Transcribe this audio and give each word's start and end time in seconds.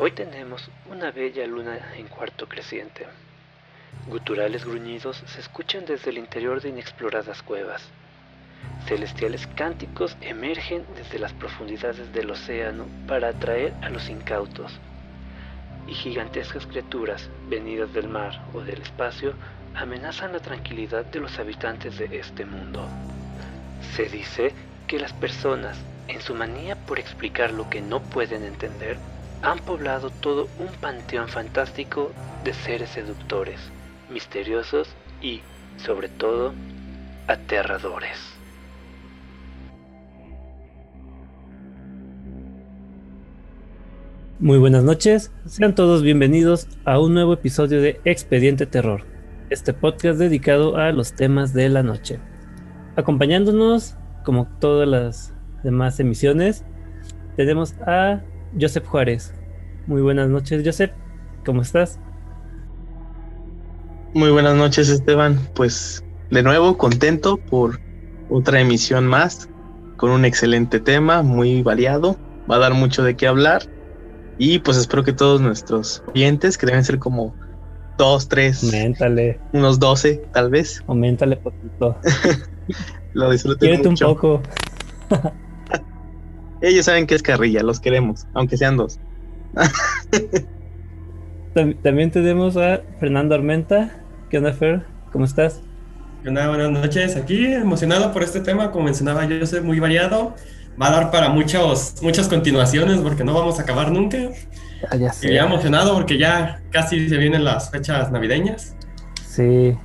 Hoy 0.00 0.12
tenemos 0.12 0.70
una 0.88 1.10
bella 1.10 1.44
luna 1.44 1.76
en 1.96 2.06
cuarto 2.06 2.48
creciente. 2.48 3.04
Guturales 4.06 4.64
gruñidos 4.64 5.24
se 5.26 5.40
escuchan 5.40 5.86
desde 5.86 6.10
el 6.10 6.18
interior 6.18 6.62
de 6.62 6.68
inexploradas 6.68 7.42
cuevas. 7.42 7.82
Celestiales 8.86 9.48
cánticos 9.56 10.16
emergen 10.20 10.84
desde 10.94 11.18
las 11.18 11.32
profundidades 11.32 12.12
del 12.12 12.30
océano 12.30 12.86
para 13.08 13.30
atraer 13.30 13.74
a 13.82 13.90
los 13.90 14.08
incautos. 14.08 14.70
Y 15.88 15.94
gigantescas 15.94 16.64
criaturas, 16.64 17.28
venidas 17.48 17.92
del 17.92 18.06
mar 18.06 18.40
o 18.54 18.60
del 18.60 18.80
espacio, 18.80 19.34
amenazan 19.74 20.32
la 20.32 20.38
tranquilidad 20.38 21.06
de 21.06 21.18
los 21.18 21.40
habitantes 21.40 21.98
de 21.98 22.20
este 22.20 22.44
mundo. 22.44 22.86
Se 23.96 24.04
dice 24.04 24.52
que 24.86 25.00
las 25.00 25.12
personas, 25.12 25.76
en 26.06 26.20
su 26.20 26.36
manía 26.36 26.76
por 26.86 27.00
explicar 27.00 27.50
lo 27.50 27.68
que 27.68 27.80
no 27.80 28.00
pueden 28.00 28.44
entender, 28.44 28.96
han 29.42 29.58
poblado 29.60 30.10
todo 30.10 30.48
un 30.58 30.68
panteón 30.80 31.28
fantástico 31.28 32.10
de 32.44 32.52
seres 32.52 32.90
seductores, 32.90 33.60
misteriosos 34.10 34.88
y, 35.22 35.40
sobre 35.76 36.08
todo, 36.08 36.52
aterradores. 37.28 38.18
Muy 44.40 44.58
buenas 44.58 44.84
noches, 44.84 45.32
sean 45.46 45.74
todos 45.74 46.02
bienvenidos 46.02 46.68
a 46.84 47.00
un 47.00 47.14
nuevo 47.14 47.32
episodio 47.32 47.80
de 47.80 48.00
Expediente 48.04 48.66
Terror, 48.66 49.04
este 49.50 49.72
podcast 49.72 50.18
dedicado 50.18 50.76
a 50.76 50.92
los 50.92 51.12
temas 51.12 51.52
de 51.52 51.68
la 51.68 51.82
noche. 51.82 52.20
Acompañándonos, 52.96 53.96
como 54.24 54.46
todas 54.60 54.88
las 54.88 55.34
demás 55.64 55.98
emisiones, 55.98 56.64
tenemos 57.36 57.74
a 57.80 58.20
Joseph 58.58 58.86
Juárez. 58.86 59.32
Muy 59.86 60.02
buenas 60.02 60.28
noches, 60.28 60.62
Joseph, 60.64 60.92
¿cómo 61.44 61.62
estás? 61.62 61.98
Muy 64.14 64.30
buenas 64.30 64.54
noches, 64.56 64.88
Esteban. 64.88 65.38
Pues 65.54 66.04
de 66.30 66.42
nuevo, 66.42 66.76
contento 66.76 67.36
por 67.36 67.80
otra 68.30 68.60
emisión 68.60 69.06
más, 69.06 69.48
con 69.96 70.10
un 70.10 70.24
excelente 70.24 70.80
tema, 70.80 71.22
muy 71.22 71.62
variado, 71.62 72.16
va 72.50 72.56
a 72.56 72.58
dar 72.60 72.74
mucho 72.74 73.02
de 73.02 73.16
qué 73.16 73.26
hablar 73.26 73.62
y 74.38 74.58
pues 74.60 74.76
espero 74.76 75.02
que 75.04 75.12
todos 75.12 75.40
nuestros 75.40 76.02
oyentes, 76.14 76.56
que 76.58 76.66
deben 76.66 76.84
ser 76.84 76.98
como 76.98 77.34
dos, 77.96 78.28
tres, 78.28 78.62
Aumentale. 78.62 79.40
unos 79.52 79.78
doce, 79.78 80.22
tal 80.32 80.50
vez. 80.50 80.82
Aumentale 80.86 81.36
poquito. 81.36 81.96
Lo 83.14 83.30
disfruten 83.30 83.70
Quédate 83.70 83.88
un 83.88 83.92
mucho. 83.94 84.06
poco. 84.14 84.42
Ellos 86.60 86.84
saben 86.86 87.06
que 87.06 87.14
es 87.14 87.22
carrilla, 87.22 87.62
los 87.62 87.80
queremos, 87.80 88.26
aunque 88.34 88.56
sean 88.56 88.76
dos. 88.76 88.98
Tam- 91.54 91.76
También 91.82 92.10
tenemos 92.10 92.56
a 92.56 92.80
Fernando 93.00 93.34
Armenta. 93.34 93.90
¿Qué 94.30 94.38
onda, 94.38 94.52
Fer? 94.52 94.84
¿Cómo 95.12 95.24
estás? 95.24 95.60
¿Qué 96.22 96.28
onda? 96.28 96.48
Buenas 96.48 96.70
noches. 96.70 97.16
Aquí 97.16 97.46
emocionado 97.46 98.12
por 98.12 98.22
este 98.22 98.40
tema, 98.40 98.70
como 98.70 98.84
mencionaba 98.86 99.24
yo, 99.26 99.44
soy 99.46 99.60
muy 99.60 99.80
variado. 99.80 100.34
Va 100.80 100.88
a 100.88 100.90
dar 100.92 101.10
para 101.10 101.28
muchos, 101.30 101.94
muchas 102.02 102.28
continuaciones 102.28 102.98
porque 102.98 103.24
no 103.24 103.34
vamos 103.34 103.58
a 103.58 103.62
acabar 103.62 103.90
nunca. 103.90 104.18
Ah, 104.90 104.96
ya 104.96 105.12
Y 105.22 105.32
ya 105.34 105.44
emocionado 105.44 105.94
porque 105.94 106.18
ya 106.18 106.60
casi 106.70 107.08
se 107.08 107.16
vienen 107.16 107.44
las 107.44 107.70
fechas 107.70 108.12
navideñas. 108.12 108.76
Sí. 109.26 109.76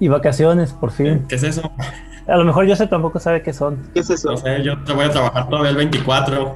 Y 0.00 0.08
vacaciones, 0.08 0.72
por 0.72 0.90
fin. 0.92 1.24
¿Qué 1.28 1.34
es 1.34 1.42
eso? 1.42 1.70
A 2.28 2.36
lo 2.36 2.44
mejor 2.44 2.68
Joseph 2.68 2.90
tampoco 2.90 3.18
sabe 3.18 3.42
qué 3.42 3.54
son. 3.54 3.78
¿Qué 3.94 4.00
es 4.00 4.10
eso? 4.10 4.32
No 4.32 4.36
sé, 4.36 4.62
yo 4.62 4.78
te 4.84 4.92
voy 4.92 5.06
a 5.06 5.10
trabajar 5.10 5.48
todavía 5.48 5.70
el 5.70 5.76
24. 5.76 6.54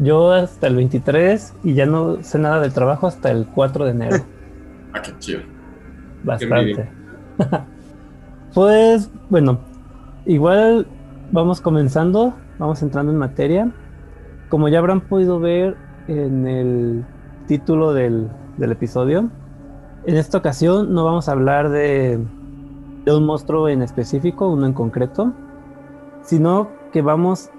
Yo 0.00 0.32
hasta 0.32 0.66
el 0.66 0.74
23 0.74 1.54
y 1.62 1.74
ya 1.74 1.86
no 1.86 2.20
sé 2.22 2.40
nada 2.40 2.60
del 2.60 2.72
trabajo 2.72 3.06
hasta 3.06 3.30
el 3.30 3.46
4 3.46 3.84
de 3.84 3.90
enero. 3.90 4.16
Ah, 4.94 5.02
qué 5.02 5.12
chido. 5.18 5.40
Bastante. 6.24 6.88
pues 8.54 9.10
bueno, 9.28 9.60
igual 10.24 10.86
vamos 11.30 11.60
comenzando, 11.60 12.34
vamos 12.58 12.80
entrando 12.80 13.12
en 13.12 13.18
materia. 13.18 13.70
Como 14.48 14.70
ya 14.70 14.78
habrán 14.78 15.02
podido 15.02 15.40
ver 15.40 15.76
en 16.08 16.46
el 16.46 17.04
título 17.46 17.92
del, 17.92 18.30
del 18.56 18.72
episodio, 18.72 19.28
en 20.06 20.16
esta 20.16 20.38
ocasión 20.38 20.94
no 20.94 21.04
vamos 21.04 21.28
a 21.28 21.32
hablar 21.32 21.68
de, 21.68 22.18
de 23.12 23.16
un 23.16 23.24
monstruo 23.24 23.68
en 23.68 23.82
específico, 23.82 24.48
uno 24.48 24.66
en 24.66 24.72
concreto, 24.72 25.32
sino 26.22 26.68
que 26.92 27.02
vamos 27.02 27.50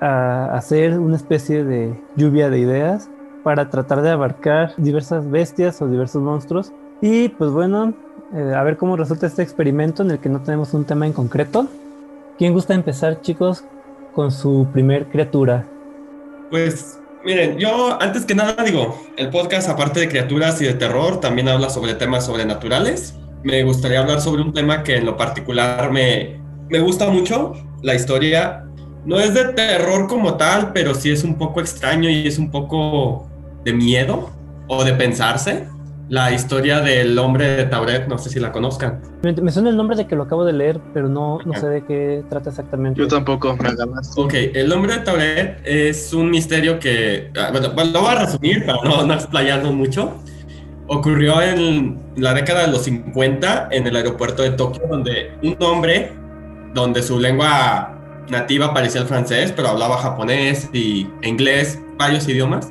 a 0.00 0.46
hacer 0.52 0.98
una 0.98 1.16
especie 1.16 1.64
de 1.64 2.00
lluvia 2.16 2.50
de 2.50 2.58
ideas 2.58 3.08
para 3.42 3.70
tratar 3.70 4.02
de 4.02 4.10
abarcar 4.10 4.74
diversas 4.76 5.30
bestias 5.30 5.80
o 5.80 5.86
diversos 5.86 6.22
monstruos. 6.22 6.72
Y 7.00 7.28
pues 7.28 7.50
bueno, 7.50 7.94
eh, 8.34 8.52
a 8.56 8.62
ver 8.64 8.76
cómo 8.76 8.96
resulta 8.96 9.26
este 9.26 9.42
experimento 9.42 10.02
en 10.02 10.10
el 10.10 10.18
que 10.18 10.28
no 10.28 10.42
tenemos 10.42 10.74
un 10.74 10.84
tema 10.84 11.06
en 11.06 11.12
concreto. 11.12 11.68
¿Quién 12.38 12.52
gusta 12.52 12.74
empezar, 12.74 13.20
chicos, 13.20 13.64
con 14.12 14.32
su 14.32 14.66
primer 14.72 15.06
criatura? 15.06 15.64
Pues 16.50 16.98
miren, 17.24 17.58
yo 17.58 18.00
antes 18.00 18.24
que 18.24 18.34
nada 18.34 18.62
digo, 18.64 19.00
el 19.16 19.30
podcast 19.30 19.68
aparte 19.68 20.00
de 20.00 20.08
criaturas 20.08 20.60
y 20.60 20.64
de 20.64 20.74
terror 20.74 21.20
también 21.20 21.48
habla 21.48 21.70
sobre 21.70 21.94
temas 21.94 22.26
sobrenaturales. 22.26 23.14
Me 23.46 23.62
gustaría 23.62 24.00
hablar 24.00 24.20
sobre 24.20 24.42
un 24.42 24.52
tema 24.52 24.82
que 24.82 24.96
en 24.96 25.06
lo 25.06 25.16
particular 25.16 25.92
me, 25.92 26.40
me 26.68 26.80
gusta 26.80 27.08
mucho, 27.10 27.52
la 27.80 27.94
historia. 27.94 28.64
No 29.04 29.20
es 29.20 29.34
de 29.34 29.52
terror 29.52 30.08
como 30.08 30.36
tal, 30.36 30.72
pero 30.72 30.94
sí 30.94 31.12
es 31.12 31.22
un 31.22 31.38
poco 31.38 31.60
extraño 31.60 32.10
y 32.10 32.26
es 32.26 32.38
un 32.38 32.50
poco 32.50 33.30
de 33.64 33.72
miedo 33.72 34.32
o 34.66 34.82
de 34.82 34.94
pensarse. 34.94 35.68
La 36.08 36.32
historia 36.32 36.80
del 36.80 37.16
hombre 37.20 37.46
de 37.56 37.64
Tauret, 37.66 38.08
no 38.08 38.18
sé 38.18 38.30
si 38.30 38.40
la 38.40 38.50
conozcan. 38.50 39.00
Me, 39.22 39.32
me 39.34 39.52
suena 39.52 39.70
el 39.70 39.76
nombre 39.76 39.96
de 39.96 40.08
que 40.08 40.16
lo 40.16 40.24
acabo 40.24 40.44
de 40.44 40.52
leer, 40.52 40.80
pero 40.92 41.08
no, 41.08 41.38
no 41.44 41.54
sé 41.54 41.68
de 41.68 41.84
qué 41.84 42.24
trata 42.28 42.50
exactamente. 42.50 42.98
Yo 42.98 43.06
tampoco 43.06 43.56
me. 43.56 43.68
Ok, 44.16 44.34
el 44.54 44.72
hombre 44.72 44.94
de 44.94 45.00
Tauret 45.02 45.60
es 45.64 46.12
un 46.12 46.30
misterio 46.30 46.80
que, 46.80 47.30
ah, 47.38 47.50
bueno, 47.52 47.70
bueno, 47.74 47.92
lo 47.92 48.00
voy 48.00 48.10
a 48.10 48.24
resumir 48.24 48.66
para 48.66 48.82
no, 48.82 49.06
no 49.06 49.14
explayarnos 49.14 49.72
mucho. 49.72 50.14
Ocurrió 50.88 51.42
en 51.42 51.98
la 52.16 52.32
década 52.34 52.62
de 52.62 52.68
los 52.68 52.84
50 52.84 53.68
en 53.72 53.86
el 53.86 53.96
aeropuerto 53.96 54.42
de 54.42 54.50
Tokio, 54.50 54.82
donde 54.88 55.32
un 55.42 55.56
hombre, 55.60 56.12
donde 56.74 57.02
su 57.02 57.18
lengua 57.18 57.96
nativa 58.28 58.72
parecía 58.72 59.00
el 59.00 59.06
francés, 59.06 59.52
pero 59.54 59.68
hablaba 59.68 59.98
japonés 59.98 60.68
y 60.72 61.08
inglés, 61.22 61.78
varios 61.96 62.28
idiomas, 62.28 62.70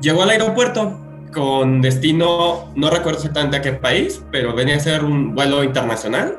llegó 0.00 0.22
al 0.22 0.30
aeropuerto 0.30 0.98
con 1.32 1.80
destino, 1.80 2.72
no 2.74 2.90
recuerdo 2.90 3.18
exactamente 3.18 3.56
a 3.58 3.62
qué 3.62 3.72
país, 3.72 4.22
pero 4.30 4.54
venía 4.54 4.76
a 4.76 4.80
ser 4.80 5.04
un 5.04 5.34
vuelo 5.34 5.62
internacional. 5.62 6.38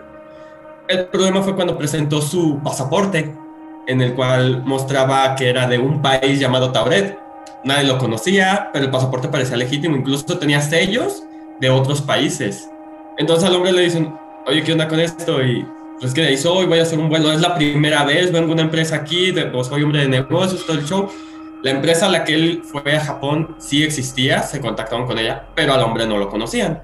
El 0.87 1.05
problema 1.05 1.41
fue 1.41 1.55
cuando 1.55 1.77
presentó 1.77 2.21
su 2.21 2.59
pasaporte, 2.63 3.33
en 3.87 4.01
el 4.01 4.13
cual 4.13 4.63
mostraba 4.65 5.35
que 5.35 5.49
era 5.49 5.67
de 5.67 5.77
un 5.77 6.01
país 6.01 6.39
llamado 6.39 6.71
Tauret. 6.71 7.17
Nadie 7.63 7.87
lo 7.87 7.97
conocía, 7.97 8.69
pero 8.73 8.85
el 8.85 8.91
pasaporte 8.91 9.27
parecía 9.27 9.57
legítimo, 9.57 9.95
incluso 9.95 10.37
tenía 10.37 10.61
sellos 10.61 11.23
de 11.59 11.69
otros 11.69 12.01
países. 12.01 12.69
Entonces 13.17 13.47
al 13.47 13.55
hombre 13.55 13.71
le 13.71 13.83
dicen, 13.83 14.13
oye, 14.47 14.63
¿qué 14.63 14.71
onda 14.71 14.87
con 14.87 14.99
esto? 14.99 15.43
Y 15.43 15.65
pues 15.99 16.13
que 16.13 16.21
de 16.21 16.29
ahí 16.29 16.37
soy, 16.37 16.65
voy 16.65 16.79
a 16.79 16.81
hacer 16.81 16.97
un 16.97 17.09
vuelo, 17.09 17.31
es 17.31 17.41
la 17.41 17.53
primera 17.53 18.03
vez, 18.03 18.31
vengo 18.31 18.49
a 18.49 18.53
una 18.53 18.63
empresa 18.63 18.95
aquí, 18.95 19.31
pues, 19.51 19.67
soy 19.67 19.83
hombre 19.83 20.01
de 20.01 20.07
negocios, 20.07 20.65
todo 20.65 20.77
el 20.77 20.85
show. 20.85 21.07
La 21.61 21.69
empresa 21.69 22.07
a 22.07 22.09
la 22.09 22.23
que 22.23 22.33
él 22.33 22.63
fue 22.63 22.95
a 22.95 22.99
Japón 22.99 23.55
sí 23.59 23.83
existía, 23.83 24.41
se 24.41 24.59
contactaron 24.59 25.05
con 25.05 25.19
ella, 25.19 25.45
pero 25.55 25.75
al 25.75 25.81
hombre 25.81 26.07
no 26.07 26.17
lo 26.17 26.27
conocían. 26.27 26.81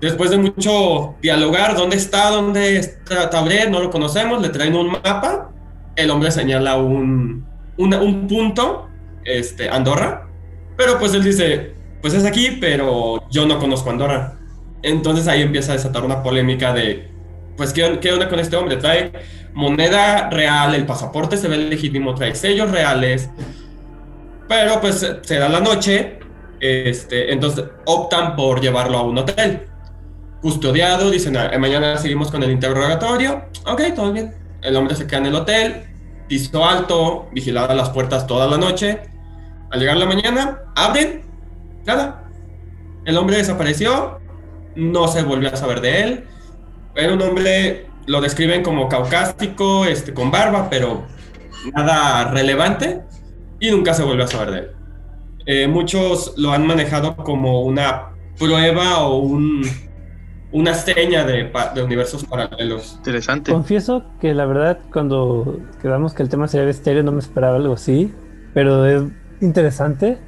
Después 0.00 0.30
de 0.30 0.38
mucho 0.38 1.16
dialogar, 1.20 1.76
¿dónde 1.76 1.96
está? 1.96 2.30
¿Dónde 2.30 2.78
está 2.78 3.28
Tauret? 3.28 3.68
No 3.68 3.80
lo 3.80 3.90
conocemos, 3.90 4.40
le 4.40 4.48
traen 4.48 4.74
un 4.74 4.92
mapa, 4.92 5.50
el 5.94 6.10
hombre 6.10 6.30
señala 6.30 6.76
un, 6.76 7.44
un 7.76 8.26
punto, 8.26 8.87
este, 9.28 9.68
Andorra, 9.68 10.28
pero 10.76 10.98
pues 10.98 11.14
él 11.14 11.24
dice, 11.24 11.72
pues 12.00 12.14
es 12.14 12.24
aquí, 12.24 12.58
pero 12.60 13.28
yo 13.30 13.46
no 13.46 13.58
conozco 13.58 13.90
Andorra. 13.90 14.38
Entonces 14.82 15.26
ahí 15.28 15.42
empieza 15.42 15.72
a 15.72 15.76
desatar 15.76 16.04
una 16.04 16.22
polémica 16.22 16.72
de, 16.72 17.08
pues, 17.56 17.72
¿qué, 17.72 17.98
qué 18.00 18.12
onda 18.12 18.28
con 18.28 18.38
este 18.38 18.56
hombre? 18.56 18.76
Trae 18.76 19.12
moneda 19.54 20.30
real, 20.30 20.74
el 20.74 20.86
pasaporte 20.86 21.36
se 21.36 21.48
ve 21.48 21.56
legítimo, 21.56 22.14
trae 22.14 22.34
sellos 22.34 22.70
reales, 22.70 23.28
pero 24.48 24.80
pues 24.80 25.06
se 25.20 25.38
da 25.38 25.48
la 25.48 25.60
noche, 25.60 26.20
este, 26.60 27.32
entonces 27.32 27.64
optan 27.84 28.36
por 28.36 28.60
llevarlo 28.60 28.98
a 28.98 29.02
un 29.02 29.18
hotel. 29.18 29.66
Custodiado, 30.40 31.10
dicen, 31.10 31.36
"Ah, 31.36 31.50
mañana 31.58 31.96
seguimos 31.96 32.30
con 32.30 32.42
el 32.44 32.50
interrogatorio. 32.52 33.46
Ok, 33.66 33.82
todo 33.94 34.12
bien. 34.12 34.34
El 34.62 34.76
hombre 34.76 34.94
se 34.94 35.06
queda 35.06 35.18
en 35.18 35.26
el 35.26 35.34
hotel, 35.34 35.84
piso 36.28 36.64
alto, 36.64 37.28
vigilada 37.32 37.74
las 37.74 37.90
puertas 37.90 38.26
toda 38.26 38.46
la 38.46 38.56
noche. 38.56 39.00
Al 39.70 39.80
llegar 39.80 39.96
la 39.96 40.06
mañana, 40.06 40.60
abren, 40.74 41.22
nada. 41.86 42.24
El 43.04 43.16
hombre 43.16 43.36
desapareció, 43.36 44.18
no 44.74 45.08
se 45.08 45.22
volvió 45.22 45.52
a 45.52 45.56
saber 45.56 45.80
de 45.80 46.02
él. 46.02 46.24
Era 46.94 47.12
un 47.12 47.22
hombre, 47.22 47.86
lo 48.06 48.20
describen 48.20 48.62
como 48.62 48.88
caucástico, 48.88 49.84
este, 49.84 50.12
con 50.14 50.30
barba, 50.30 50.68
pero 50.70 51.04
nada 51.74 52.30
relevante 52.30 53.02
y 53.60 53.70
nunca 53.70 53.94
se 53.94 54.02
volvió 54.02 54.24
a 54.24 54.28
saber 54.28 54.50
de 54.50 54.58
él. 54.58 54.70
eh, 55.46 55.66
muchos 55.66 56.34
lo 56.36 56.52
han 56.52 56.66
manejado 56.66 57.16
como 57.16 57.62
una 57.62 58.10
prueba 58.38 58.98
o 59.00 59.18
un, 59.18 59.62
una 60.52 60.74
seña 60.74 61.24
de, 61.24 61.50
de, 61.74 61.82
universos 61.82 62.24
paralelos. 62.24 62.94
Interesante. 62.98 63.52
Confieso 63.52 64.04
que 64.20 64.34
la 64.34 64.46
verdad 64.46 64.78
cuando 64.92 65.60
quedamos 65.80 66.14
que 66.14 66.22
el 66.22 66.28
tema 66.28 66.48
sería 66.48 66.66
de 66.66 66.72
estéreo 66.72 67.02
no 67.02 67.12
me 67.12 67.20
esperaba 67.20 67.56
algo 67.56 67.74
así, 67.74 68.12
pero 68.54 68.86
es 68.86 69.02
interesante. 69.40 70.18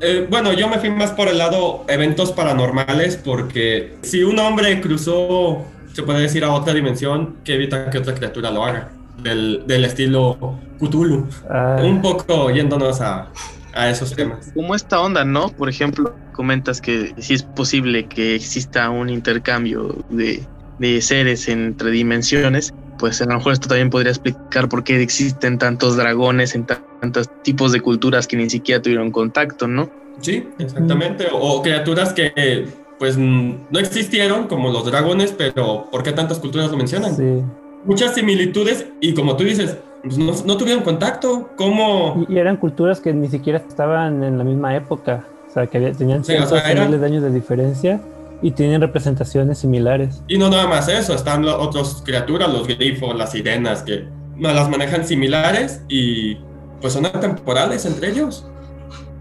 Eh, 0.00 0.26
bueno, 0.28 0.52
yo 0.52 0.68
me 0.68 0.78
fui 0.78 0.90
más 0.90 1.12
por 1.12 1.28
el 1.28 1.38
lado 1.38 1.84
eventos 1.88 2.32
paranormales 2.32 3.16
porque 3.16 3.96
si 4.02 4.22
un 4.22 4.38
hombre 4.38 4.80
cruzó, 4.80 5.64
se 5.92 6.02
puede 6.02 6.20
decir, 6.20 6.44
a 6.44 6.52
otra 6.52 6.74
dimensión, 6.74 7.36
que 7.44 7.54
evita 7.54 7.90
que 7.90 7.98
otra 7.98 8.14
criatura 8.14 8.50
lo 8.50 8.64
haga. 8.64 8.90
Del, 9.22 9.62
del 9.66 9.84
estilo 9.84 10.58
Cthulhu. 10.80 11.28
Ah. 11.48 11.80
Un 11.82 12.02
poco 12.02 12.50
yéndonos 12.50 13.00
a, 13.00 13.28
a 13.72 13.88
esos 13.88 14.12
temas. 14.14 14.50
Como 14.54 14.74
esta 14.74 15.00
onda, 15.00 15.24
¿no? 15.24 15.50
Por 15.50 15.68
ejemplo, 15.68 16.14
comentas 16.32 16.80
que 16.80 17.14
si 17.18 17.34
es 17.34 17.44
posible 17.44 18.06
que 18.06 18.34
exista 18.34 18.90
un 18.90 19.08
intercambio 19.08 20.04
de, 20.10 20.42
de 20.80 21.00
seres 21.00 21.48
entre 21.48 21.92
dimensiones, 21.92 22.74
pues 22.98 23.22
a 23.22 23.26
lo 23.26 23.34
mejor 23.34 23.52
esto 23.52 23.68
también 23.68 23.90
podría 23.90 24.10
explicar 24.10 24.68
por 24.68 24.82
qué 24.84 25.00
existen 25.00 25.58
tantos 25.58 25.96
dragones 25.96 26.54
en 26.54 26.66
tantos 26.66 26.86
tipos 27.42 27.72
de 27.72 27.80
culturas 27.80 28.26
que 28.26 28.36
ni 28.36 28.48
siquiera 28.50 28.80
tuvieron 28.80 29.10
contacto, 29.10 29.66
¿no? 29.68 29.90
Sí, 30.20 30.48
exactamente. 30.58 31.26
O, 31.32 31.62
criaturas 31.62 32.12
que 32.12 32.66
pues 32.98 33.18
no 33.18 33.78
existieron 33.78 34.46
como 34.46 34.70
los 34.70 34.86
dragones, 34.86 35.34
pero 35.36 35.88
¿por 35.90 36.02
qué 36.02 36.12
tantas 36.12 36.38
culturas 36.38 36.70
lo 36.70 36.76
mencionan? 36.76 37.16
Sí. 37.16 37.42
Muchas 37.84 38.14
similitudes 38.14 38.86
y 39.00 39.12
como 39.14 39.36
tú 39.36 39.44
dices, 39.44 39.76
pues 40.02 40.18
no, 40.18 40.56
tuvieron 40.56 40.84
contacto. 40.84 41.50
¿Cómo? 41.56 42.26
Y, 42.28 42.38
eran 42.38 42.56
culturas 42.56 43.00
que 43.00 43.12
ni 43.12 43.28
siquiera 43.28 43.58
estaban 43.58 44.22
en 44.22 44.38
la 44.38 44.44
misma 44.44 44.76
época. 44.76 45.26
O 45.48 45.52
sea, 45.52 45.66
que 45.66 45.78
tenían 45.92 46.24
ciertos 46.24 46.52
niveles 46.52 47.00
de 47.00 47.06
años 47.06 47.22
de 47.22 47.30
diferencia 47.30 48.00
y 48.42 48.50
tienen 48.50 48.80
representaciones 48.80 49.58
similares. 49.58 50.22
Y 50.28 50.36
no 50.36 50.50
nada 50.50 50.66
más 50.66 50.88
eso, 50.88 51.14
están 51.14 51.44
otras 51.44 52.02
criaturas, 52.04 52.52
los 52.52 52.66
grifos, 52.66 53.16
las 53.16 53.32
sirenas, 53.32 53.82
que 53.82 54.04
las 54.38 54.68
manejan 54.68 55.06
similares 55.06 55.80
y 55.88 56.38
pues 56.84 56.92
son 56.92 57.06
atemporales 57.06 57.86
entre 57.86 58.10
ellos. 58.10 58.46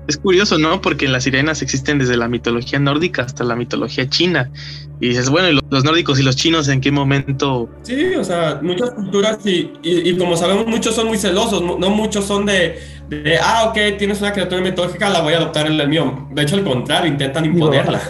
Es 0.09 0.17
curioso, 0.17 0.57
¿no? 0.57 0.81
Porque 0.81 1.07
las 1.07 1.23
sirenas 1.23 1.61
existen 1.61 1.97
desde 1.97 2.17
la 2.17 2.27
mitología 2.27 2.77
nórdica 2.77 3.21
hasta 3.21 3.45
la 3.45 3.55
mitología 3.55 4.09
china. 4.09 4.51
Y 4.99 5.07
dices, 5.07 5.29
bueno, 5.29 5.47
¿y 5.47 5.57
los 5.69 5.85
nórdicos 5.85 6.19
y 6.19 6.23
los 6.23 6.35
chinos 6.35 6.67
en 6.67 6.81
qué 6.81 6.91
momento? 6.91 7.69
Sí, 7.83 8.15
o 8.15 8.23
sea, 8.25 8.59
muchas 8.61 8.91
culturas 8.91 9.37
y, 9.45 9.71
y, 9.81 10.17
como 10.17 10.35
sabemos, 10.35 10.67
muchos 10.67 10.93
son 10.93 11.07
muy 11.07 11.17
celosos, 11.17 11.61
no 11.61 11.89
muchos 11.89 12.25
son 12.25 12.45
de, 12.45 12.79
de, 13.07 13.37
ah, 13.41 13.69
ok, 13.69 13.97
tienes 13.97 14.19
una 14.19 14.33
criatura 14.33 14.59
mitológica, 14.59 15.09
la 15.09 15.21
voy 15.21 15.31
a 15.31 15.37
adoptar 15.37 15.65
en 15.67 15.79
el 15.79 15.87
mío. 15.87 16.27
De 16.33 16.41
hecho, 16.41 16.57
al 16.57 16.65
contrario, 16.65 17.09
intentan 17.09 17.45
imponerla. 17.45 18.01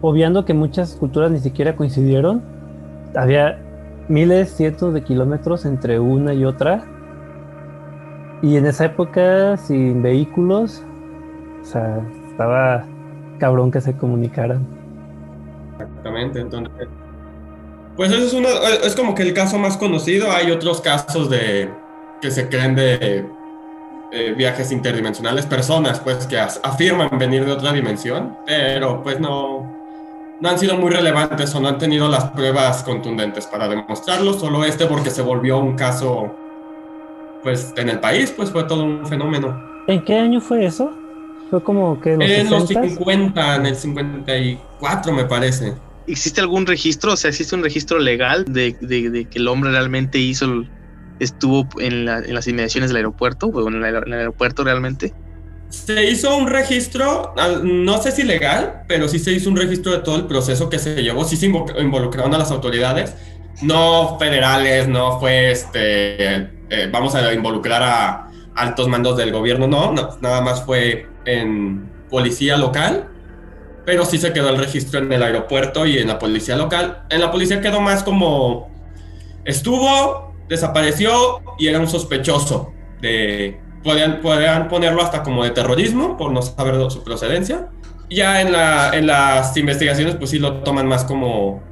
obviando 0.00 0.46
que 0.46 0.54
muchas 0.54 0.94
culturas 0.94 1.30
ni 1.30 1.40
siquiera 1.40 1.76
coincidieron, 1.76 2.42
había 3.14 3.60
miles, 4.08 4.56
cientos 4.56 4.94
de 4.94 5.04
kilómetros 5.04 5.66
entre 5.66 6.00
una 6.00 6.32
y 6.32 6.46
otra. 6.46 6.86
Y 8.44 8.58
en 8.58 8.66
esa 8.66 8.84
época, 8.84 9.56
sin 9.56 10.02
vehículos, 10.02 10.82
o 11.62 11.64
sea, 11.64 12.06
estaba 12.30 12.84
cabrón 13.38 13.70
que 13.70 13.80
se 13.80 13.96
comunicaran. 13.96 14.66
Exactamente, 15.72 16.40
entonces. 16.40 16.88
Pues 17.96 18.12
eso 18.12 18.26
es 18.26 18.34
uno, 18.34 18.48
es 18.84 18.94
como 18.94 19.14
que 19.14 19.22
el 19.22 19.32
caso 19.32 19.56
más 19.56 19.78
conocido. 19.78 20.30
Hay 20.30 20.50
otros 20.50 20.82
casos 20.82 21.30
de 21.30 21.70
que 22.20 22.30
se 22.30 22.50
creen 22.50 22.74
de 22.74 23.24
viajes 24.36 24.70
interdimensionales, 24.72 25.46
personas 25.46 25.98
pues 26.00 26.26
que 26.26 26.38
afirman 26.38 27.08
venir 27.18 27.46
de 27.46 27.52
otra 27.52 27.72
dimensión, 27.72 28.36
pero 28.44 29.02
pues 29.02 29.20
no, 29.20 29.74
no 30.38 30.48
han 30.50 30.58
sido 30.58 30.76
muy 30.76 30.90
relevantes 30.90 31.54
o 31.54 31.60
no 31.60 31.68
han 31.68 31.78
tenido 31.78 32.08
las 32.08 32.26
pruebas 32.26 32.82
contundentes 32.82 33.46
para 33.46 33.68
demostrarlo. 33.68 34.34
Solo 34.34 34.66
este 34.66 34.84
porque 34.84 35.08
se 35.08 35.22
volvió 35.22 35.58
un 35.58 35.76
caso 35.76 36.36
pues 37.44 37.72
en 37.76 37.90
el 37.90 38.00
país, 38.00 38.32
pues 38.34 38.50
fue 38.50 38.64
todo 38.64 38.82
un 38.82 39.06
fenómeno. 39.06 39.62
¿En 39.86 40.02
qué 40.02 40.18
año 40.18 40.40
fue 40.40 40.64
eso? 40.64 40.90
Fue 41.50 41.62
como 41.62 42.00
que 42.00 42.14
en 42.14 42.50
los, 42.50 42.66
50, 42.66 43.56
en 43.56 43.66
el 43.66 43.76
54 43.76 45.12
me 45.12 45.24
parece. 45.26 45.74
¿Existe 46.06 46.40
algún 46.40 46.66
registro? 46.66 47.12
O 47.12 47.16
sea, 47.16 47.28
¿existe 47.30 47.54
un 47.54 47.62
registro 47.62 47.98
legal 47.98 48.46
de, 48.48 48.76
de, 48.80 49.26
que 49.26 49.38
el 49.38 49.46
hombre 49.46 49.70
realmente 49.70 50.18
hizo, 50.18 50.64
estuvo 51.20 51.68
en, 51.78 52.08
en, 52.08 52.34
las 52.34 52.48
inmediaciones 52.48 52.90
del 52.90 52.96
aeropuerto 52.96 53.48
o 53.48 53.68
en 53.68 53.84
el, 53.84 54.12
aeropuerto 54.12 54.64
realmente? 54.64 55.12
Se 55.68 56.10
hizo 56.10 56.36
un 56.36 56.46
registro, 56.46 57.34
no 57.62 58.00
sé 58.00 58.12
si 58.12 58.22
legal, 58.22 58.84
pero 58.88 59.06
sí 59.06 59.18
se 59.18 59.32
hizo 59.32 59.50
un 59.50 59.56
registro 59.56 59.92
de 59.92 59.98
todo 59.98 60.16
el 60.16 60.26
proceso 60.26 60.70
que 60.70 60.78
se 60.78 61.02
llevó. 61.02 61.24
Sí 61.24 61.36
se 61.36 61.46
involucraron 61.46 62.32
a 62.34 62.38
las 62.38 62.50
autoridades, 62.50 63.14
no 63.60 64.18
federales, 64.18 64.88
no 64.88 65.20
fue 65.20 65.50
este, 65.50 66.53
eh, 66.70 66.88
vamos 66.90 67.14
a 67.14 67.32
involucrar 67.32 67.82
a 67.82 68.30
altos 68.54 68.88
mandos 68.88 69.16
del 69.16 69.32
gobierno, 69.32 69.66
no, 69.66 69.92
no, 69.92 70.16
nada 70.20 70.40
más 70.40 70.62
fue 70.64 71.08
en 71.24 71.90
policía 72.08 72.56
local, 72.56 73.08
pero 73.84 74.04
sí 74.04 74.18
se 74.18 74.32
quedó 74.32 74.50
el 74.50 74.58
registro 74.58 75.00
en 75.00 75.12
el 75.12 75.22
aeropuerto 75.22 75.86
y 75.86 75.98
en 75.98 76.08
la 76.08 76.18
policía 76.18 76.56
local. 76.56 77.04
En 77.10 77.20
la 77.20 77.30
policía 77.30 77.60
quedó 77.60 77.80
más 77.80 78.02
como 78.02 78.70
estuvo, 79.44 80.34
desapareció 80.48 81.42
y 81.58 81.66
era 81.66 81.80
un 81.80 81.88
sospechoso 81.88 82.72
de 83.00 83.60
podían, 83.84 84.20
podían 84.20 84.68
ponerlo 84.68 85.02
hasta 85.02 85.22
como 85.22 85.44
de 85.44 85.50
terrorismo 85.50 86.16
por 86.16 86.32
no 86.32 86.42
saber 86.42 86.90
su 86.90 87.04
procedencia. 87.04 87.68
Ya 88.10 88.40
en, 88.40 88.52
la, 88.52 88.90
en 88.94 89.06
las 89.06 89.56
investigaciones 89.56 90.16
pues 90.16 90.30
sí 90.30 90.38
lo 90.38 90.62
toman 90.62 90.86
más 90.86 91.04
como, 91.04 91.62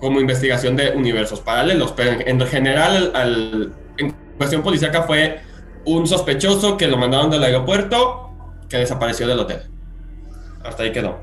como 0.00 0.20
investigación 0.20 0.76
de 0.76 0.90
universos 0.90 1.40
paralelos, 1.40 1.92
pero 1.92 2.20
en, 2.24 2.40
general 2.46 3.12
al, 3.14 3.72
en 3.98 4.14
cuestión 4.42 4.62
policíaca 4.62 5.02
fue 5.02 5.38
un 5.84 6.04
sospechoso 6.08 6.76
que 6.76 6.88
lo 6.88 6.96
mandaron 6.96 7.30
del 7.30 7.44
aeropuerto 7.44 8.32
que 8.68 8.78
desapareció 8.78 9.28
del 9.28 9.38
hotel. 9.38 9.60
Hasta 10.64 10.82
ahí 10.82 10.90
quedó. 10.90 11.20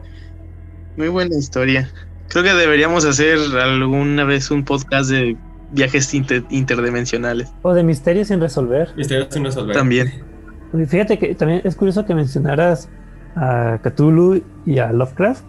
Muy 0.96 1.10
buena 1.10 1.36
historia. 1.36 1.92
Creo 2.30 2.46
que 2.46 2.54
deberíamos 2.54 3.04
hacer 3.04 3.38
alguna 3.62 4.24
vez 4.24 4.52
un 4.52 4.64
podcast 4.64 5.10
de 5.10 5.36
viajes 5.72 6.14
interdimensionales. 6.14 7.52
O 7.62 7.74
de 7.74 7.84
misterios 7.84 8.30
sin 8.30 8.40
resolver. 8.40 8.96
Misterios 8.96 9.28
sin 9.32 9.44
resolver. 9.44 9.76
También. 9.76 10.24
Fíjate 10.88 11.20
que 11.20 11.36
también 11.36 11.62
es 11.66 11.76
curioso 11.76 12.06
que 12.06 12.16
mencionaras 12.16 12.88
a 13.36 13.80
Cthulhu 13.84 14.42
y 14.66 14.80
a 14.80 14.94
Lovecraft. 14.94 15.44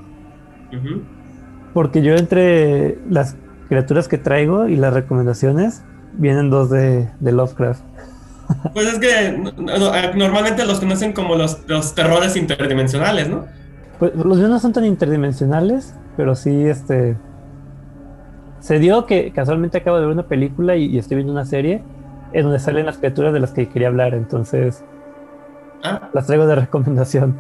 Porque 1.73 2.03
yo 2.03 2.17
entre 2.17 2.99
las 3.09 3.37
criaturas 3.69 4.09
que 4.09 4.19
traigo 4.19 4.67
y 4.67 4.75
las 4.75 4.93
recomendaciones 4.93 5.85
vienen 6.13 6.51
dos 6.51 6.71
de 6.71 7.09
Lovecraft. 7.21 7.83
Pues 8.73 8.87
es 8.87 8.99
que 8.99 9.27
eh, 9.27 10.13
normalmente 10.15 10.65
los 10.65 10.81
conocen 10.81 11.13
como 11.13 11.35
los, 11.37 11.61
los 11.69 11.95
terrores 11.95 12.37
interdimensionales, 12.37 13.29
¿no? 13.29 13.47
Pues 13.99 14.15
los 14.15 14.39
míos 14.39 14.51
no 14.51 14.59
son 14.59 14.73
tan 14.73 14.85
interdimensionales, 14.85 15.95
pero 16.17 16.35
sí, 16.35 16.67
este. 16.67 17.17
Se 18.61 18.79
dio 18.79 19.07
que 19.07 19.33
casualmente 19.33 19.79
acabo 19.79 19.97
de 19.97 20.07
ver 20.07 20.13
una 20.13 20.27
película 20.27 20.77
y, 20.77 20.99
estoy 20.99 21.17
viendo 21.17 21.33
una 21.33 21.45
serie 21.45 21.83
en 22.33 22.43
donde 22.43 22.59
salen 22.59 22.87
las 22.87 22.99
criaturas 22.99 23.33
de 23.33 23.41
las 23.41 23.53
que 23.53 23.69
quería 23.69 23.89
hablar, 23.89 24.15
entonces. 24.15 24.85
Ah. 25.83 26.11
Las 26.13 26.27
traigo 26.27 26.47
de 26.47 26.57
recomendación. 26.57 27.37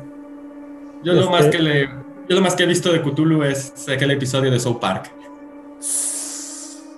Yo 1.03 1.13
lo, 1.15 1.31
más 1.31 1.47
este 1.47 1.57
que 1.57 1.63
le, 1.63 1.89
yo 2.29 2.37
lo 2.37 2.41
más 2.41 2.55
que 2.55 2.65
he 2.65 2.67
visto 2.67 2.93
de 2.93 3.03
Cthulhu 3.03 3.43
es 3.43 3.89
aquel 3.89 4.11
episodio 4.11 4.51
de 4.51 4.61
South 4.61 4.79
Park. 4.81 5.11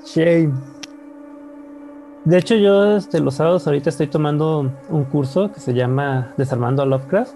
Shame. 0.04 0.52
De 2.24 2.38
hecho, 2.38 2.54
yo 2.54 2.96
este, 2.96 3.20
los 3.20 3.34
sábados 3.34 3.66
ahorita 3.66 3.90
estoy 3.90 4.06
tomando 4.06 4.70
un 4.88 5.04
curso 5.04 5.50
que 5.52 5.60
se 5.60 5.74
llama 5.74 6.32
Desarmando 6.36 6.82
a 6.82 6.86
Lovecraft. 6.86 7.34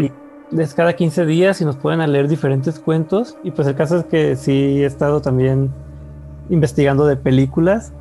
Y 0.00 0.10
es 0.58 0.74
cada 0.74 0.94
15 0.94 1.26
días 1.26 1.60
y 1.60 1.64
nos 1.64 1.76
pueden 1.76 2.10
leer 2.10 2.28
diferentes 2.28 2.78
cuentos. 2.78 3.36
Y 3.44 3.50
pues 3.50 3.68
el 3.68 3.74
caso 3.74 3.98
es 3.98 4.04
que 4.04 4.36
sí 4.36 4.82
he 4.82 4.86
estado 4.86 5.20
también 5.20 5.70
investigando 6.48 7.06
de 7.06 7.16
películas. 7.16 7.92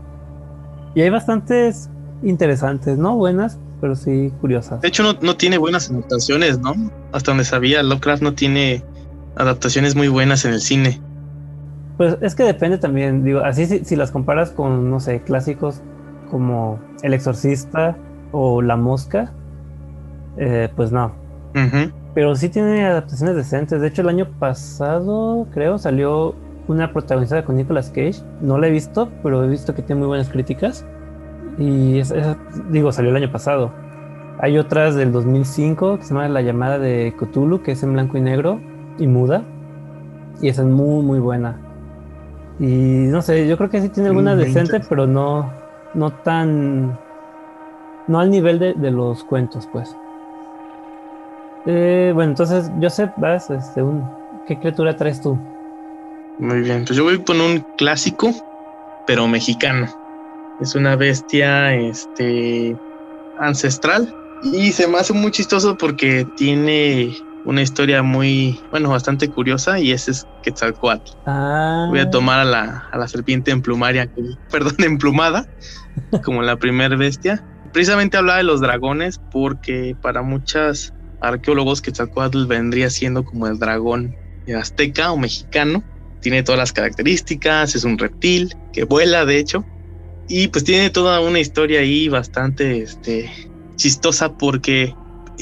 Y 0.96 1.02
hay 1.02 1.10
bastantes 1.10 1.90
interesantes, 2.24 2.98
¿no? 2.98 3.16
Buenas, 3.16 3.60
pero 3.82 3.96
sí 3.96 4.32
curiosas. 4.40 4.82
De 4.82 4.88
hecho, 4.88 5.04
no, 5.04 5.14
no 5.22 5.36
tiene 5.36 5.58
buenas 5.58 5.90
adaptaciones, 5.90 6.60
¿no? 6.60 6.74
Hasta 7.12 7.32
donde 7.32 7.44
sabía, 7.44 7.84
Lovecraft 7.84 8.24
no 8.24 8.34
tiene 8.34 8.84
adaptaciones 9.36 9.96
muy 9.96 10.08
buenas 10.08 10.46
en 10.46 10.54
el 10.54 10.62
cine. 10.62 11.02
Pues 12.00 12.18
es 12.22 12.34
que 12.34 12.44
depende 12.44 12.78
también, 12.78 13.26
digo, 13.26 13.42
así 13.42 13.66
si, 13.66 13.96
las 13.98 14.10
comparas 14.10 14.52
con, 14.52 14.90
no 14.90 15.02
sé, 15.02 15.20
clásicos 15.22 15.82
como 16.32 16.80
El 17.02 17.14
Exorcista 17.14 17.98
o 18.32 18.62
La 18.62 18.78
Mosca, 18.78 19.34
eh, 20.38 20.70
pues 20.78 20.94
no. 20.94 21.12
Pero 22.14 22.36
sí 22.38 22.48
tiene 22.48 22.86
adaptaciones 22.86 23.36
decentes. 23.36 23.82
De 23.82 23.88
hecho, 23.90 24.02
el 24.02 24.08
año 24.08 24.30
pasado, 24.40 25.46
creo, 25.52 25.78
salió 25.78 26.36
una 26.70 26.94
protagonizada 26.94 27.44
con 27.44 27.58
Nicolas 27.58 27.90
Cage. 27.90 28.24
No 28.40 28.58
la 28.58 28.68
he 28.68 28.72
visto, 28.72 29.10
pero 29.22 29.44
he 29.44 29.50
visto 29.50 29.76
que 29.76 29.82
tiene 29.82 30.00
muy 30.00 30.08
buenas 30.08 30.30
críticas. 30.30 30.86
Y 31.58 32.02
digo, 32.70 32.94
salió 32.94 33.12
el 33.12 33.18
año 33.18 33.30
pasado. 33.30 33.74
Hay 34.40 34.58
otras 34.58 34.96
del 34.96 35.12
2005 35.12 35.98
que 35.98 36.04
se 36.04 36.14
llama 36.14 36.30
La 36.30 36.42
llamada 36.44 36.80
de 36.80 37.14
Cthulhu, 37.20 37.62
que 37.62 37.74
es 37.74 37.84
en 37.84 37.92
blanco 37.92 38.18
y 38.18 38.22
negro 38.22 38.62
y 38.98 39.06
muda. 39.06 39.44
Y 40.42 40.48
esa 40.48 40.62
es 40.62 40.68
muy, 40.70 41.04
muy 41.04 41.20
buena. 41.20 41.60
Y 42.60 42.66
no 42.66 43.22
sé, 43.22 43.48
yo 43.48 43.58
creo 43.58 43.70
que 43.70 43.82
sí 43.82 43.90
tiene 43.90 44.10
alguna 44.10 44.36
decente, 44.36 44.82
pero 44.82 45.08
no, 45.08 45.52
no 45.94 46.12
tan. 46.12 46.98
No 48.08 48.20
al 48.20 48.30
nivel 48.30 48.60
de, 48.60 48.74
de 48.74 48.92
los 48.92 49.24
cuentos, 49.24 49.68
pues. 49.72 49.96
Eh, 51.66 52.12
bueno, 52.14 52.32
entonces, 52.32 52.72
Joseph, 52.82 53.12
vas, 53.18 53.50
este, 53.50 53.82
un, 53.82 54.04
¿qué 54.48 54.58
criatura 54.58 54.96
traes 54.96 55.22
tú? 55.22 55.38
Muy 56.40 56.62
bien, 56.62 56.86
pues 56.86 56.98
yo 56.98 57.04
voy 57.04 57.22
con 57.24 57.40
un 57.42 57.66
clásico, 57.78 58.32
pero 59.06 59.28
mexicano. 59.28 59.88
Es 60.60 60.76
una 60.76 60.96
bestia 60.96 61.76
este, 61.76 62.76
ancestral 63.40 64.14
y 64.44 64.72
se 64.72 64.88
me 64.88 64.98
hace 64.98 65.14
muy 65.14 65.32
chistoso 65.32 65.78
porque 65.78 66.26
tiene 66.38 67.14
una 67.46 67.62
historia 67.62 68.04
muy, 68.04 68.60
bueno, 68.72 68.90
bastante 68.90 69.30
curiosa 69.30 69.80
y 69.80 69.92
ese 69.92 70.12
es 70.12 70.28
Quetzalcoatl. 70.44 71.12
Ah. 71.26 71.88
Voy 71.90 72.00
a 72.00 72.10
tomar 72.10 72.40
a 72.40 72.46
la, 72.46 72.88
a 72.92 72.98
la 72.98 73.08
serpiente 73.08 73.52
emplumaria, 73.52 74.10
perdón, 74.52 74.76
emplumada, 74.80 75.48
como 76.24 76.42
la 76.42 76.58
primera 76.58 76.96
bestia. 76.96 77.44
Precisamente 77.72 78.18
hablaba 78.18 78.38
de 78.38 78.44
los 78.44 78.62
dragones 78.62 79.20
porque 79.32 79.96
para 80.02 80.22
muchas 80.22 80.94
arqueólogos 81.22 81.82
Quetzalcoatl 81.82 82.46
vendría 82.46 82.90
siendo 82.90 83.24
como 83.24 83.48
el 83.48 83.60
dragón 83.60 84.16
azteca 84.58 85.12
o 85.12 85.18
mexicano. 85.18 85.84
Tiene 86.22 86.44
todas 86.44 86.60
las 86.60 86.74
características, 86.74 87.76
es 87.76 87.84
un 87.84 87.98
reptil 87.98 88.54
que 88.74 88.84
vuela, 88.84 89.26
de 89.26 89.38
hecho, 89.38 89.64
y 90.28 90.48
pues 90.50 90.64
tiene 90.64 90.90
toda 90.90 91.22
una 91.22 91.40
historia 91.40 91.80
ahí 91.80 92.10
bastante 92.10 92.82
este, 92.82 93.32
chistosa 93.76 94.34
porque 94.34 94.94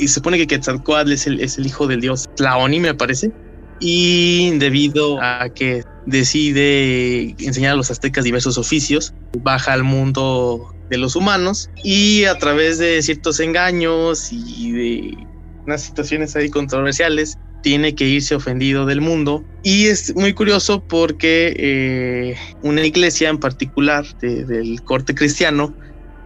se 0.01 0.16
supone 0.16 0.38
que 0.38 0.48
Quetzalcoatl 0.48 1.12
es 1.12 1.25
el, 1.27 1.39
es 1.39 1.58
el 1.58 1.66
hijo 1.66 1.88
del 1.88 2.01
dios 2.01 2.25
Tlaoni, 2.36 2.80
me 2.80 2.94
parece, 2.94 3.32
y 3.80 4.58
debido 4.58 5.22
a 5.22 5.50
que 5.50 5.84
decide 6.06 7.36
enseñar 7.39 7.74
a 7.74 7.75
los 7.75 7.92
aztecas 7.92 8.24
diversos 8.24 8.58
oficios, 8.58 9.13
baja 9.42 9.74
al 9.74 9.84
mundo 9.84 10.74
de 10.89 10.98
los 10.98 11.16
humanos 11.16 11.70
y 11.84 12.24
a 12.25 12.38
través 12.38 12.77
de 12.77 13.01
ciertos 13.01 13.39
engaños 13.39 14.30
y 14.32 14.72
de 14.72 15.18
unas 15.66 15.84
situaciones 15.84 16.36
ahí 16.36 16.50
controversiales, 16.50 17.38
tiene 17.62 17.96
que 17.96 18.06
irse 18.06 18.36
ofendido 18.36 18.86
del 18.86 19.01
mundo. 19.01 19.44
Y 19.63 19.88
es 19.88 20.16
muy 20.16 20.34
curioso 20.34 20.82
porque 20.88 21.54
eh, 21.58 22.36
una 22.62 22.86
iglesia 22.86 23.30
en 23.30 23.39
particular 23.39 24.06
del 24.20 24.82
corte 24.84 25.13
cristiano 25.13 25.75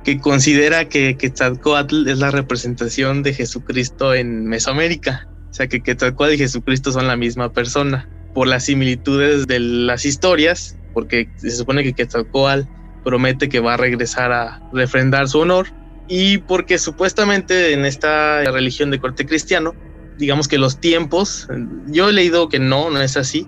que 0.03 0.19
considera 0.19 0.87
que 0.89 1.17
Quetzalcoatl 1.17 2.07
es 2.07 2.19
la 2.19 2.31
representación 2.31 3.23
de 3.23 3.33
Jesucristo 3.33 4.13
en 4.13 4.45
Mesoamérica. 4.45 5.27
O 5.49 5.53
sea, 5.53 5.67
que 5.67 5.81
Quetzalcoatl 5.81 6.33
y 6.33 6.37
Jesucristo 6.37 6.91
son 6.91 7.07
la 7.07 7.15
misma 7.15 7.51
persona. 7.51 8.09
Por 8.33 8.47
las 8.47 8.65
similitudes 8.65 9.47
de 9.47 9.59
las 9.59 10.05
historias, 10.05 10.77
porque 10.93 11.29
se 11.37 11.51
supone 11.51 11.83
que 11.83 11.93
Quetzalcoatl 11.93 12.67
promete 13.03 13.49
que 13.49 13.59
va 13.59 13.73
a 13.73 13.77
regresar 13.77 14.31
a 14.31 14.61
refrendar 14.71 15.27
su 15.27 15.39
honor 15.39 15.67
y 16.07 16.39
porque 16.39 16.77
supuestamente 16.77 17.73
en 17.73 17.85
esta 17.85 18.43
religión 18.51 18.91
de 18.91 18.99
corte 18.99 19.25
cristiano, 19.25 19.73
digamos 20.17 20.47
que 20.47 20.57
los 20.57 20.79
tiempos, 20.79 21.47
yo 21.87 22.09
he 22.09 22.13
leído 22.13 22.49
que 22.49 22.59
no, 22.59 22.89
no 22.89 23.01
es 23.01 23.17
así, 23.17 23.47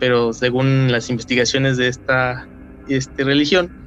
pero 0.00 0.32
según 0.32 0.90
las 0.90 1.10
investigaciones 1.10 1.76
de 1.76 1.88
esta 1.88 2.48
este, 2.88 3.24
religión, 3.24 3.77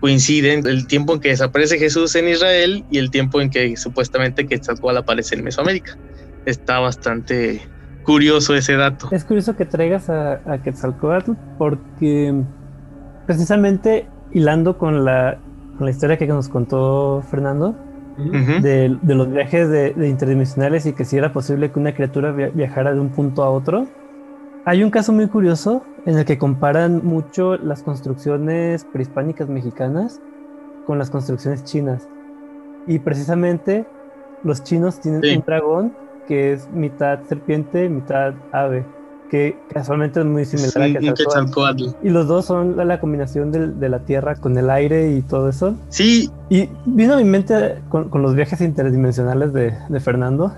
coinciden 0.00 0.66
el 0.66 0.86
tiempo 0.86 1.14
en 1.14 1.20
que 1.20 1.28
desaparece 1.30 1.78
Jesús 1.78 2.14
en 2.14 2.28
Israel 2.28 2.84
y 2.90 2.98
el 2.98 3.10
tiempo 3.10 3.40
en 3.40 3.50
que 3.50 3.76
supuestamente 3.76 4.46
Quetzalcóatl 4.46 4.98
aparece 4.98 5.34
en 5.34 5.44
Mesoamérica. 5.44 5.96
Está 6.46 6.78
bastante 6.78 7.60
curioso 8.04 8.54
ese 8.54 8.74
dato. 8.74 9.08
Es 9.10 9.24
curioso 9.24 9.56
que 9.56 9.64
traigas 9.64 10.08
a, 10.08 10.40
a 10.50 10.62
Quetzalcóatl 10.62 11.32
porque 11.58 12.34
precisamente 13.26 14.06
hilando 14.32 14.78
con 14.78 15.04
la 15.04 15.38
la 15.84 15.90
historia 15.90 16.16
que 16.16 16.26
nos 16.26 16.48
contó 16.48 17.22
Fernando, 17.30 17.76
de, 18.16 18.96
los 19.04 19.30
viajes 19.30 19.68
de, 19.68 20.08
interdimensionales 20.08 20.86
y 20.86 20.92
que 20.92 21.04
si 21.04 21.16
era 21.16 21.32
posible 21.32 21.70
que 21.70 21.78
una 21.78 21.94
criatura 21.94 22.32
viajara 22.32 22.92
de 22.92 23.00
un 23.00 23.10
punto 23.10 23.44
a 23.44 23.50
otro. 23.50 23.86
Hay 24.68 24.84
un 24.84 24.90
caso 24.90 25.14
muy 25.14 25.28
curioso 25.28 25.82
en 26.04 26.18
el 26.18 26.26
que 26.26 26.36
comparan 26.36 27.00
mucho 27.02 27.56
las 27.56 27.82
construcciones 27.82 28.84
prehispánicas 28.84 29.48
mexicanas 29.48 30.20
con 30.86 30.98
las 30.98 31.08
construcciones 31.08 31.64
chinas. 31.64 32.06
Y 32.86 32.98
precisamente 32.98 33.86
los 34.44 34.62
chinos 34.64 35.00
tienen 35.00 35.38
un 35.38 35.42
dragón 35.46 35.94
que 36.26 36.52
es 36.52 36.70
mitad 36.70 37.20
serpiente, 37.30 37.88
mitad 37.88 38.34
ave 38.52 38.84
que 39.30 39.56
casualmente 39.72 40.20
es 40.20 40.26
muy 40.26 40.44
similar 40.44 40.98
a 40.98 41.00
Quetzalcoatl. 41.14 41.84
Y 42.02 42.10
los 42.10 42.28
dos 42.28 42.44
son 42.44 42.76
la, 42.76 43.00
combinación 43.00 43.50
de, 43.50 43.88
la 43.88 44.00
tierra 44.00 44.34
con 44.36 44.58
el 44.58 44.68
aire 44.68 45.12
y 45.12 45.22
todo 45.22 45.48
eso. 45.48 45.76
Sí. 45.88 46.30
Y 46.50 46.68
vino 46.84 47.14
a 47.14 47.16
mi 47.16 47.24
mente 47.24 47.78
con, 47.88 48.10
los 48.12 48.34
viajes 48.34 48.60
interdimensionales 48.60 49.54
de, 49.54 50.00
Fernando, 50.00 50.52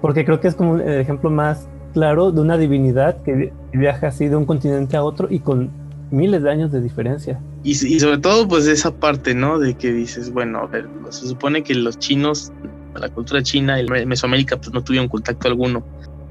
porque 0.00 0.24
creo 0.24 0.38
que 0.38 0.46
es 0.46 0.54
como 0.54 0.76
el 0.76 1.00
ejemplo 1.00 1.30
más 1.30 1.66
claro 1.94 2.32
de 2.32 2.40
una 2.42 2.58
divinidad 2.58 3.22
que 3.22 3.52
viaja 3.72 4.08
así 4.08 4.28
de 4.28 4.36
un 4.36 4.44
continente 4.44 4.96
a 4.96 5.02
otro 5.02 5.28
y 5.30 5.38
con 5.38 5.70
miles 6.10 6.42
de 6.42 6.50
años 6.50 6.70
de 6.70 6.82
diferencia. 6.82 7.40
Y, 7.62 7.74
sobre 7.74 8.18
todo, 8.18 8.46
pues 8.46 8.66
esa 8.66 8.94
parte, 8.94 9.34
¿no? 9.34 9.58
De 9.58 9.74
que 9.74 9.90
dices, 9.90 10.30
bueno, 10.30 10.58
a 10.58 10.66
ver, 10.66 10.86
se 11.08 11.26
supone 11.26 11.62
que 11.62 11.74
los 11.74 11.98
chinos, 11.98 12.52
la 12.94 13.08
cultura 13.08 13.42
china 13.42 13.80
y 13.80 14.06
Mesoamérica, 14.06 14.58
pues 14.58 14.72
no 14.74 14.84
tuvieron 14.84 15.08
contacto 15.08 15.48
alguno 15.48 15.82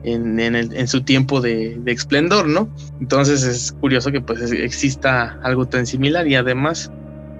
en, 0.04 0.88
su 0.88 1.02
tiempo 1.02 1.42
de, 1.42 1.80
de, 1.80 1.92
esplendor, 1.92 2.48
¿no? 2.48 2.70
Entonces 3.00 3.44
es 3.44 3.72
curioso 3.72 4.12
que 4.12 4.22
pues 4.22 4.52
exista 4.52 5.40
algo 5.42 5.66
tan 5.66 5.86
similar 5.88 6.28
y 6.28 6.36
además 6.36 6.92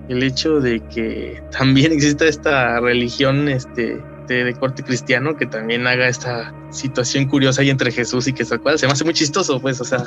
el 0.10 0.24
hecho 0.24 0.60
de 0.60 0.80
que 0.88 1.42
también 1.52 1.92
exista 1.92 2.26
esta 2.26 2.80
religión 2.80 3.48
este, 3.50 4.02
de, 4.28 4.54
corte 4.60 4.84
cristiano 4.84 5.36
que 5.36 5.46
también 5.46 5.88
haga 5.88 6.08
esta 6.08 6.54
situación 6.72 7.26
curiosa 7.26 7.62
ahí 7.62 7.70
entre 7.70 7.92
Jesús 7.92 8.28
y 8.28 8.34
que 8.34 8.46
se 8.46 8.58
me 8.58 8.72
hace 8.72 9.04
muy 9.04 9.14
chistoso, 9.14 9.60
pues, 9.60 9.80
o 9.82 9.86
sea, 9.86 10.04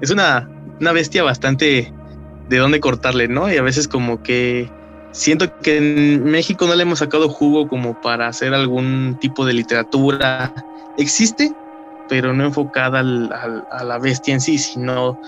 es 0.00 0.10
una, 0.10 0.48
una 0.80 0.92
bestia 0.92 1.22
bastante 1.22 1.92
de 2.48 2.58
dónde 2.58 2.80
cortarle, 2.80 3.28
¿no? 3.28 3.52
Y 3.52 3.56
a 3.56 3.62
veces 3.62 3.88
como 3.88 4.22
que 4.22 4.70
siento 5.16 5.50
que 5.60 5.78
en 5.78 6.24
México 6.24 6.66
no 6.66 6.74
le 6.74 6.82
hemos 6.82 6.98
sacado 6.98 7.28
jugo 7.28 7.68
como 7.68 8.00
para 8.00 8.28
hacer 8.28 8.54
algún 8.54 9.16
tipo 9.20 9.46
de 9.46 9.54
literatura. 9.54 10.52
Existe, 10.98 11.52
pero 12.08 12.32
no 12.32 12.44
enfocada 12.44 13.00
a 13.00 13.84
la 13.84 13.98
bestia 13.98 14.34
en 14.34 14.40
sí, 14.40 14.58
sino, 14.58 15.20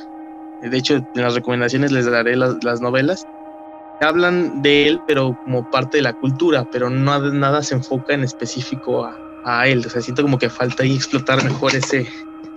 de 0.63 0.77
hecho, 0.77 0.95
en 0.95 1.07
las 1.15 1.35
recomendaciones 1.35 1.93
les 1.93 2.11
daré 2.11 2.37
las, 2.37 2.81
novelas. 2.81 3.27
Hablan 4.01 4.63
de 4.63 4.87
él, 4.87 5.01
pero 5.07 5.37
como 5.45 5.69
parte 5.71 5.99
de 5.99 6.03
la 6.03 6.13
cultura, 6.13 6.69
pero 6.71 6.89
no 6.89 7.19
nada 7.33 7.63
se 7.63 7.75
enfoca 7.75 8.15
en 8.15 8.23
específico 8.23 9.05
a, 9.45 9.67
él. 9.67 9.83
O 9.87 9.89
sea, 9.89 10.03
siento 10.03 10.23
como 10.23 10.39
que 10.39 10.51
falta 10.51 10.83
ahí 10.83 10.95
explotar 10.95 11.43
mejor 11.43 11.75
ese, 11.75 12.07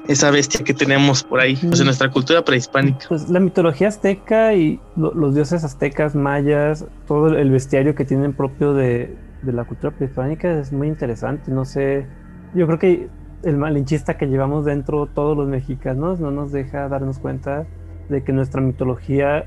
esa 0.08 0.30
bestia 0.30 0.64
que 0.64 0.74
tenemos 0.74 1.24
por 1.24 1.40
ahí, 1.40 1.56
pues 1.56 1.80
en 1.80 1.86
nuestra 1.86 2.12
cultura 2.12 2.44
prehispánica. 2.44 3.06
Pues 3.08 3.30
la 3.30 3.40
mitología 3.40 3.88
azteca 3.88 4.54
y 4.54 4.80
los 4.98 5.34
dioses 5.34 5.64
aztecas, 5.64 6.16
mayas, 6.16 6.86
todo 7.08 7.28
el 7.28 7.50
bestiario 7.50 7.96
que 7.96 8.04
tienen 8.04 8.34
propio 8.34 8.74
de, 8.74 9.16
de, 9.42 9.54
la 9.54 9.64
cultura 9.64 9.96
prehispánica 9.96 10.60
es 10.60 10.74
muy 10.74 10.88
interesante. 10.88 11.50
No 11.50 11.64
sé, 11.64 12.06
yo 12.54 12.68
creo 12.68 12.78
que 12.78 13.10
el 13.44 13.58
malinchista 13.58 14.18
que 14.18 14.28
llevamos 14.28 14.66
dentro 14.66 15.08
todos 15.08 15.38
los 15.38 15.48
mexicanos 15.48 16.20
no 16.20 16.30
nos 16.30 16.52
deja 16.52 16.88
darnos 16.90 17.20
cuenta 17.20 17.66
de 18.10 18.24
que 18.24 18.34
nuestra 18.34 18.62
mitología 18.62 19.46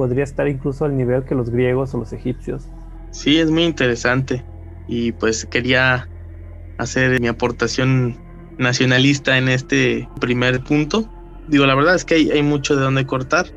podría 0.00 0.24
estar 0.24 0.48
incluso 0.48 0.86
al 0.86 0.96
nivel 0.96 1.24
que 1.24 1.34
los 1.34 1.50
griegos 1.50 1.92
o 1.92 1.98
los 1.98 2.14
egipcios. 2.14 2.66
Sí, 3.10 3.38
es 3.38 3.50
muy 3.50 3.64
interesante 3.64 4.42
y 4.88 5.12
pues 5.12 5.44
quería 5.44 6.08
hacer 6.78 7.20
mi 7.20 7.28
aportación 7.28 8.16
nacionalista 8.56 9.36
en 9.36 9.50
este 9.50 10.08
primer 10.18 10.64
punto. 10.64 11.06
Digo, 11.48 11.66
la 11.66 11.74
verdad 11.74 11.96
es 11.96 12.06
que 12.06 12.14
hay, 12.14 12.42
mucho 12.42 12.76
de 12.76 12.80
donde 12.80 13.04
cortar, 13.04 13.48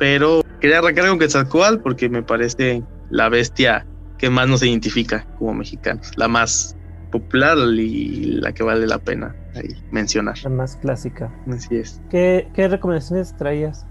pero 0.00 0.42
quería 0.60 0.80
arrancar 0.80 1.06
con 1.06 1.20
Quetzalcoatl 1.20 1.80
porque 1.80 2.08
me 2.08 2.24
parece 2.24 2.82
la 3.10 3.28
bestia 3.28 3.86
que 4.18 4.30
más 4.30 4.48
nos 4.48 4.64
identifica 4.64 5.28
como 5.38 5.54
mexicanos, 5.54 6.10
la 6.16 6.26
más 6.26 6.76
popular 7.12 7.56
y 7.68 8.40
la 8.40 8.50
que 8.50 8.64
vale 8.64 8.88
la 8.88 8.98
pena 8.98 9.36
ahí 9.54 9.80
mencionar. 9.92 10.36
La 10.42 10.50
más 10.50 10.74
clásica. 10.74 11.32
Así 11.48 11.76
es. 11.76 12.02
¿Qué, 12.10 12.50
recomendaciones 12.56 13.36
traías? 13.36 13.86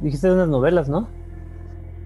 Dijiste 0.00 0.28
unas 0.28 0.48
novelas, 0.48 0.88
¿no? 0.88 1.08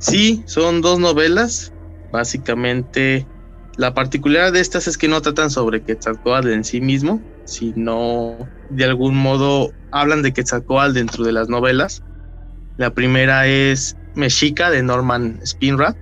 Sí, 0.01 0.45
son 0.49 0.81
dos 0.81 0.99
novelas. 0.99 1.75
Básicamente, 2.11 3.31
la 3.77 3.95
particularidad 3.95 4.53
de 4.55 4.61
estas 4.61 4.89
es 4.89 4.99
que 4.99 5.09
no 5.09 5.23
tratan 5.23 5.51
sobre 5.51 5.85
Quetzalcoatl 5.85 6.51
en 6.51 6.65
sí 6.65 6.81
mismo, 6.81 7.27
sino 7.45 8.51
de 8.69 8.85
algún 8.87 9.17
modo 9.17 9.77
hablan 9.93 10.23
de 10.23 10.33
Quetzalcoatl 10.33 10.95
dentro 10.95 11.25
de 11.25 11.33
las 11.33 11.51
novelas. 11.51 12.05
La 12.77 12.95
primera 12.95 13.47
es 13.49 13.99
Mexica 14.15 14.71
de 14.71 14.83
Norman 14.83 15.41
Spinrad 15.47 15.97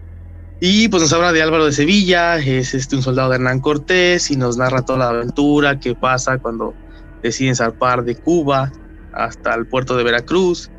Y 0.60 0.88
pues 0.88 1.02
nos 1.04 1.14
habla 1.14 1.32
de 1.32 1.42
Álvaro 1.42 1.66
de 1.66 1.72
Sevilla, 1.72 2.38
es 2.38 2.74
este 2.74 2.96
un 2.96 3.02
soldado 3.02 3.30
de 3.30 3.36
Hernán 3.36 3.60
Cortés 3.60 4.30
y 4.30 4.36
nos 4.36 4.58
narra 4.58 4.82
toda 4.84 5.00
la 5.00 5.10
aventura 5.10 5.80
que 5.80 5.96
pasa 5.96 6.38
cuando 6.40 6.78
deciden 7.22 7.56
zarpar 7.56 8.04
de 8.04 8.16
Cuba 8.18 8.72
hasta 9.12 9.54
el 9.54 9.68
puerto 9.68 9.96
de 9.96 10.04
Veracruz 10.04 10.72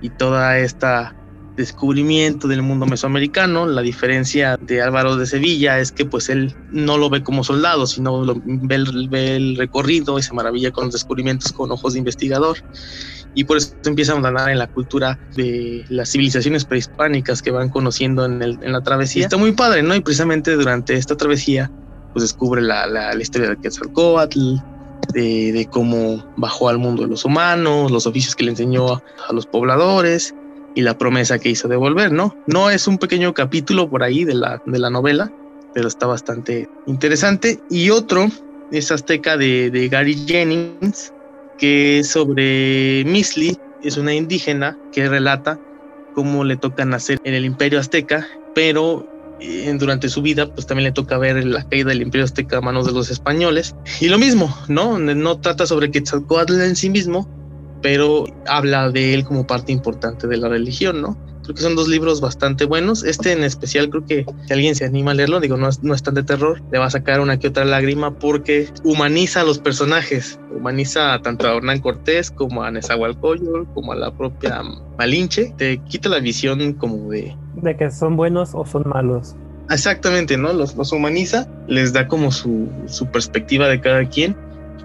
y 0.00 0.10
toda 0.12 0.58
esta 0.60 1.16
descubrimiento 1.56 2.48
del 2.48 2.62
mundo 2.62 2.86
mesoamericano. 2.86 3.66
La 3.66 3.82
diferencia 3.82 4.56
de 4.60 4.82
Álvaro 4.82 5.16
de 5.16 5.26
Sevilla 5.26 5.78
es 5.78 5.92
que 5.92 6.04
pues 6.04 6.28
él 6.28 6.54
no 6.70 6.98
lo 6.98 7.10
ve 7.10 7.22
como 7.22 7.44
soldado, 7.44 7.86
sino 7.86 8.24
ve, 8.44 8.74
el, 8.74 9.08
ve, 9.08 9.36
el, 9.36 9.56
recorrido 9.56 10.18
y 10.18 10.22
se 10.22 10.32
maravilla 10.34 10.70
con 10.70 10.84
los 10.84 10.94
descubrimientos 10.94 11.52
con 11.52 11.70
ojos 11.70 11.92
de 11.94 12.00
investigador. 12.00 12.58
Y 13.34 13.44
por 13.44 13.56
eso 13.56 13.74
empieza 13.84 14.12
a 14.12 14.16
andar 14.16 14.48
en 14.48 14.58
la 14.58 14.68
cultura 14.68 15.18
de 15.34 15.84
las 15.88 16.10
civilizaciones 16.10 16.64
prehispánicas 16.64 17.42
que 17.42 17.50
van 17.50 17.68
conociendo 17.68 18.24
en, 18.24 18.42
el, 18.42 18.58
en 18.62 18.72
la 18.72 18.82
travesía. 18.82 19.24
Está 19.24 19.36
muy 19.36 19.52
padre, 19.52 19.82
¿no? 19.82 19.94
Y 19.94 20.00
precisamente 20.00 20.54
durante 20.54 20.94
esta 20.94 21.16
travesía 21.16 21.70
pues 22.12 22.22
descubre 22.22 22.62
la, 22.62 22.86
la, 22.86 23.12
la 23.12 23.20
historia 23.20 23.50
de 23.50 23.56
Quetzalcóatl, 23.56 24.56
de, 25.12 25.52
de, 25.52 25.66
cómo 25.66 26.24
bajó 26.36 26.68
al 26.68 26.78
mundo 26.78 27.02
de 27.02 27.08
los 27.08 27.24
humanos, 27.24 27.90
los 27.90 28.06
oficios 28.06 28.36
que 28.36 28.44
le 28.44 28.50
enseñó 28.50 28.94
a, 28.94 29.02
a 29.28 29.32
los 29.32 29.46
pobladores 29.46 30.32
y 30.74 30.82
la 30.82 30.98
promesa 30.98 31.38
que 31.38 31.50
hizo 31.50 31.68
de 31.68 31.76
volver, 31.76 32.12
¿no? 32.12 32.36
No 32.46 32.70
es 32.70 32.86
un 32.86 32.98
pequeño 32.98 33.32
capítulo 33.34 33.88
por 33.88 34.02
ahí 34.02 34.24
de 34.24 34.34
la, 34.34 34.62
de 34.66 34.78
la 34.78 34.90
novela, 34.90 35.32
pero 35.72 35.88
está 35.88 36.06
bastante 36.06 36.68
interesante. 36.86 37.60
Y 37.70 37.90
otro 37.90 38.28
es 38.70 38.90
Azteca 38.90 39.36
de, 39.36 39.70
de 39.70 39.88
Gary 39.88 40.14
Jennings, 40.26 41.12
que 41.58 42.00
es 42.00 42.10
sobre 42.10 43.04
Misli, 43.04 43.56
es 43.82 43.96
una 43.96 44.14
indígena 44.14 44.76
que 44.92 45.08
relata 45.08 45.60
cómo 46.14 46.44
le 46.44 46.56
toca 46.56 46.84
nacer 46.84 47.18
en 47.24 47.34
el 47.34 47.44
imperio 47.44 47.78
azteca, 47.78 48.26
pero 48.54 49.06
eh, 49.40 49.74
durante 49.78 50.08
su 50.08 50.22
vida, 50.22 50.52
pues 50.52 50.66
también 50.66 50.84
le 50.84 50.92
toca 50.92 51.18
ver 51.18 51.44
la 51.44 51.68
caída 51.68 51.90
del 51.90 52.02
imperio 52.02 52.24
azteca 52.24 52.58
a 52.58 52.60
manos 52.60 52.86
de 52.86 52.92
los 52.92 53.10
españoles. 53.10 53.74
Y 54.00 54.08
lo 54.08 54.18
mismo, 54.18 54.56
¿no? 54.68 54.98
No 54.98 55.40
trata 55.40 55.66
sobre 55.66 55.90
Quetzalcoatl 55.90 56.60
en 56.60 56.76
sí 56.76 56.88
mismo, 56.88 57.28
pero 57.84 58.24
habla 58.46 58.90
de 58.90 59.12
él 59.12 59.24
como 59.26 59.46
parte 59.46 59.70
importante 59.70 60.26
de 60.26 60.38
la 60.38 60.48
religión, 60.48 61.02
¿no? 61.02 61.18
Creo 61.42 61.54
que 61.54 61.60
son 61.60 61.76
dos 61.76 61.86
libros 61.86 62.22
bastante 62.22 62.64
buenos. 62.64 63.04
Este 63.04 63.32
en 63.32 63.44
especial 63.44 63.90
creo 63.90 64.06
que 64.06 64.24
si 64.46 64.52
alguien 64.54 64.74
se 64.74 64.86
anima 64.86 65.10
a 65.10 65.14
leerlo, 65.14 65.38
digo, 65.38 65.58
no 65.58 65.68
es, 65.68 65.82
no 65.82 65.92
es 65.92 66.02
tan 66.02 66.14
de 66.14 66.22
terror, 66.22 66.62
le 66.72 66.78
va 66.78 66.86
a 66.86 66.90
sacar 66.90 67.20
una 67.20 67.38
que 67.38 67.48
otra 67.48 67.66
lágrima 67.66 68.18
porque 68.18 68.70
humaniza 68.84 69.42
a 69.42 69.44
los 69.44 69.58
personajes, 69.58 70.40
humaniza 70.50 71.20
tanto 71.20 71.46
a 71.46 71.56
Hernán 71.56 71.80
Cortés 71.80 72.30
como 72.30 72.62
a 72.62 72.70
Nezahualcóyotl, 72.70 73.70
como 73.74 73.92
a 73.92 73.96
la 73.96 74.10
propia 74.16 74.62
Malinche, 74.96 75.52
te 75.58 75.76
quita 75.84 76.08
la 76.08 76.20
visión 76.20 76.72
como 76.72 77.10
de... 77.10 77.36
De 77.56 77.76
que 77.76 77.90
son 77.90 78.16
buenos 78.16 78.52
o 78.54 78.64
son 78.64 78.84
malos. 78.86 79.36
Exactamente, 79.68 80.38
¿no? 80.38 80.54
Los, 80.54 80.74
los 80.74 80.90
humaniza, 80.90 81.46
les 81.68 81.92
da 81.92 82.08
como 82.08 82.32
su, 82.32 82.66
su 82.86 83.08
perspectiva 83.08 83.68
de 83.68 83.82
cada 83.82 84.08
quien 84.08 84.34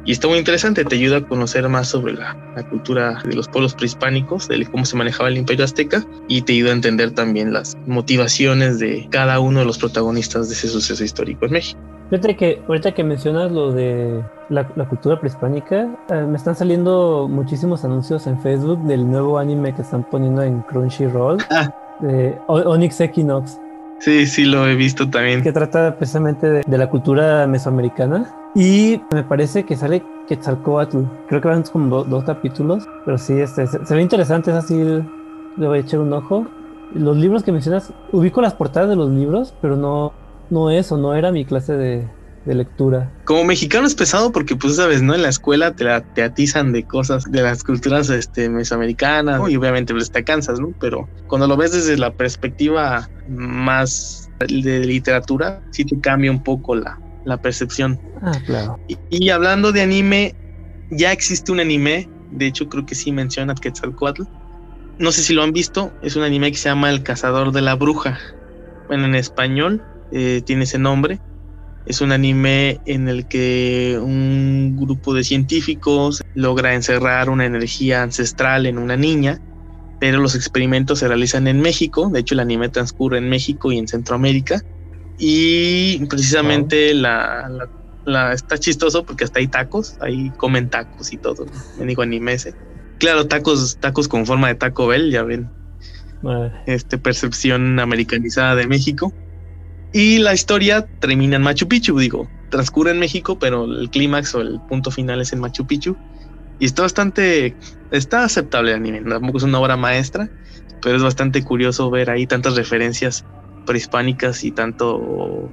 y 0.05 0.11
está 0.11 0.27
muy 0.27 0.37
interesante, 0.37 0.85
te 0.85 0.95
ayuda 0.95 1.17
a 1.17 1.27
conocer 1.27 1.67
más 1.69 1.87
sobre 1.87 2.13
la, 2.13 2.35
la, 2.55 2.63
cultura 2.67 3.21
de 3.23 3.35
los 3.35 3.47
pueblos 3.47 3.75
prehispánicos, 3.75 4.47
de 4.47 4.65
cómo 4.65 4.85
se 4.85 4.95
manejaba 4.95 5.29
el 5.29 5.37
imperio 5.37 5.65
azteca 5.65 6.03
y 6.27 6.41
te 6.41 6.53
ayuda 6.53 6.71
a 6.71 6.73
entender 6.73 7.11
también 7.11 7.53
las 7.53 7.77
motivaciones 7.85 8.79
de 8.79 9.07
cada 9.09 9.39
uno 9.39 9.59
de 9.59 9.65
los 9.65 9.77
protagonistas 9.77 10.47
de 10.47 10.55
ese 10.55 10.67
suceso 10.67 11.03
histórico 11.03 11.45
en 11.45 11.51
México. 11.51 11.79
Fíjate 12.09 12.35
que 12.35 12.61
ahorita 12.67 12.93
que 12.93 13.03
mencionas 13.03 13.51
lo 13.51 13.71
de 13.71 14.23
la, 14.49 14.67
la 14.75 14.87
cultura 14.87 15.19
prehispánica, 15.19 15.87
eh, 16.09 16.25
me 16.27 16.37
están 16.37 16.55
saliendo 16.55 17.27
muchísimos 17.29 17.85
anuncios 17.85 18.25
en 18.25 18.41
Facebook 18.41 18.81
del 18.85 19.09
nuevo 19.09 19.37
anime 19.37 19.75
que 19.75 19.83
están 19.83 20.03
poniendo 20.03 20.41
en 20.41 20.61
Crunchyroll, 20.61 21.37
ah. 21.51 21.71
de 21.99 22.35
Onyx 22.47 23.01
Equinox. 23.01 23.59
Sí, 23.99 24.25
sí, 24.25 24.45
lo 24.45 24.67
he 24.67 24.75
visto 24.75 25.09
también. 25.09 25.41
Que 25.41 25.51
trata 25.51 25.97
precisamente 25.97 26.49
de, 26.49 26.63
de 26.65 26.77
la 26.77 26.89
cultura 26.89 27.45
mesoamericana 27.47 28.33
y 28.55 29.01
me 29.13 29.23
parece 29.23 29.63
que 29.63 29.75
sale 29.75 30.03
Quetzalcoatl. 30.27 31.03
Creo 31.27 31.41
que 31.41 31.47
van 31.47 31.63
como 31.63 31.97
do, 31.97 32.03
dos 32.03 32.23
capítulos. 32.23 32.87
Pero 33.05 33.17
sí, 33.17 33.33
este, 33.33 33.67
se, 33.67 33.85
se, 33.85 33.95
ve 33.95 34.01
interesante. 34.01 34.51
Es 34.51 34.57
así. 34.57 34.75
Le 34.75 35.67
voy 35.67 35.79
a 35.79 35.81
echar 35.81 35.99
un 35.99 36.13
ojo. 36.13 36.47
Los 36.93 37.17
libros 37.17 37.43
que 37.43 37.51
mencionas, 37.51 37.93
ubico 38.11 38.41
las 38.41 38.53
portadas 38.53 38.89
de 38.89 38.95
los 38.95 39.09
libros, 39.09 39.53
pero 39.61 39.75
no, 39.75 40.11
no 40.49 40.71
eso, 40.71 40.97
no 40.97 41.13
era 41.13 41.31
mi 41.31 41.45
clase 41.45 41.73
de, 41.73 42.07
de 42.45 42.55
lectura. 42.55 43.11
Como 43.25 43.43
mexicano 43.43 43.85
es 43.85 43.95
pesado 43.95 44.31
porque, 44.31 44.55
pues, 44.55 44.75
sabes, 44.75 45.01
¿no? 45.01 45.13
En 45.13 45.21
la 45.21 45.29
escuela 45.29 45.75
te, 45.75 45.83
la, 45.83 46.01
te 46.01 46.23
atizan 46.23 46.71
de 46.71 46.83
cosas 46.83 47.25
de 47.31 47.41
las 47.41 47.63
culturas 47.63 48.09
este, 48.09 48.49
mesoamericanas 48.49 49.49
y 49.49 49.55
obviamente 49.55 49.93
pues, 49.93 50.11
te 50.11 50.23
cansas, 50.23 50.59
¿no? 50.59 50.73
Pero 50.79 51.07
cuando 51.27 51.47
lo 51.47 51.57
ves 51.57 51.71
desde 51.71 51.97
la 51.97 52.13
perspectiva 52.13 53.09
más 53.27 54.29
de 54.39 54.79
literatura, 54.85 55.61
sí 55.71 55.85
te 55.85 55.99
cambia 55.99 56.31
un 56.31 56.43
poco 56.43 56.75
la, 56.75 56.99
la 57.25 57.37
percepción. 57.37 57.99
Ah, 58.21 58.37
claro. 58.45 58.79
Y, 58.87 58.97
y, 59.09 59.29
hablando 59.29 59.71
de 59.71 59.81
anime, 59.81 60.35
ya 60.89 61.11
existe 61.11 61.51
un 61.51 61.59
anime, 61.59 62.09
de 62.31 62.47
hecho 62.47 62.69
creo 62.69 62.85
que 62.85 62.95
sí 62.95 63.11
menciona 63.11 63.55
Quetzalcoatl. 63.55 64.23
No 64.97 65.11
sé 65.11 65.23
si 65.23 65.33
lo 65.33 65.43
han 65.43 65.53
visto, 65.53 65.93
es 66.01 66.15
un 66.15 66.23
anime 66.23 66.51
que 66.51 66.57
se 66.57 66.69
llama 66.69 66.89
El 66.89 67.03
Cazador 67.03 67.51
de 67.51 67.61
la 67.61 67.75
Bruja. 67.75 68.17
Bueno, 68.87 69.05
en 69.05 69.15
español 69.15 69.81
eh, 70.11 70.41
tiene 70.45 70.63
ese 70.63 70.79
nombre. 70.79 71.19
Es 71.85 72.01
un 72.01 72.11
anime 72.11 72.81
en 72.85 73.07
el 73.07 73.27
que 73.27 73.99
un 74.01 74.75
grupo 74.75 75.13
de 75.13 75.23
científicos 75.23 76.21
logra 76.33 76.75
encerrar 76.75 77.29
una 77.29 77.45
energía 77.45 78.03
ancestral 78.03 78.65
en 78.65 78.77
una 78.77 78.95
niña, 78.95 79.39
pero 79.99 80.19
los 80.19 80.35
experimentos 80.35 80.99
se 80.99 81.07
realizan 81.07 81.47
en 81.47 81.61
México. 81.61 82.09
De 82.11 82.19
hecho, 82.19 82.35
el 82.35 82.41
anime 82.41 82.69
transcurre 82.69 83.17
en 83.17 83.29
México 83.29 83.71
y 83.71 83.79
en 83.79 83.87
Centroamérica 83.87 84.61
y 85.21 86.05
precisamente 86.05 86.93
la, 86.93 87.49
la, 87.49 87.69
la, 88.05 88.33
está 88.33 88.57
chistoso 88.57 89.03
porque 89.03 89.25
hasta 89.25 89.39
hay 89.39 89.49
tacos, 89.49 89.97
ahí 89.99 90.31
comen 90.37 90.69
tacos 90.69 91.11
y 91.11 91.17
todo. 91.17 91.45
Me 91.77 91.85
digo 91.85 92.01
anime 92.01 92.33
ese. 92.33 92.53
Claro, 92.97 93.27
tacos, 93.27 93.77
tacos 93.79 94.07
con 94.07 94.25
forma 94.25 94.47
de 94.47 94.55
Taco 94.55 94.87
Bell, 94.87 95.11
ya 95.11 95.23
ven. 95.23 95.51
Este 96.65 96.97
percepción 96.97 97.79
americanizada 97.79 98.55
de 98.55 98.67
México. 98.67 99.13
Y 99.91 100.19
la 100.19 100.33
historia 100.33 100.87
termina 100.99 101.37
en 101.37 101.41
Machu 101.41 101.67
Picchu, 101.67 101.97
digo, 101.97 102.29
transcurre 102.49 102.91
en 102.91 102.99
México, 102.99 103.37
pero 103.39 103.65
el 103.65 103.89
clímax 103.89 104.35
o 104.35 104.41
el 104.41 104.59
punto 104.69 104.91
final 104.91 105.21
es 105.21 105.33
en 105.33 105.39
Machu 105.39 105.65
Picchu. 105.65 105.97
Y 106.59 106.65
está 106.65 106.83
bastante, 106.83 107.55
está 107.91 108.23
aceptable 108.23 108.71
el 108.71 108.77
anime, 108.77 109.01
tampoco 109.01 109.37
es 109.37 109.43
una 109.43 109.59
obra 109.59 109.77
maestra, 109.77 110.29
pero 110.81 110.97
es 110.97 111.03
bastante 111.03 111.43
curioso 111.43 111.89
ver 111.89 112.09
ahí 112.09 112.27
tantas 112.27 112.55
referencias 112.55 113.25
prehispánicas 113.65 114.43
y 114.43 114.51
tanto 114.51 115.49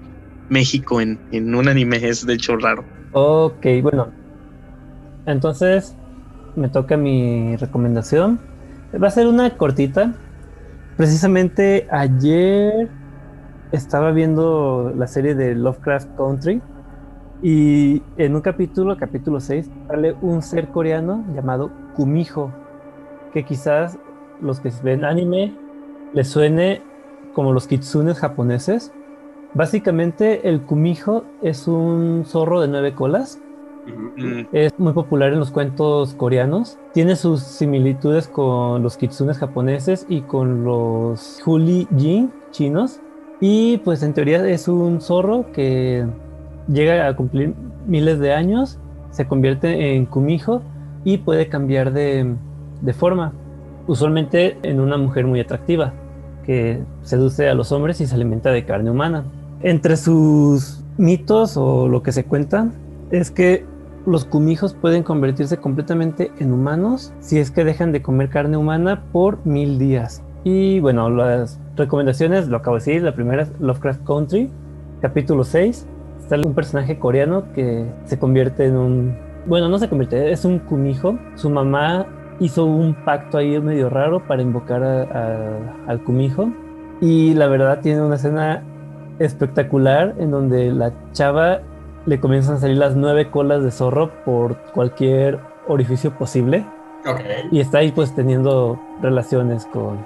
México 0.49 1.01
en, 1.01 1.19
en, 1.33 1.55
un 1.55 1.69
anime 1.69 1.97
es 2.09 2.27
de 2.27 2.35
hecho 2.35 2.57
raro. 2.57 2.85
Ok, 3.13 3.67
bueno. 3.83 4.13
Entonces 5.27 5.95
me 6.57 6.69
toca 6.69 6.97
mi 6.97 7.57
recomendación. 7.57 8.41
Va 9.03 9.09
a 9.09 9.11
ser 9.11 9.27
una 9.27 9.57
cortita. 9.57 10.15
Precisamente 10.97 11.87
ayer 11.91 12.89
estaba 13.73 14.13
viendo 14.13 14.93
la 14.97 15.07
serie 15.07 15.35
de 15.35 15.55
Lovecraft 15.55 16.17
Country 16.17 16.61
y 17.43 18.03
en 18.17 18.35
un 18.35 18.41
capítulo, 18.41 18.97
capítulo 18.97 19.41
6, 19.41 19.71
sale 19.89 20.17
un 20.23 20.43
ser 20.43 20.69
coreano 20.69 21.25
llamado 21.35 21.71
Kumiho, 21.95 22.51
que 23.33 23.45
quizás 23.45 23.99
los 24.41 24.61
que 24.61 24.71
ven 24.83 25.05
anime 25.05 25.55
les 26.13 26.29
suene 26.29 26.83
como 27.35 27.53
los 27.53 27.67
kitsunes 27.67 28.19
japoneses. 28.19 28.93
Básicamente 29.53 30.49
el 30.49 30.63
kumiho 30.63 31.25
es 31.43 31.69
un 31.69 32.25
zorro 32.27 32.61
de 32.61 32.69
nueve 32.69 32.95
colas. 32.95 33.41
Es 34.53 34.77
muy 34.79 34.93
popular 34.93 35.33
en 35.33 35.39
los 35.39 35.51
cuentos 35.51 36.15
coreanos. 36.15 36.79
Tiene 36.93 37.15
sus 37.15 37.43
similitudes 37.43 38.27
con 38.27 38.83
los 38.83 38.97
kitsunes 38.97 39.39
japoneses 39.39 40.07
y 40.09 40.23
con 40.23 40.65
los 40.65 41.41
huli 41.47 41.87
jin 41.97 42.33
chinos. 42.51 43.01
Y 43.41 43.79
pues 43.79 44.03
en 44.03 44.15
teoría 44.15 44.47
es 44.49 44.69
un 44.69 45.01
zorro 45.01 45.53
que 45.53 46.07
llega 46.69 47.07
a 47.07 47.17
cumplir 47.17 47.55
miles 47.87 48.19
de 48.19 48.33
años, 48.33 48.79
se 49.11 49.27
convierte 49.27 49.95
en 49.95 50.07
kumiho 50.07 50.63
y 51.05 51.19
puede 51.19 51.49
cambiar 51.49 51.93
de, 51.93 52.35
de 52.81 52.93
forma, 52.93 53.33
usualmente 53.87 54.59
en 54.63 54.81
una 54.81 54.97
mujer 54.97 55.27
muy 55.27 55.41
atractiva 55.41 55.93
que 56.45 56.83
seduce 57.03 57.49
a 57.49 57.55
los 57.55 57.73
hombres 57.73 58.01
y 58.01 58.07
se 58.07 58.15
alimenta 58.15 58.51
de 58.51 58.65
carne 58.65 58.91
humana. 58.91 59.25
Entre 59.63 59.97
sus 59.97 60.83
mitos 60.97 61.57
o 61.57 61.89
lo 61.89 62.03
que 62.03 62.13
se 62.13 62.25
cuenta 62.25 62.71
es 63.11 63.31
que 63.31 63.65
los 64.07 64.25
cumijos 64.25 64.75
pueden 64.75 65.03
convertirse 65.03 65.57
completamente 65.57 66.31
en 66.39 66.53
humanos 66.53 67.13
si 67.19 67.39
es 67.39 67.51
que 67.51 67.65
dejan 67.65 67.91
de 67.93 68.03
comer 68.03 68.29
carne 68.31 68.57
humana 68.57 69.05
por 69.13 69.45
mil 69.45 69.79
días. 69.79 70.23
Y 70.45 70.79
bueno, 70.79 71.11
las 71.11 71.59
recomendaciones, 71.77 72.49
lo 72.49 72.59
acabo 72.59 72.77
de 72.77 72.81
decir, 72.81 73.03
la 73.03 73.15
primera 73.15 73.43
es 73.43 73.53
Lovecraft 73.61 74.05
Country, 74.05 74.51
capítulo 75.01 75.45
6. 75.45 75.87
Está 76.21 76.37
un 76.37 76.55
personaje 76.55 76.99
coreano 76.99 77.53
que 77.55 77.87
se 78.05 78.19
convierte 78.19 78.67
en 78.67 78.77
un... 78.77 79.17
Bueno, 79.47 79.69
no 79.69 79.79
se 79.79 79.89
convierte, 79.89 80.33
es 80.33 80.45
un 80.45 80.59
kumijo. 80.59 81.19
Su 81.37 81.51
mamá 81.51 82.07
hizo 82.41 82.65
un 82.65 82.95
pacto 82.95 83.39
ahí 83.39 83.61
medio 83.61 83.89
raro 83.89 84.27
para 84.27 84.43
invocar 84.43 84.83
a, 84.83 85.03
a, 85.03 85.59
al 85.87 86.03
Kumijo. 86.03 86.51
Y 87.01 87.35
la 87.35 87.47
verdad 87.47 87.81
tiene 87.81 88.03
una 88.03 88.17
escena 88.17 88.63
espectacular 89.19 90.15
en 90.19 90.31
donde 90.31 90.73
la 90.73 90.93
chava 91.13 91.61
le 92.07 92.21
comienzan 92.21 92.57
a 92.57 92.59
salir 92.59 92.79
las 92.79 92.97
nueve 92.97 93.31
colas 93.31 93.63
de 93.63 93.71
zorro 93.71 94.11
por 94.25 94.57
cualquier 94.73 95.39
orificio 95.69 96.13
posible. 96.13 96.65
Y 97.53 97.61
está 97.61 97.79
ahí 97.79 97.93
pues 97.93 98.15
teniendo 98.15 98.81
relaciones 99.01 99.65
con, 99.67 100.05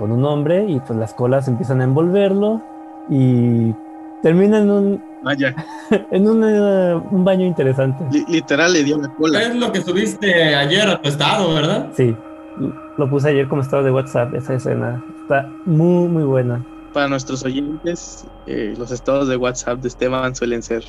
con 0.00 0.12
un 0.12 0.24
hombre 0.24 0.64
y 0.66 0.80
pues 0.80 0.98
las 0.98 1.12
colas 1.12 1.46
empiezan 1.46 1.82
a 1.82 1.84
envolverlo 1.84 2.62
y 3.10 3.74
termina 4.22 4.58
en 4.58 4.70
un 4.70 5.02
Vaya. 5.22 5.54
en 6.10 6.26
un 6.26 7.22
baño 7.22 7.44
interesante. 7.44 8.02
literal 8.26 8.72
le 8.72 8.82
dio 8.82 8.96
la 8.96 9.14
cola. 9.14 9.42
Es 9.42 9.54
lo 9.54 9.70
que 9.70 9.82
subiste 9.82 10.54
ayer 10.54 10.88
a 10.88 11.02
tu 11.02 11.10
estado, 11.10 11.52
¿verdad? 11.52 11.90
Sí. 11.94 12.16
Lo 12.96 13.10
puse 13.10 13.28
ayer 13.28 13.46
como 13.46 13.60
estado 13.60 13.82
de 13.82 13.90
WhatsApp, 13.90 14.34
esa 14.34 14.54
escena. 14.54 15.04
Está 15.20 15.46
muy, 15.66 16.08
muy 16.08 16.22
buena. 16.22 16.64
Para 16.94 17.06
nuestros 17.06 17.44
oyentes, 17.44 18.24
eh, 18.46 18.74
los 18.78 18.92
estados 18.92 19.28
de 19.28 19.36
WhatsApp 19.36 19.80
de 19.80 19.88
Esteban 19.88 20.34
suelen 20.34 20.62
ser 20.62 20.82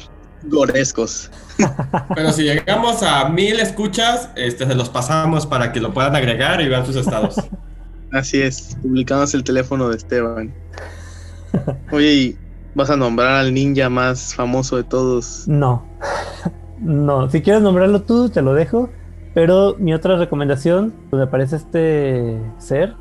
gorescos. 0.43 1.30
Pero 2.15 2.32
si 2.32 2.43
llegamos 2.43 3.04
a 3.04 3.28
mil 3.28 3.60
escuchas, 3.60 4.30
este, 4.36 4.65
se 4.65 4.76
los 4.76 4.88
pasamos 4.88 5.45
para 5.45 5.74
que 5.74 5.82
lo 5.82 5.93
puedan 5.93 6.15
agregar 6.15 6.62
y 6.62 6.69
vean 6.69 6.86
sus 6.86 6.95
estados. 6.95 7.36
Así 8.12 8.41
es, 8.41 8.78
publicamos 8.82 9.34
el 9.34 9.43
teléfono 9.43 9.89
de 9.89 9.97
Esteban. 9.97 10.54
Oye, 11.91 12.36
¿vas 12.76 12.89
a 12.89 12.97
nombrar 12.97 13.38
al 13.38 13.54
ninja 13.54 13.89
más 13.89 14.34
famoso 14.36 14.78
de 14.78 14.84
todos? 14.84 15.47
No. 15.47 15.86
No, 16.84 17.30
si 17.30 17.43
quieres 17.43 17.62
nombrarlo 17.62 18.02
tú, 18.02 18.30
te 18.30 18.41
lo 18.41 18.56
dejo. 18.56 18.89
Pero 19.36 19.76
mi 19.78 19.93
otra 19.93 20.17
recomendación, 20.17 20.93
donde 21.12 21.28
aparece 21.28 21.56
este 21.56 22.38
ser, 22.58 22.95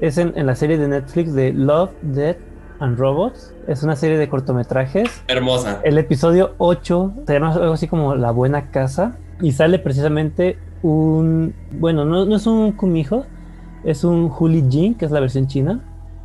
es 0.00 0.18
en, 0.18 0.32
la 0.46 0.54
serie 0.56 0.78
de 0.78 0.88
Netflix 0.88 1.34
de 1.34 1.52
Love, 1.52 1.90
Death 2.02 2.38
and 2.80 2.98
Robots. 2.98 3.54
Es 3.68 3.82
una 3.82 3.94
serie 3.94 4.16
de 4.18 4.28
cortometrajes. 4.28 5.22
Hermosa. 5.28 5.80
El 5.84 5.98
episodio 5.98 6.54
8 6.58 7.14
se 7.26 7.32
llama 7.34 7.52
algo 7.52 7.74
así 7.74 7.86
como 7.86 8.14
La 8.14 8.30
Buena 8.30 8.70
Casa. 8.70 9.18
Y 9.40 9.52
sale 9.52 9.78
precisamente 9.78 10.58
un. 10.82 11.54
Bueno, 11.72 12.04
no, 12.04 12.24
no 12.24 12.36
es 12.36 12.46
un 12.46 12.72
kumijo, 12.72 13.26
es 13.84 14.04
un 14.04 14.32
Huli 14.36 14.64
Jin, 14.68 14.94
que 14.94 15.04
es 15.04 15.10
la 15.10 15.20
versión 15.20 15.46
china, 15.46 15.80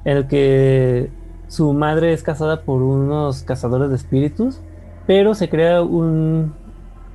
en 0.05 0.17
el 0.17 0.27
que 0.27 1.11
su 1.47 1.73
madre 1.73 2.13
es 2.13 2.23
casada 2.23 2.61
por 2.61 2.81
unos 2.81 3.43
cazadores 3.43 3.89
de 3.89 3.95
espíritus, 3.95 4.61
pero 5.07 5.33
se 5.33 5.49
crea 5.49 5.81
un, 5.81 6.53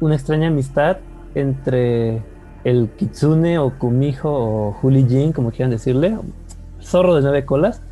una 0.01 0.15
extraña 0.15 0.49
amistad 0.49 0.99
entre 1.35 2.23
el 2.65 2.89
kitsune 2.97 3.59
o 3.59 3.79
kumijo 3.79 4.31
o 4.31 4.77
Jin, 4.83 5.33
como 5.33 5.51
quieran 5.51 5.71
decirle, 5.71 6.19
zorro 6.81 7.15
de 7.15 7.23
nueve 7.23 7.45
colas, 7.45 7.83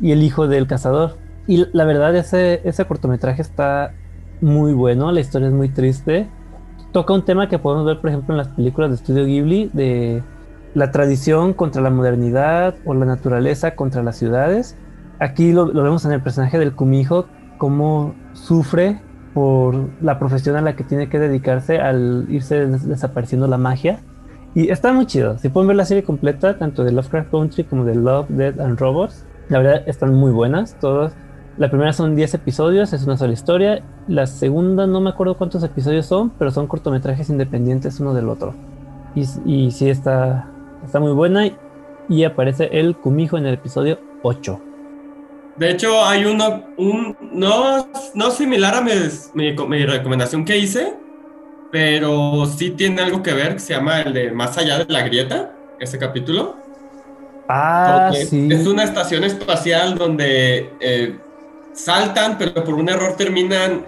y 0.00 0.12
el 0.12 0.22
hijo 0.22 0.48
del 0.48 0.66
cazador. 0.66 1.16
Y 1.46 1.66
la 1.72 1.84
verdad, 1.84 2.14
ese, 2.14 2.60
ese 2.64 2.84
cortometraje 2.84 3.42
está 3.42 3.92
muy 4.40 4.72
bueno, 4.72 5.10
la 5.12 5.20
historia 5.20 5.48
es 5.48 5.54
muy 5.54 5.68
triste. 5.68 6.28
Toca 6.92 7.12
un 7.12 7.24
tema 7.24 7.48
que 7.48 7.58
podemos 7.58 7.84
ver, 7.84 8.00
por 8.00 8.10
ejemplo, 8.10 8.34
en 8.34 8.38
las 8.38 8.48
películas 8.48 8.90
de 8.90 8.96
estudio 8.96 9.24
Ghibli, 9.24 9.70
de 9.72 10.22
la 10.74 10.90
tradición 10.90 11.54
contra 11.54 11.82
la 11.82 11.90
modernidad 11.90 12.74
o 12.84 12.94
la 12.94 13.06
naturaleza 13.06 13.74
contra 13.74 14.02
las 14.02 14.16
ciudades. 14.16 14.76
Aquí 15.18 15.52
lo, 15.52 15.66
vemos 15.72 16.04
en 16.04 16.12
el 16.12 16.20
personaje 16.20 16.58
del 16.58 16.72
kumijo, 16.72 17.26
cómo 17.56 18.14
sufre 18.34 19.00
por 19.34 19.74
la 20.00 20.18
profesión 20.18 20.56
a 20.56 20.60
la 20.60 20.76
que 20.76 20.84
tiene 20.84 21.08
que 21.08 21.18
dedicarse 21.18 21.80
al 21.80 22.26
irse 22.28 22.66
desapareciendo 22.66 23.46
la 23.46 23.58
magia. 23.58 24.00
Y 24.54 24.70
está 24.70 24.92
muy 24.92 25.06
chido. 25.06 25.38
Si 25.38 25.48
pueden 25.48 25.68
ver 25.68 25.76
la 25.76 25.84
serie 25.84 26.02
completa, 26.02 26.58
tanto 26.58 26.84
de 26.84 26.92
Lovecraft 26.92 27.30
Country 27.30 27.64
como 27.64 27.84
de 27.84 27.94
Love, 27.94 28.28
Dead 28.28 28.60
and 28.60 28.78
Robots, 28.78 29.24
la 29.48 29.58
verdad 29.58 29.82
están 29.86 30.14
muy 30.14 30.32
buenas. 30.32 30.74
Todas. 30.80 31.14
La 31.58 31.68
primera 31.70 31.92
son 31.92 32.14
10 32.14 32.34
episodios, 32.34 32.92
es 32.92 33.04
una 33.04 33.16
sola 33.16 33.32
historia. 33.32 33.82
La 34.06 34.26
segunda 34.26 34.86
no 34.86 35.00
me 35.00 35.10
acuerdo 35.10 35.36
cuántos 35.36 35.62
episodios 35.64 36.06
son, 36.06 36.30
pero 36.30 36.50
son 36.50 36.66
cortometrajes 36.66 37.30
independientes 37.30 37.98
uno 38.00 38.14
del 38.14 38.28
otro. 38.28 38.54
Y, 39.14 39.24
y 39.44 39.70
sí 39.72 39.90
está, 39.90 40.48
está 40.88 41.00
muy 41.00 41.12
buena. 41.12 41.48
Y 42.08 42.24
aparece 42.24 42.68
el 42.72 42.96
Kumijo 42.96 43.36
en 43.38 43.46
el 43.46 43.54
episodio 43.54 43.98
8. 44.22 44.60
De 45.56 45.70
hecho, 45.70 46.04
hay 46.04 46.24
uno, 46.24 46.64
un, 46.76 47.16
no, 47.32 47.88
no 48.14 48.30
similar 48.30 48.76
a 48.76 48.80
mi, 48.80 48.92
mi, 49.34 49.86
recomendación 49.86 50.44
que 50.44 50.56
hice, 50.56 50.94
pero 51.72 52.46
sí 52.46 52.70
tiene 52.70 53.02
algo 53.02 53.22
que 53.24 53.32
ver, 53.32 53.54
que 53.54 53.58
se 53.58 53.74
llama 53.74 54.02
el 54.02 54.12
de 54.12 54.30
Más 54.30 54.56
allá 54.56 54.78
de 54.78 54.92
la 54.92 55.02
grieta, 55.02 55.52
ese 55.80 55.98
capítulo. 55.98 56.56
Ah, 57.48 58.12
sí. 58.14 58.48
Es 58.52 58.66
una 58.68 58.84
estación 58.84 59.24
espacial 59.24 59.98
donde 59.98 60.70
eh, 60.80 61.18
saltan, 61.72 62.38
pero 62.38 62.54
por 62.62 62.74
un 62.74 62.88
error 62.88 63.16
terminan... 63.16 63.84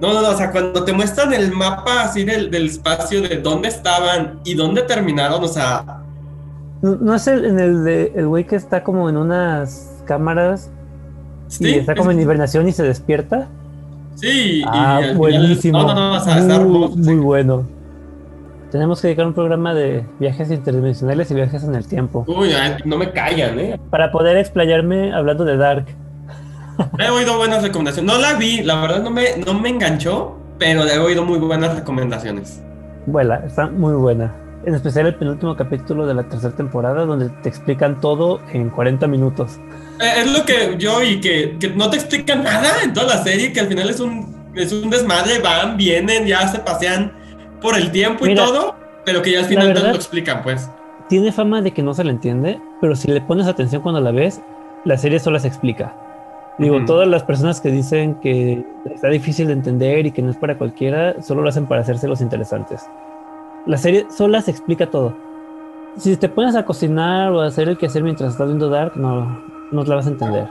No, 0.00 0.14
no, 0.14 0.22
no, 0.22 0.30
o 0.30 0.36
sea, 0.36 0.50
cuando 0.50 0.82
te 0.84 0.94
muestran 0.94 1.34
el 1.34 1.52
mapa 1.52 2.04
así 2.04 2.24
del, 2.24 2.50
del 2.50 2.66
espacio 2.66 3.20
de 3.20 3.36
dónde 3.36 3.68
estaban 3.68 4.40
y 4.44 4.54
dónde 4.54 4.82
terminaron, 4.82 5.44
o 5.44 5.48
sea... 5.48 6.00
¿No 6.82 7.14
es 7.14 7.26
el, 7.26 7.44
en 7.44 7.58
el 7.58 7.84
de 7.84 8.12
el 8.16 8.26
güey 8.26 8.46
que 8.46 8.56
está 8.56 8.82
como 8.82 9.08
en 9.10 9.16
unas 9.16 10.02
cámaras 10.06 10.70
Sí, 11.50 11.68
está 11.74 11.96
como 11.96 12.12
en 12.12 12.20
hibernación 12.20 12.68
y 12.68 12.72
se 12.72 12.84
despierta. 12.84 13.48
Sí, 14.14 14.62
ah, 14.66 15.00
buenísimo. 15.16 15.82
No, 15.82 15.94
no, 15.94 16.40
no, 16.40 16.64
muy, 16.64 16.96
muy 16.96 17.16
bueno. 17.16 17.66
Tenemos 18.70 19.00
que 19.00 19.08
dedicar 19.08 19.26
un 19.26 19.34
programa 19.34 19.74
de 19.74 20.06
viajes 20.20 20.50
interdimensionales 20.52 21.28
y 21.30 21.34
viajes 21.34 21.64
en 21.64 21.74
el 21.74 21.86
tiempo. 21.88 22.24
Uy, 22.28 22.50
no 22.84 22.96
me 22.96 23.10
callan, 23.10 23.58
¿eh? 23.58 23.80
Para 23.90 24.12
poder 24.12 24.36
explayarme 24.36 25.12
hablando 25.12 25.44
de 25.44 25.56
Dark. 25.56 25.86
He 26.98 27.10
oído 27.10 27.36
buenas 27.36 27.64
recomendaciones. 27.64 28.12
No 28.12 28.20
la 28.20 28.34
vi, 28.34 28.62
la 28.62 28.80
verdad 28.80 29.02
no 29.02 29.10
me, 29.10 29.36
no 29.44 29.54
me 29.54 29.70
enganchó, 29.70 30.36
pero 30.56 30.84
he 30.86 30.98
oído 30.98 31.24
muy 31.24 31.40
buenas 31.40 31.74
recomendaciones. 31.74 32.62
Vuela, 33.06 33.42
está 33.44 33.66
muy 33.66 33.94
buena. 33.94 34.32
En 34.64 34.74
especial 34.74 35.06
el 35.06 35.14
penúltimo 35.14 35.56
capítulo 35.56 36.06
de 36.06 36.12
la 36.12 36.24
tercera 36.24 36.54
temporada, 36.54 37.06
donde 37.06 37.30
te 37.42 37.48
explican 37.48 37.98
todo 37.98 38.40
en 38.52 38.68
40 38.68 39.06
minutos. 39.06 39.58
Eh, 40.00 40.20
es 40.20 40.30
lo 40.30 40.44
que 40.44 40.76
yo 40.76 41.02
y 41.02 41.20
que, 41.20 41.56
que, 41.58 41.70
no 41.70 41.88
te 41.88 41.96
explican 41.96 42.42
nada 42.42 42.68
en 42.84 42.92
toda 42.92 43.16
la 43.16 43.24
serie, 43.24 43.52
que 43.54 43.60
al 43.60 43.68
final 43.68 43.88
es 43.88 44.00
un, 44.00 44.34
es 44.54 44.72
un 44.72 44.90
desmadre, 44.90 45.38
van, 45.38 45.78
vienen, 45.78 46.26
ya 46.26 46.46
se 46.48 46.58
pasean 46.58 47.12
por 47.62 47.74
el 47.76 47.90
tiempo 47.90 48.26
y 48.26 48.34
todo, 48.34 48.76
pero 49.06 49.22
que 49.22 49.32
ya 49.32 49.40
al 49.40 49.46
final 49.46 49.72
te 49.72 49.80
lo 49.80 49.94
explican, 49.94 50.42
pues. 50.42 50.68
Tiene 51.08 51.32
fama 51.32 51.62
de 51.62 51.72
que 51.72 51.82
no 51.82 51.94
se 51.94 52.04
le 52.04 52.10
entiende, 52.10 52.60
pero 52.82 52.94
si 52.94 53.08
le 53.08 53.20
pones 53.22 53.46
atención 53.46 53.80
cuando 53.80 54.00
la 54.00 54.12
ves, 54.12 54.42
la 54.84 54.98
serie 54.98 55.18
solo 55.18 55.38
se 55.38 55.48
explica. 55.48 55.94
Digo, 56.58 56.84
todas 56.84 57.08
las 57.08 57.22
personas 57.22 57.62
que 57.62 57.70
dicen 57.70 58.16
que 58.16 58.62
está 58.84 59.08
difícil 59.08 59.46
de 59.46 59.54
entender 59.54 60.04
y 60.04 60.12
que 60.12 60.20
no 60.20 60.30
es 60.30 60.36
para 60.36 60.58
cualquiera, 60.58 61.22
solo 61.22 61.40
lo 61.40 61.48
hacen 61.48 61.64
para 61.66 61.80
hacerse 61.80 62.06
los 62.06 62.20
interesantes. 62.20 62.86
La 63.70 63.78
serie 63.78 64.06
sola 64.10 64.42
se 64.42 64.50
explica 64.50 64.90
todo. 64.90 65.16
Si 65.96 66.16
te 66.16 66.28
pones 66.28 66.56
a 66.56 66.64
cocinar 66.64 67.30
o 67.30 67.40
a 67.40 67.46
hacer 67.46 67.68
el 67.68 67.78
que 67.78 67.86
hacer 67.86 68.02
mientras 68.02 68.32
estás 68.32 68.48
viendo 68.48 68.68
Dark, 68.68 68.96
no, 68.96 69.40
no 69.70 69.84
la 69.84 69.94
vas 69.94 70.08
a 70.08 70.10
entender. 70.10 70.48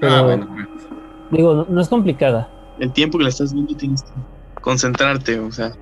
ah, 0.00 0.22
bueno. 0.22 0.48
Digo, 1.30 1.66
no, 1.68 1.78
es 1.78 1.88
complicada. 1.90 2.48
El 2.78 2.90
tiempo 2.90 3.18
que 3.18 3.24
la 3.24 3.28
estás 3.28 3.52
viendo 3.52 3.76
tienes 3.76 4.02
que 4.02 4.12
concentrarte, 4.62 5.38
o 5.40 5.52
sea, 5.52 5.72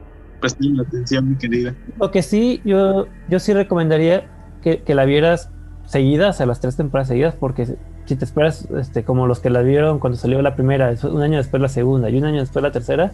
prestarle 0.40 0.82
atención, 0.82 1.28
mi 1.28 1.36
querida. 1.36 1.72
Lo 2.00 2.10
que 2.10 2.20
sí, 2.20 2.60
yo, 2.64 3.06
yo 3.28 3.38
sí 3.38 3.52
recomendaría 3.52 4.28
que, 4.60 4.82
que 4.82 4.96
la 4.96 5.04
vieras 5.04 5.50
seguidas, 5.86 6.34
o 6.34 6.38
sea, 6.38 6.46
las 6.46 6.58
tres 6.58 6.74
temporadas 6.74 7.06
seguidas, 7.06 7.36
porque 7.36 7.76
si 8.06 8.16
te 8.16 8.24
esperas, 8.24 8.68
este, 8.76 9.04
como 9.04 9.28
los 9.28 9.38
que 9.38 9.50
la 9.50 9.62
vieron 9.62 10.00
cuando 10.00 10.18
salió 10.18 10.42
la 10.42 10.56
primera, 10.56 10.92
un 11.04 11.22
año 11.22 11.36
después 11.36 11.62
la 11.62 11.68
segunda 11.68 12.10
y 12.10 12.18
un 12.18 12.24
año 12.24 12.40
después 12.40 12.60
la 12.60 12.72
tercera, 12.72 13.12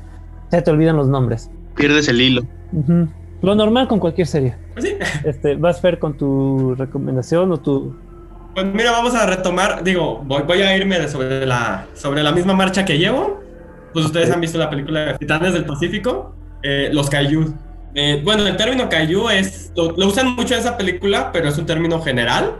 se 0.51 0.63
te 0.63 0.71
olvidan 0.71 0.97
los 0.97 1.09
nombres. 1.09 1.51
Pierdes 1.75 2.09
el 2.09 2.19
hilo. 2.19 2.47
Lo 3.43 3.55
normal 3.55 3.89
con 3.89 4.01
cualquier 4.01 4.27
serie. 4.27 4.57
Pues 4.75 4.85
sí. 4.85 4.97
Este, 5.25 5.55
vas 5.55 5.79
a 5.79 5.83
ver 5.83 5.99
con 5.99 6.17
tu 6.17 6.75
recomendación 6.75 7.53
o 7.53 7.59
tu 7.59 7.95
pues 8.59 8.75
mira, 8.75 8.91
vamos 8.91 9.15
a 9.15 9.25
retomar, 9.25 9.85
digo, 9.85 10.21
voy, 10.25 10.43
voy 10.43 10.63
a 10.63 10.77
irme 10.77 11.07
sobre 11.07 11.47
la, 11.47 11.87
sobre 11.95 12.25
la 12.25 12.33
misma 12.33 12.55
marcha 12.55 12.85
que 12.85 12.99
llevo. 12.99 13.41
Pues 13.93 14.07
ustedes 14.07 14.33
han 14.33 14.41
visto 14.41 14.59
la 14.59 14.69
película 14.69 15.01
de 15.01 15.15
Titanes 15.15 15.53
del 15.53 15.65
Pacífico, 15.65 16.35
eh, 16.65 16.91
los 16.93 17.09
Kaiju. 17.09 17.55
Eh, 17.95 18.21
bueno, 18.25 18.45
el 18.45 18.57
término 18.57 18.89
Kaiju 18.89 19.29
es, 19.31 19.73
lo, 19.77 19.95
usan 20.05 20.35
mucho 20.35 20.55
en 20.55 20.61
esa 20.61 20.77
película, 20.77 21.31
pero 21.33 21.49
es 21.49 21.57
un 21.57 21.67
término 21.67 22.03
general 22.03 22.57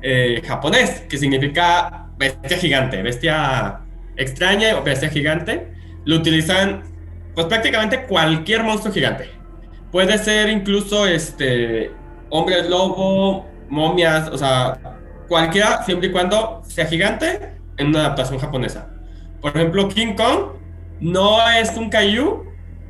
eh, 0.00 0.40
japonés, 0.46 1.02
que 1.10 1.18
significa 1.18 2.08
bestia 2.16 2.56
gigante, 2.56 3.02
bestia 3.02 3.80
extraña 4.16 4.78
o 4.78 4.82
bestia 4.82 5.10
gigante. 5.10 5.72
Lo 6.06 6.16
utilizan, 6.16 6.84
pues 7.34 7.46
prácticamente 7.48 8.06
cualquier 8.06 8.62
monstruo 8.62 8.94
gigante. 8.94 9.28
Puede 9.94 10.18
ser 10.18 10.50
incluso 10.50 11.06
este, 11.06 11.92
hombre 12.28 12.68
lobo, 12.68 13.46
momias, 13.68 14.28
o 14.28 14.36
sea, 14.36 14.76
cualquiera, 15.28 15.84
siempre 15.84 16.08
y 16.08 16.10
cuando 16.10 16.62
sea 16.66 16.86
gigante, 16.86 17.52
en 17.76 17.86
una 17.86 18.00
adaptación 18.00 18.40
japonesa. 18.40 18.90
Por 19.40 19.56
ejemplo, 19.56 19.88
King 19.88 20.14
Kong 20.16 20.56
no 20.98 21.38
es 21.48 21.76
un 21.76 21.90
kaiju, 21.90 22.42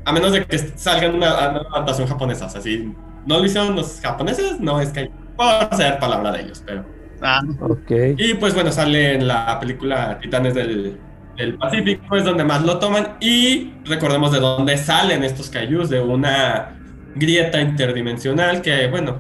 a 0.07 0.13
menos 0.15 0.33
de 0.33 0.47
que 0.47 0.57
salga 0.57 1.05
en 1.09 1.17
una, 1.17 1.29
adaptación 1.29 2.09
japonesa. 2.09 2.47
O 2.47 2.49
sea, 2.49 2.63
si 2.63 2.95
no 3.27 3.39
lo 3.39 3.45
hicieron 3.45 3.77
los 3.77 4.01
japoneses, 4.01 4.59
no 4.59 4.81
es 4.81 4.89
kaiju. 4.89 5.13
Puedo 5.37 5.77
ser 5.77 5.99
palabra 5.99 6.33
de 6.33 6.41
ellos, 6.41 6.65
pero. 6.65 6.87
Ah, 7.21 7.43
ok. 7.61 8.17
Y 8.17 8.33
pues 8.33 8.55
bueno, 8.55 8.73
sale 8.73 9.17
en 9.17 9.29
la 9.29 9.61
película 9.61 10.19
Titanes 10.23 10.55
del, 10.55 10.99
del 11.37 11.59
Pacífico 11.59 12.17
es 12.17 12.25
donde 12.25 12.45
más 12.45 12.63
lo 12.63 12.79
toman 12.79 13.19
y 13.21 13.75
recordemos 13.85 14.33
de 14.33 14.41
dónde 14.41 14.79
salen 14.79 15.23
estos 15.23 15.51
Kaijus, 15.51 15.91
de 15.91 16.01
una 16.01 16.81
grieta 17.15 17.61
interdimensional 17.61 18.63
que, 18.63 18.89
bueno, 18.89 19.19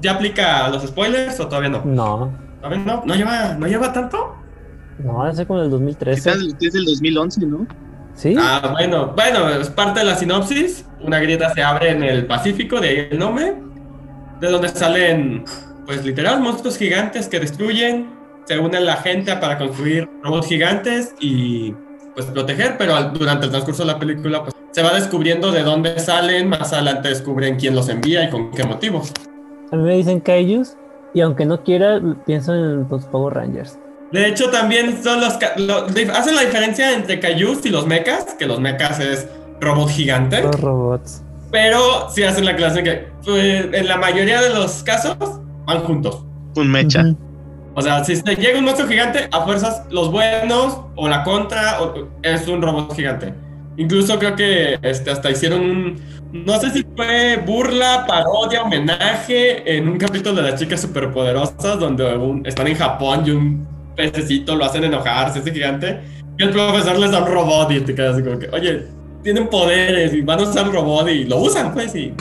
¿ya, 0.00 0.12
aplica 0.12 0.66
a 0.66 0.70
los 0.70 0.82
spoilers 0.84 1.38
o 1.40 1.48
todavía 1.48 1.70
no? 1.70 1.82
No. 1.84 2.32
¿Todavía 2.60 2.84
no? 2.84 3.02
¿No 3.04 3.14
lleva, 3.14 3.54
¿no 3.54 3.66
lleva 3.66 3.92
tanto? 3.92 4.36
No, 4.98 5.32
ser 5.34 5.46
como 5.46 5.62
el 5.62 5.70
2013. 5.70 6.30
Es 6.60 6.72
del 6.72 6.84
2011, 6.84 7.46
¿no? 7.46 7.66
Sí. 8.14 8.36
Ah, 8.38 8.70
bueno, 8.72 9.12
bueno, 9.16 9.48
es 9.48 9.70
parte 9.70 10.00
de 10.00 10.06
la 10.06 10.16
sinopsis. 10.16 10.86
Una 11.00 11.18
grieta 11.18 11.52
se 11.54 11.62
abre 11.62 11.90
en 11.90 12.02
el 12.02 12.26
Pacífico, 12.26 12.80
de 12.80 12.88
ahí 12.88 13.08
el 13.10 13.18
nombre, 13.18 13.56
de 14.40 14.48
donde 14.50 14.68
salen, 14.68 15.44
pues 15.86 16.04
literal, 16.04 16.40
monstruos 16.40 16.76
gigantes 16.76 17.28
que 17.28 17.40
destruyen. 17.40 18.10
Se 18.44 18.58
une 18.58 18.80
la 18.80 18.96
gente 18.96 19.34
para 19.36 19.56
construir 19.56 20.08
robots 20.22 20.48
gigantes 20.48 21.14
y 21.20 21.74
pues 22.14 22.26
proteger, 22.26 22.76
pero 22.76 23.00
durante 23.10 23.46
el 23.46 23.50
transcurso 23.50 23.84
de 23.84 23.92
la 23.92 23.98
película 23.98 24.42
pues, 24.42 24.54
se 24.72 24.82
va 24.82 24.94
descubriendo 24.94 25.52
de 25.52 25.62
dónde 25.62 25.98
salen, 25.98 26.48
más 26.48 26.72
adelante 26.72 27.10
descubren 27.10 27.56
quién 27.56 27.74
los 27.74 27.88
envía 27.88 28.24
y 28.24 28.30
con 28.30 28.50
qué 28.50 28.64
motivos. 28.64 29.12
A 29.70 29.76
mí 29.76 29.82
me 29.82 29.96
dicen 29.96 30.20
Kaijus 30.20 30.76
y 31.14 31.20
aunque 31.20 31.44
no 31.44 31.62
quiera, 31.62 32.00
pienso 32.26 32.54
en 32.54 32.88
los 32.88 33.04
Power 33.06 33.34
Rangers. 33.34 33.78
De 34.12 34.28
hecho, 34.28 34.50
también 34.50 35.02
son 35.02 35.20
los, 35.20 35.34
hacen 35.34 36.34
la 36.34 36.42
diferencia 36.42 36.92
entre 36.92 37.20
Kaijus 37.20 37.64
y 37.64 37.70
los 37.70 37.86
mechas, 37.86 38.34
que 38.38 38.46
los 38.46 38.60
mechas 38.60 39.00
es 39.00 39.28
robot 39.60 39.88
gigante. 39.88 40.42
Los 40.42 40.60
robots. 40.60 41.22
Pero 41.50 42.08
sí 42.10 42.22
hacen 42.22 42.44
la 42.44 42.56
clase 42.56 42.82
que 42.82 43.08
pues, 43.24 43.66
en 43.72 43.88
la 43.88 43.96
mayoría 43.98 44.40
de 44.40 44.50
los 44.50 44.82
casos 44.82 45.16
van 45.66 45.80
juntos. 45.80 46.24
Un 46.56 46.70
mecha. 46.70 47.04
O 47.74 47.80
sea, 47.80 48.04
si 48.04 48.20
te 48.22 48.36
llega 48.36 48.58
un 48.58 48.64
monstruo 48.64 48.88
gigante, 48.88 49.28
a 49.32 49.44
fuerzas 49.44 49.82
los 49.90 50.10
buenos 50.10 50.78
o 50.94 51.08
la 51.08 51.24
contra 51.24 51.78
es 52.22 52.46
un 52.48 52.60
robot 52.60 52.94
gigante. 52.94 53.32
Incluso 53.76 54.18
creo 54.18 54.36
que 54.36 54.78
este, 54.82 55.10
hasta 55.10 55.30
hicieron 55.30 55.60
un, 55.60 56.00
no 56.32 56.58
sé 56.60 56.70
si 56.70 56.84
fue 56.96 57.36
burla, 57.44 58.04
parodia, 58.06 58.62
homenaje 58.62 59.76
en 59.76 59.88
un 59.88 59.98
capítulo 59.98 60.36
de 60.36 60.50
las 60.50 60.60
chicas 60.60 60.80
superpoderosas 60.80 61.78
donde 61.78 62.42
están 62.44 62.66
en 62.66 62.76
Japón 62.76 63.22
y 63.26 63.30
un 63.30 63.66
pececito 63.96 64.56
lo 64.56 64.64
hacen 64.64 64.84
enojarse, 64.84 65.40
ese 65.40 65.52
gigante. 65.52 66.00
Y 66.38 66.44
el 66.44 66.50
profesor 66.50 66.98
les 66.98 67.10
da 67.10 67.22
un 67.22 67.32
robot 67.32 67.70
y 67.72 67.80
te 67.80 67.94
quedas 67.94 68.14
así 68.14 68.22
como 68.22 68.38
que, 68.38 68.48
oye, 68.48 68.86
tienen 69.22 69.48
poderes 69.48 70.12
y 70.14 70.22
van 70.22 70.40
a 70.40 70.42
usar 70.42 70.66
el 70.66 70.72
robot 70.72 71.08
y 71.08 71.24
lo 71.24 71.38
usan, 71.38 71.72
pues, 71.72 71.94
y 71.94 72.12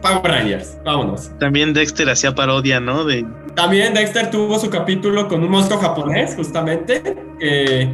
Power 0.00 0.22
Rangers, 0.22 0.78
vámonos. 0.84 1.30
También 1.38 1.74
Dexter 1.74 2.08
hacía 2.08 2.34
parodia, 2.34 2.80
¿no? 2.80 3.04
De... 3.04 3.26
También 3.54 3.94
Dexter 3.94 4.30
tuvo 4.30 4.58
su 4.58 4.70
capítulo 4.70 5.28
con 5.28 5.42
un 5.42 5.50
monstruo 5.50 5.78
japonés, 5.78 6.34
justamente. 6.36 7.02
Eh, 7.40 7.88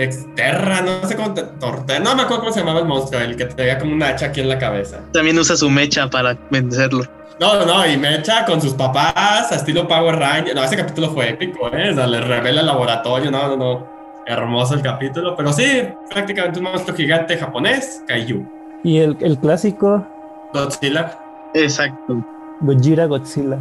Dexterra, 0.00 0.80
no 0.80 1.06
sé 1.06 1.14
cómo. 1.14 1.34
Torte, 1.34 2.00
no 2.00 2.14
me 2.14 2.22
acuerdo 2.22 2.44
cómo 2.44 2.52
se 2.52 2.60
llamaba 2.60 2.80
el 2.80 2.86
monstruo, 2.86 3.20
el 3.20 3.36
que 3.36 3.44
tenía 3.44 3.78
como 3.78 3.92
una 3.92 4.08
hacha 4.08 4.26
aquí 4.26 4.40
en 4.40 4.48
la 4.48 4.58
cabeza. 4.58 5.00
También 5.12 5.38
usa 5.38 5.56
su 5.56 5.68
mecha 5.68 6.08
para 6.08 6.36
vencerlo. 6.50 7.04
No, 7.38 7.66
no, 7.66 7.86
y 7.86 7.96
mecha 7.96 8.44
con 8.44 8.60
sus 8.60 8.72
papás, 8.74 9.52
a 9.52 9.54
estilo 9.54 9.86
Power 9.86 10.16
Rangers. 10.16 10.54
No, 10.54 10.64
ese 10.64 10.76
capítulo 10.76 11.10
fue 11.10 11.30
épico, 11.30 11.68
¿eh? 11.68 11.90
O 11.90 11.94
sea, 11.94 12.06
le 12.06 12.20
revela 12.20 12.60
el 12.60 12.66
laboratorio, 12.66 13.30
no, 13.30 13.48
no, 13.48 13.56
no. 13.56 14.00
Hermoso 14.26 14.74
el 14.74 14.82
capítulo, 14.82 15.34
pero 15.36 15.52
sí, 15.52 15.82
prácticamente 16.08 16.58
un 16.58 16.66
monstruo 16.66 16.96
gigante 16.96 17.36
japonés, 17.36 18.02
Kaiju. 18.06 18.46
¿Y 18.84 18.98
el, 18.98 19.16
el 19.20 19.38
clásico? 19.38 20.06
Godzilla. 20.54 21.18
Exacto. 21.54 22.24
Gojira 22.60 23.06
Godzilla. 23.06 23.58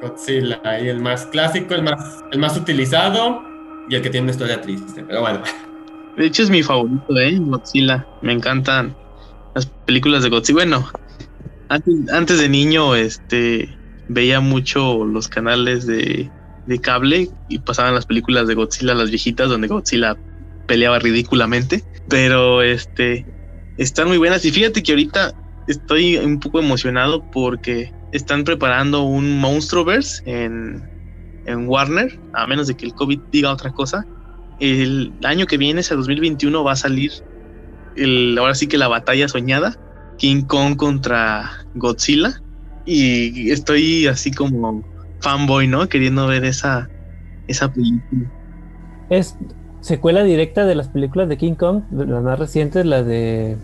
Godzilla, 0.00 0.60
y 0.80 0.88
el 0.88 1.00
más 1.00 1.26
clásico, 1.26 1.74
el 1.74 1.82
más, 1.82 2.24
el 2.32 2.38
más 2.38 2.56
utilizado 2.56 3.42
y 3.88 3.96
el 3.96 4.02
que 4.02 4.10
tiene 4.10 4.24
una 4.24 4.32
historia 4.32 4.60
triste, 4.60 5.04
pero 5.06 5.20
bueno. 5.20 5.40
De 6.18 6.26
hecho 6.26 6.42
es 6.42 6.50
mi 6.50 6.64
favorito, 6.64 7.16
¿eh? 7.16 7.38
Godzilla. 7.38 8.04
Me 8.22 8.32
encantan 8.32 8.96
las 9.54 9.66
películas 9.66 10.24
de 10.24 10.30
Godzilla. 10.30 10.56
Bueno, 10.56 10.90
antes, 11.68 12.38
de 12.40 12.48
niño, 12.48 12.96
este, 12.96 13.72
veía 14.08 14.40
mucho 14.40 15.04
los 15.04 15.28
canales 15.28 15.86
de, 15.86 16.28
cable 16.82 17.30
y 17.48 17.60
pasaban 17.60 17.94
las 17.94 18.04
películas 18.04 18.48
de 18.48 18.54
Godzilla, 18.54 18.94
las 18.94 19.10
viejitas, 19.10 19.48
donde 19.48 19.68
Godzilla 19.68 20.16
peleaba 20.66 20.98
ridículamente. 20.98 21.84
Pero 22.08 22.62
este, 22.62 23.24
están 23.76 24.08
muy 24.08 24.18
buenas. 24.18 24.44
Y 24.44 24.50
fíjate 24.50 24.82
que 24.82 24.92
ahorita 24.92 25.32
estoy 25.68 26.16
un 26.16 26.40
poco 26.40 26.58
emocionado 26.58 27.30
porque 27.30 27.92
están 28.10 28.42
preparando 28.42 29.02
un 29.02 29.38
Monsterverse 29.38 30.22
en, 30.26 30.82
en 31.46 31.68
Warner, 31.68 32.18
a 32.32 32.48
menos 32.48 32.66
de 32.66 32.76
que 32.76 32.86
el 32.86 32.94
COVID 32.94 33.20
diga 33.30 33.52
otra 33.52 33.70
cosa. 33.70 34.04
El 34.60 35.12
año 35.24 35.46
que 35.46 35.56
viene, 35.56 35.80
ese 35.80 35.94
2021, 35.94 36.64
va 36.64 36.72
a 36.72 36.76
salir 36.76 37.12
el, 37.96 38.36
ahora 38.38 38.54
sí 38.54 38.66
que 38.66 38.78
la 38.78 38.88
batalla 38.88 39.28
soñada, 39.28 39.76
King 40.18 40.42
Kong 40.42 40.76
contra 40.76 41.50
Godzilla. 41.74 42.40
Y 42.84 43.50
estoy 43.50 44.06
así 44.06 44.30
como 44.30 44.82
fanboy, 45.20 45.68
¿no? 45.68 45.88
Queriendo 45.88 46.26
ver 46.26 46.44
esa, 46.44 46.88
esa 47.46 47.72
película. 47.72 48.30
Es 49.10 49.36
secuela 49.80 50.22
directa 50.22 50.64
de 50.64 50.74
las 50.74 50.88
películas 50.88 51.28
de 51.28 51.36
King 51.36 51.54
Kong, 51.54 51.82
las 51.90 52.22
más 52.22 52.38
recientes, 52.38 52.84
la 52.86 53.02
de 53.02 53.56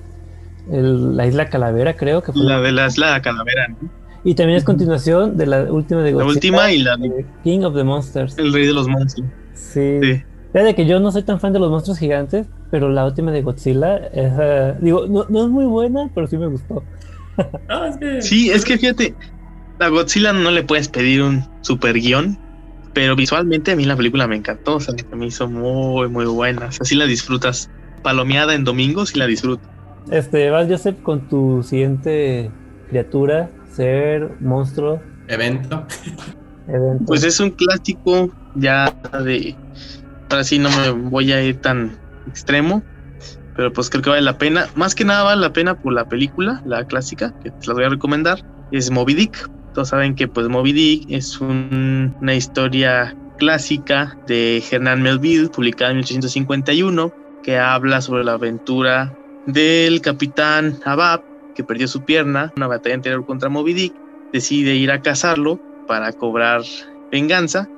la 0.68 1.26
isla 1.26 1.48
Calavera, 1.48 1.96
creo 1.96 2.22
que 2.22 2.32
fue. 2.32 2.42
La 2.42 2.60
de 2.60 2.72
la 2.72 2.86
isla 2.86 3.20
Calavera, 3.22 3.68
¿no? 3.68 3.90
Y 4.24 4.34
también 4.34 4.56
es 4.56 4.64
continuación 4.64 5.36
de 5.36 5.46
la 5.46 5.70
última 5.70 6.02
de 6.02 6.12
Godzilla. 6.12 6.26
La 6.26 6.34
última 6.34 6.72
y 6.72 6.78
la 6.82 6.96
de 6.96 7.26
King 7.42 7.60
of 7.60 7.74
the 7.74 7.84
Monsters. 7.84 8.38
El 8.38 8.52
rey 8.54 8.66
de 8.66 8.72
los 8.72 8.88
monstruos. 8.88 9.30
Sí. 9.52 9.98
sí. 10.02 10.22
De 10.62 10.74
que 10.74 10.86
yo 10.86 11.00
no 11.00 11.10
soy 11.10 11.24
tan 11.24 11.40
fan 11.40 11.52
de 11.52 11.58
los 11.58 11.70
monstruos 11.70 11.98
gigantes, 11.98 12.46
pero 12.70 12.88
la 12.88 13.04
última 13.04 13.32
de 13.32 13.42
Godzilla, 13.42 13.96
es, 13.96 14.80
digo, 14.80 15.06
no, 15.06 15.22
es 15.22 15.48
muy 15.48 15.64
buena, 15.64 16.10
pero 16.14 16.26
sí 16.26 16.36
me 16.36 16.46
gustó. 16.46 16.82
Sí, 18.20 18.50
es 18.50 18.64
que 18.64 18.78
fíjate, 18.78 19.12
a 19.80 19.88
Godzilla 19.88 20.32
no 20.32 20.52
le 20.52 20.62
puedes 20.62 20.88
pedir 20.88 21.20
un 21.20 21.44
super 21.62 21.94
guion, 21.94 22.38
pero 22.92 23.16
visualmente 23.16 23.72
a 23.72 23.76
mí 23.76 23.84
la 23.84 23.96
película 23.96 24.28
me 24.28 24.36
encantó, 24.36 24.76
o 24.76 24.80
sea, 24.80 24.94
me 25.16 25.26
hizo 25.26 25.48
muy, 25.48 26.08
muy 26.08 26.26
buena. 26.26 26.66
Así 26.66 26.94
la 26.94 27.06
disfrutas. 27.06 27.70
Palomeada 28.02 28.54
en 28.54 28.62
domingos 28.62 29.16
y 29.16 29.18
la 29.18 29.26
disfrutas. 29.26 29.68
Este, 30.10 30.50
vas, 30.50 30.68
Joseph, 30.68 31.02
con 31.02 31.28
tu 31.28 31.62
siguiente 31.62 32.50
criatura, 32.88 33.50
ser, 33.72 34.36
monstruo. 34.40 35.00
Evento. 35.28 35.84
Evento. 36.68 37.04
Pues 37.06 37.24
es 37.24 37.40
un 37.40 37.50
clásico 37.50 38.30
ya 38.54 38.94
de. 39.24 39.56
Ahora 40.30 40.44
sí 40.44 40.58
no 40.58 40.70
me 40.70 40.90
voy 40.90 41.32
a 41.32 41.42
ir 41.42 41.60
tan 41.60 41.98
extremo, 42.26 42.82
pero 43.56 43.72
pues 43.72 43.90
creo 43.90 44.02
que 44.02 44.10
vale 44.10 44.22
la 44.22 44.38
pena. 44.38 44.68
Más 44.74 44.94
que 44.94 45.04
nada 45.04 45.22
vale 45.22 45.40
la 45.40 45.52
pena 45.52 45.74
por 45.74 45.92
la 45.92 46.06
película, 46.06 46.60
la 46.64 46.84
clásica, 46.84 47.34
que 47.42 47.50
te 47.50 47.66
la 47.66 47.74
voy 47.74 47.84
a 47.84 47.88
recomendar. 47.88 48.40
Es 48.70 48.90
Moby 48.90 49.14
Dick. 49.14 49.48
Todos 49.74 49.88
saben 49.88 50.14
que 50.14 50.28
pues 50.28 50.48
Moby 50.48 50.72
Dick 50.72 51.06
es 51.08 51.40
una 51.40 52.34
historia 52.34 53.16
clásica 53.38 54.16
de 54.26 54.62
Hernán 54.70 55.02
Melville, 55.02 55.48
publicada 55.48 55.90
en 55.90 55.98
1851, 55.98 57.12
que 57.42 57.58
habla 57.58 58.00
sobre 58.00 58.24
la 58.24 58.32
aventura 58.32 59.16
del 59.46 60.00
capitán 60.00 60.78
Abab, 60.84 61.22
que 61.54 61.64
perdió 61.64 61.88
su 61.88 62.04
pierna, 62.04 62.52
una 62.56 62.66
batalla 62.66 62.94
anterior 62.94 63.24
contra 63.26 63.48
Moby 63.48 63.74
Dick, 63.74 63.94
decide 64.32 64.74
ir 64.74 64.90
a 64.90 65.02
cazarlo 65.02 65.60
para 65.86 66.12
cobrar 66.12 66.62
venganza. 67.12 67.68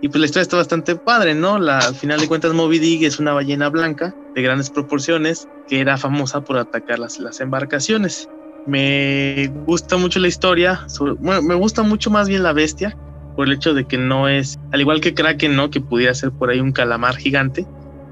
Y 0.00 0.08
pues 0.08 0.20
la 0.20 0.26
historia 0.26 0.42
está 0.42 0.56
bastante 0.56 0.96
padre, 0.96 1.34
¿no? 1.34 1.58
La, 1.58 1.78
al 1.78 1.94
final 1.94 2.20
de 2.20 2.28
cuentas, 2.28 2.52
Moby 2.52 2.78
Dick 2.78 3.02
es 3.02 3.18
una 3.18 3.32
ballena 3.32 3.68
blanca 3.68 4.14
de 4.34 4.42
grandes 4.42 4.70
proporciones 4.70 5.48
que 5.66 5.80
era 5.80 5.96
famosa 5.96 6.42
por 6.42 6.58
atacar 6.58 6.98
las, 6.98 7.18
las 7.18 7.40
embarcaciones. 7.40 8.28
Me 8.66 9.48
gusta 9.66 9.96
mucho 9.96 10.18
la 10.18 10.28
historia, 10.28 10.86
me 11.20 11.54
gusta 11.54 11.82
mucho 11.82 12.10
más 12.10 12.28
bien 12.28 12.42
la 12.42 12.52
bestia, 12.52 12.96
por 13.36 13.46
el 13.46 13.54
hecho 13.54 13.74
de 13.74 13.86
que 13.86 13.96
no 13.96 14.28
es, 14.28 14.58
al 14.72 14.80
igual 14.80 15.00
que 15.00 15.14
Kraken, 15.14 15.54
¿no? 15.54 15.70
Que 15.70 15.80
pudiera 15.80 16.14
ser 16.14 16.32
por 16.32 16.50
ahí 16.50 16.60
un 16.60 16.72
calamar 16.72 17.16
gigante, 17.16 17.66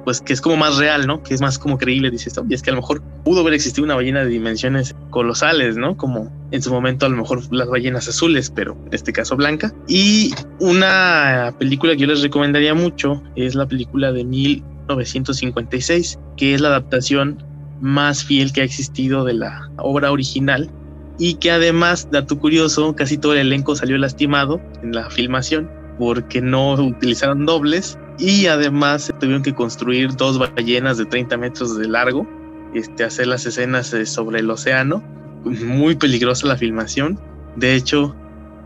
pues 0.04 0.20
que 0.20 0.32
es 0.32 0.40
como 0.40 0.56
más 0.56 0.76
real, 0.76 1.06
¿no? 1.06 1.22
Que 1.22 1.34
es 1.34 1.40
más 1.40 1.58
como 1.58 1.78
creíble, 1.78 2.10
dices, 2.10 2.34
y 2.48 2.54
es 2.54 2.62
que 2.62 2.70
a 2.70 2.74
lo 2.74 2.80
mejor 2.80 3.02
pudo 3.24 3.40
haber 3.40 3.54
existido 3.54 3.84
una 3.84 3.94
ballena 3.94 4.24
de 4.24 4.30
dimensiones 4.30 4.94
colosales, 5.10 5.76
¿no? 5.76 5.96
Como 5.96 6.30
en 6.50 6.62
su 6.62 6.72
momento 6.72 7.06
a 7.06 7.08
lo 7.08 7.16
mejor 7.16 7.42
las 7.52 7.68
ballenas 7.68 8.08
azules, 8.08 8.52
pero 8.54 8.76
en 8.86 8.94
este 8.94 9.12
caso 9.12 9.36
blanca. 9.36 9.72
Y 9.88 10.34
una 10.60 11.54
película 11.58 11.94
que 11.94 12.00
yo 12.00 12.06
les 12.06 12.22
recomendaría 12.22 12.74
mucho 12.74 13.22
es 13.34 13.54
la 13.54 13.66
película 13.66 14.12
de 14.12 14.24
1956, 14.24 16.18
que 16.36 16.54
es 16.54 16.60
la 16.60 16.68
adaptación 16.68 17.42
más 17.80 18.24
fiel 18.24 18.52
que 18.52 18.60
ha 18.60 18.64
existido 18.64 19.24
de 19.24 19.34
la 19.34 19.70
obra 19.78 20.12
original 20.12 20.70
y 21.18 21.34
que 21.34 21.50
además, 21.50 22.08
dato 22.10 22.38
curioso, 22.38 22.94
casi 22.96 23.18
todo 23.18 23.34
el 23.34 23.40
elenco 23.40 23.76
salió 23.76 23.96
lastimado 23.98 24.60
en 24.82 24.92
la 24.92 25.10
filmación 25.10 25.70
porque 25.98 26.40
no 26.40 26.74
utilizaron 26.74 27.46
dobles 27.46 27.98
y 28.18 28.46
además 28.46 29.12
tuvieron 29.20 29.42
que 29.42 29.54
construir 29.54 30.14
dos 30.14 30.38
ballenas 30.38 30.98
de 30.98 31.06
30 31.06 31.36
metros 31.36 31.76
de 31.76 31.88
largo, 31.88 32.26
este, 32.74 33.04
hacer 33.04 33.26
las 33.26 33.46
escenas 33.46 33.92
eh, 33.92 34.06
sobre 34.06 34.40
el 34.40 34.50
océano. 34.50 35.02
Muy 35.44 35.94
peligrosa 35.96 36.46
la 36.46 36.56
filmación. 36.56 37.18
De 37.56 37.74
hecho, 37.74 38.16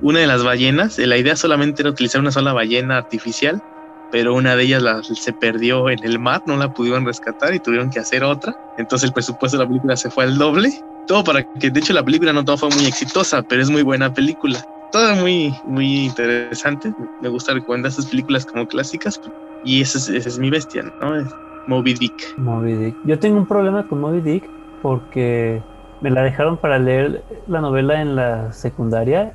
una 0.01 0.21
de 0.21 0.27
las 0.27 0.45
ballenas, 0.45 0.99
eh, 0.99 1.07
la 1.07 1.17
idea 1.17 1.37
solamente 1.37 1.83
era 1.83 1.91
utilizar 1.91 2.21
una 2.21 2.31
sola 2.31 2.53
ballena 2.53 2.97
artificial 2.97 3.63
pero 4.11 4.35
una 4.35 4.57
de 4.57 4.65
ellas 4.65 4.83
se 5.15 5.33
perdió 5.33 5.91
en 5.91 6.03
el 6.05 6.19
mar, 6.19 6.43
no 6.47 6.57
la 6.57 6.73
pudieron 6.73 7.05
rescatar 7.05 7.55
y 7.55 7.61
tuvieron 7.61 7.91
que 7.91 8.01
hacer 8.01 8.25
otra. 8.25 8.57
Entonces 8.79 9.09
el 9.09 9.13
presupuesto 9.13 9.59
de 9.59 9.65
la 9.65 9.69
película 9.69 9.97
se 9.97 10.11
fue 10.11 10.25
al 10.25 10.39
doble. 10.39 10.73
Todo 11.07 11.25
para 11.25 11.43
que, 11.55 11.71
de 11.71 11.81
hecho, 11.81 11.93
la 11.93 12.05
película 12.05 12.33
no 12.33 12.45
fue 12.57 12.69
muy 12.71 12.87
exitosa, 12.87 13.43
pero 13.43 13.63
es 13.63 13.71
muy 13.71 13.83
buena 13.83 14.13
película. 14.13 14.65
Todo 14.93 15.15
muy, 15.17 15.55
muy 15.65 16.07
interesante. 16.07 16.93
Me 17.21 17.29
gusta 17.29 17.55
recomendar 17.55 17.91
estas 17.91 18.07
películas 18.07 18.47
como 18.47 18.67
clásicas 18.67 19.21
y 19.65 19.83
esa 19.83 19.99
es, 19.99 20.27
es 20.27 20.39
mi 20.39 20.51
bestia, 20.51 20.83
¿no? 20.83 21.29
Moby 21.67 21.95
Dick. 21.95 22.39
Moby 22.39 22.73
Dick. 22.75 22.97
Yo 23.05 23.19
tengo 23.19 23.37
un 23.37 23.47
problema 23.47 23.87
con 23.87 24.01
Moby 24.01 24.21
Dick 24.21 24.49
porque 24.81 25.63
me 26.01 26.11
la 26.11 26.23
dejaron 26.23 26.57
para 26.57 26.79
leer 26.79 27.23
la 27.47 27.61
novela 27.61 28.01
en 28.01 28.17
la 28.17 28.53
secundaria 28.53 29.35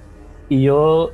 y 0.50 0.64
yo 0.64 1.12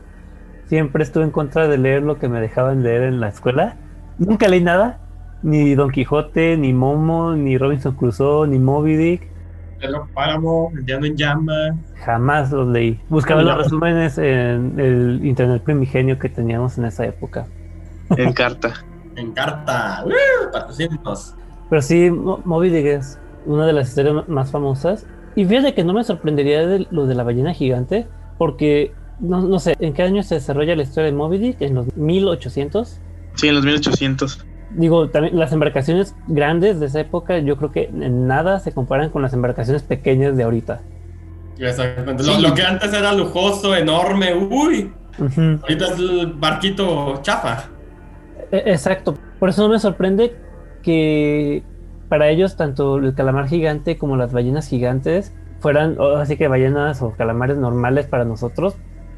siempre 0.67 1.03
estuve 1.03 1.23
en 1.23 1.31
contra 1.31 1.67
de 1.67 1.77
leer 1.77 2.03
lo 2.03 2.19
que 2.19 2.29
me 2.29 2.39
dejaban 2.39 2.83
leer 2.83 3.03
en 3.03 3.19
la 3.19 3.29
escuela. 3.29 3.75
Nunca 4.17 4.47
leí 4.47 4.61
nada, 4.61 4.99
ni 5.43 5.75
Don 5.75 5.91
Quijote, 5.91 6.55
ni 6.57 6.73
Momo, 6.73 7.33
ni 7.33 7.57
Robinson 7.57 7.95
Crusoe, 7.95 8.47
ni 8.47 8.59
Moby 8.59 8.95
Dick. 8.95 9.28
El 9.79 9.95
Páramo, 10.13 10.71
El 10.75 10.85
Llano 10.85 11.05
en 11.05 11.15
Llama. 11.15 11.77
Jamás 12.05 12.51
los 12.51 12.67
leí. 12.67 12.99
Buscaba 13.09 13.41
los 13.41 13.57
resúmenes 13.57 14.17
en 14.17 14.79
el 14.79 15.21
internet 15.23 15.63
primigenio 15.63 16.19
que 16.19 16.29
teníamos 16.29 16.77
en 16.77 16.85
esa 16.85 17.05
época. 17.05 17.47
En 18.17 18.33
carta. 18.33 18.73
en 19.15 19.31
carta. 19.31 20.03
Pero 21.69 21.81
sí, 21.81 22.09
Moby 22.09 22.69
Dick 22.69 22.85
es 22.85 23.19
una 23.45 23.65
de 23.65 23.73
las 23.73 23.89
historias 23.89 24.27
más 24.27 24.51
famosas. 24.51 25.05
Y 25.35 25.45
fíjate 25.45 25.73
que 25.73 25.83
no 25.83 25.93
me 25.93 26.03
sorprendería 26.03 26.65
de 26.65 26.87
lo 26.89 27.05
de 27.05 27.15
la 27.15 27.23
ballena 27.23 27.53
gigante, 27.53 28.07
porque 28.37 28.93
no, 29.19 29.41
no 29.41 29.59
sé, 29.59 29.75
¿en 29.79 29.93
qué 29.93 30.03
año 30.03 30.23
se 30.23 30.35
desarrolla 30.35 30.75
la 30.75 30.83
historia 30.83 31.11
de 31.11 31.15
Moby 31.15 31.37
Dick? 31.37 31.61
¿En 31.61 31.75
los 31.75 31.95
1800? 31.95 32.99
Sí, 33.35 33.47
en 33.47 33.55
los 33.55 33.63
1800. 33.63 34.45
Digo, 34.71 35.09
también 35.09 35.37
las 35.37 35.51
embarcaciones 35.51 36.15
grandes 36.27 36.79
de 36.79 36.85
esa 36.85 36.99
época, 36.99 37.39
yo 37.39 37.57
creo 37.57 37.71
que 37.71 37.85
en 37.85 38.27
nada 38.27 38.59
se 38.59 38.71
comparan 38.71 39.09
con 39.09 39.21
las 39.21 39.33
embarcaciones 39.33 39.83
pequeñas 39.83 40.37
de 40.37 40.43
ahorita. 40.43 40.81
Exactamente. 41.57 42.23
Lo, 42.23 42.53
que 42.53 42.61
antes 42.61 42.93
era 42.93 43.13
lujoso, 43.13 43.75
enorme, 43.75 44.33
uy. 44.33 44.93
Ahorita 45.17 45.85
es 45.85 45.99
el 45.99 46.33
barquito 46.33 47.19
chafa. 47.21 47.65
E, 48.51 48.63
exacto. 48.67 49.15
Por 49.39 49.49
eso 49.49 49.63
no 49.63 49.69
me 49.69 49.79
sorprende 49.79 50.35
que 50.81 51.63
para 52.07 52.29
ellos 52.29 52.55
tanto 52.55 52.97
el 52.97 53.13
calamar 53.13 53.47
gigante 53.47 53.97
como 53.97 54.17
las 54.17 54.33
ballenas 54.33 54.67
gigantes 54.67 55.33
fueran, 55.59 55.97
así 56.17 56.37
que 56.37 56.47
ballenas 56.47 57.01
o 57.01 57.11
calamares 57.11 57.57
normales 57.57 58.07
para 58.07 58.25
nosotros, 58.25 58.75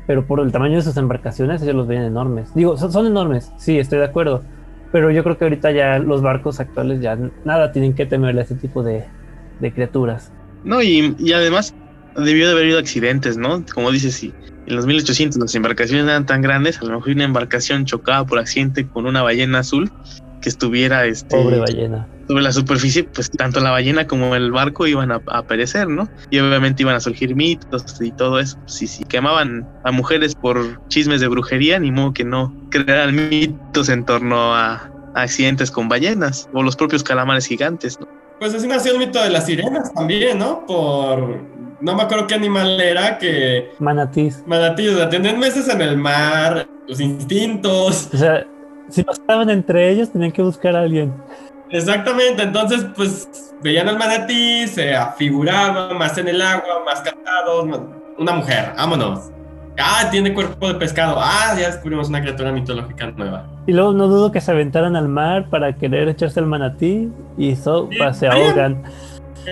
pero 0.08 0.26
por 0.26 0.40
el 0.40 0.52
tamaño 0.52 0.76
de 0.76 0.82
sus 0.82 0.98
embarcaciones 0.98 1.62
ellos 1.62 1.76
los 1.76 1.88
ven 1.88 2.02
enormes. 2.02 2.54
Digo, 2.54 2.78
son, 2.78 3.06
enormes, 3.06 3.52
sí, 3.58 3.80
estoy 3.80 4.00
de 4.00 4.06
acuerdo, 4.06 4.44
pero 4.92 5.12
yo 5.12 5.24
creo 5.24 5.38
que 5.38 5.46
ahorita 5.46 5.72
ya 5.72 6.00
los 6.00 6.22
barcos 6.22 6.60
actuales 6.60 7.02
ya 7.02 7.18
nada 7.46 7.72
tienen 7.72 7.94
que 7.94 8.06
temerle 8.06 8.42
a 8.42 8.44
ese 8.44 8.56
tipo 8.56 8.84
de, 8.84 9.06
criaturas. 9.60 10.32
No, 10.64 10.82
y, 10.82 11.16
y, 11.20 11.34
además 11.34 11.76
debió 12.16 12.46
de 12.48 12.54
haber 12.54 12.64
habido 12.64 12.80
accidentes, 12.80 13.38
¿no? 13.38 13.64
Como 13.74 13.92
dices, 13.92 14.16
si 14.16 14.34
en 14.68 14.76
los 14.76 14.86
1800 14.86 15.40
las 15.40 15.56
embarcaciones 15.56 16.06
eran 16.06 16.26
tan 16.26 16.42
grandes, 16.42 16.80
a 16.82 16.86
lo 16.86 16.96
mejor 16.96 17.12
una 17.12 17.24
embarcación 17.24 17.86
chocaba 17.86 18.26
por 18.26 18.40
accidente 18.40 18.88
con 18.88 19.06
una 19.06 19.22
ballena 19.22 19.60
azul 19.60 19.92
que 20.42 20.50
estuviera 20.50 21.06
este 21.06 21.38
pobre 21.38 21.60
ballena. 21.60 22.08
sobre 22.28 22.44
la 22.44 22.52
superficie 22.52 23.04
pues 23.04 23.30
tanto 23.32 23.60
la 23.60 23.72
ballena 23.72 24.08
como 24.08 24.36
el 24.36 24.52
barco 24.52 24.88
iban 24.88 25.12
a, 25.12 25.44
perecer 25.44 25.88
no 25.88 26.10
y 26.30 26.40
obviamente 26.40 26.84
iban 26.84 26.96
a 26.96 27.00
surgir 27.00 27.36
mitos 27.36 28.02
y 28.02 28.12
todo 28.12 28.40
eso. 28.40 28.58
Si 28.66 28.88
si 28.88 29.04
quemaban 29.06 29.68
a 29.84 29.92
mujeres 29.92 30.36
por 30.36 30.86
chismes 30.90 31.22
de 31.22 31.28
brujería 31.28 31.80
ni 31.80 31.92
modo 31.92 32.14
que 32.14 32.24
no 32.24 32.54
crearan 32.70 33.30
mitos 33.30 33.90
en 33.90 34.06
torno 34.06 34.54
a, 34.54 34.92
accidentes 35.14 35.72
con 35.72 35.90
ballenas 35.90 36.50
o 36.54 36.64
los 36.64 36.78
propios 36.78 37.04
calamares 37.04 37.46
gigantes 37.46 38.00
¿no? 38.00 38.08
pues 38.40 38.54
así 38.54 38.66
nació 38.66 38.94
el 38.94 39.00
mito 39.00 39.22
de 39.22 39.30
las 39.30 39.46
sirenas 39.46 39.94
también 39.94 40.40
no 40.40 40.66
por 40.66 41.42
no 41.82 41.96
me 41.96 42.04
acuerdo 42.04 42.28
qué 42.28 42.36
animal 42.36 42.80
era 42.80 43.18
que 43.18 43.72
manatís. 43.80 44.44
Manatís 44.46 44.92
o 44.92 44.98
sea 44.98 45.10
tenían 45.10 45.40
meses 45.40 45.68
en 45.68 45.82
el 45.82 45.98
mar 45.98 46.68
los 46.88 47.00
instintos. 47.00 48.10
O 48.14 48.18
sea 48.18 48.46
si 48.92 49.04
no 49.04 49.12
estaban 49.12 49.50
entre 49.50 49.90
ellos, 49.90 50.12
tenían 50.12 50.32
que 50.32 50.42
buscar 50.42 50.76
a 50.76 50.82
alguien. 50.82 51.14
Exactamente, 51.70 52.44
entonces 52.44 52.86
pues 52.96 53.54
veían 53.64 53.88
al 53.88 53.98
manatí, 53.98 54.68
se 54.68 54.96
afiguraba 54.96 55.94
más 55.94 56.18
en 56.18 56.28
el 56.28 56.42
agua, 56.42 56.84
más 56.86 57.02
cantado, 57.02 57.64
una 58.18 58.34
mujer, 58.34 58.74
vámonos. 58.76 59.32
Ah, 59.80 60.10
tiene 60.12 60.34
cuerpo 60.34 60.68
de 60.68 60.76
pescado. 60.76 61.16
Ah, 61.18 61.56
ya 61.58 61.68
descubrimos 61.68 62.10
una 62.10 62.22
criatura 62.22 62.52
mitológica 62.52 63.10
nueva. 63.12 63.48
Y 63.66 63.72
luego 63.72 63.94
no 63.94 64.08
dudo 64.08 64.32
que 64.32 64.42
se 64.42 64.52
aventaran 64.52 64.96
al 64.96 65.08
mar 65.08 65.50
para 65.50 65.76
querer 65.76 66.10
echarse 66.10 66.40
al 66.40 66.46
manatí 66.46 67.10
y 67.38 67.56
so, 67.56 67.90
se 68.14 68.28
ahogan. 68.28 68.84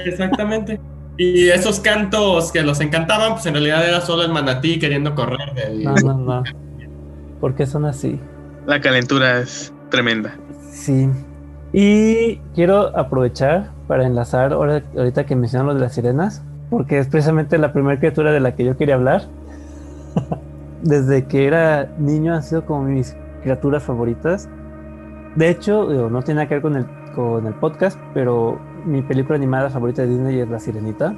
Exactamente. 0.06 0.80
y 1.17 1.49
esos 1.49 1.80
cantos 1.80 2.52
que 2.52 2.62
los 2.62 2.80
encantaban, 2.80 3.34
pues 3.34 3.45
en 3.45 3.54
realidad 3.54 3.88
era 3.88 4.02
solo 4.02 4.23
el 4.23 4.32
manatí 4.32 4.78
queriendo 4.78 5.15
correr 5.15 5.54
del... 5.54 5.84
No, 5.84 5.95
no, 5.95 6.13
no. 6.17 6.43
¿Por 7.39 7.56
qué 7.56 7.65
son 7.65 7.86
así? 7.86 8.19
La 8.70 8.80
calentura 8.82 9.40
es 9.40 9.74
tremenda. 9.90 10.36
Sí. 10.72 11.10
Y 11.74 12.38
quiero 12.54 12.96
aprovechar 12.96 13.72
para 13.88 14.06
enlazar 14.06 14.54
ahora, 14.54 14.84
ahorita 14.96 15.26
que 15.26 15.36
mencionan 15.36 15.68
lo 15.68 15.74
de 15.74 15.80
las 15.80 15.96
sirenas, 15.96 16.44
porque 16.70 17.00
es 17.00 17.08
precisamente 17.08 17.58
la 17.58 17.74
primera 17.74 17.98
criatura 17.98 18.32
de 18.32 18.40
la 18.40 18.56
que 18.56 18.64
yo 18.64 18.78
quería 18.78 18.94
hablar. 18.94 19.24
Desde 20.84 21.26
que 21.26 21.48
era 21.48 21.90
niño 21.98 22.36
han 22.36 22.44
sido 22.44 22.64
como 22.66 22.84
mis 22.84 23.18
criaturas 23.42 23.82
favoritas. 23.82 24.48
De 25.36 25.50
hecho, 25.50 26.10
no 26.10 26.22
tiene 26.22 26.38
nada 26.38 26.48
que 26.48 26.56
ver 26.56 26.62
con 26.62 26.76
el, 26.76 26.86
con 27.16 27.48
el 27.48 27.56
podcast, 27.56 28.00
pero 28.14 28.60
mi 28.86 29.02
película 29.02 29.36
animada 29.36 29.72
favorita 29.72 30.04
de 30.04 30.10
Disney 30.10 30.40
es 30.40 30.48
La 30.48 30.60
Sirenita. 30.60 31.16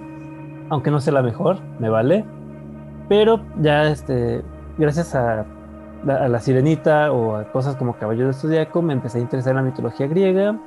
Aunque 0.70 0.90
no 0.90 1.02
sea 1.02 1.14
la 1.14 1.22
mejor, 1.22 1.60
me 1.80 1.90
vale. 1.90 2.24
Pero 3.10 3.42
ya, 3.60 3.90
este, 3.90 4.42
gracias 4.78 5.14
a 5.16 5.46
a 6.08 6.28
la 6.28 6.40
sirenita 6.40 7.12
o 7.12 7.36
a 7.36 7.46
cosas 7.46 7.76
como 7.76 7.94
Caballo 7.94 8.26
del 8.26 8.34
Zodíaco, 8.34 8.82
me 8.82 8.94
empecé 8.94 9.20
a 9.20 9.22
interesar 9.22 9.52
en 9.52 9.58
la 9.58 9.62
mitología 9.64 10.08
griega. 10.08 10.58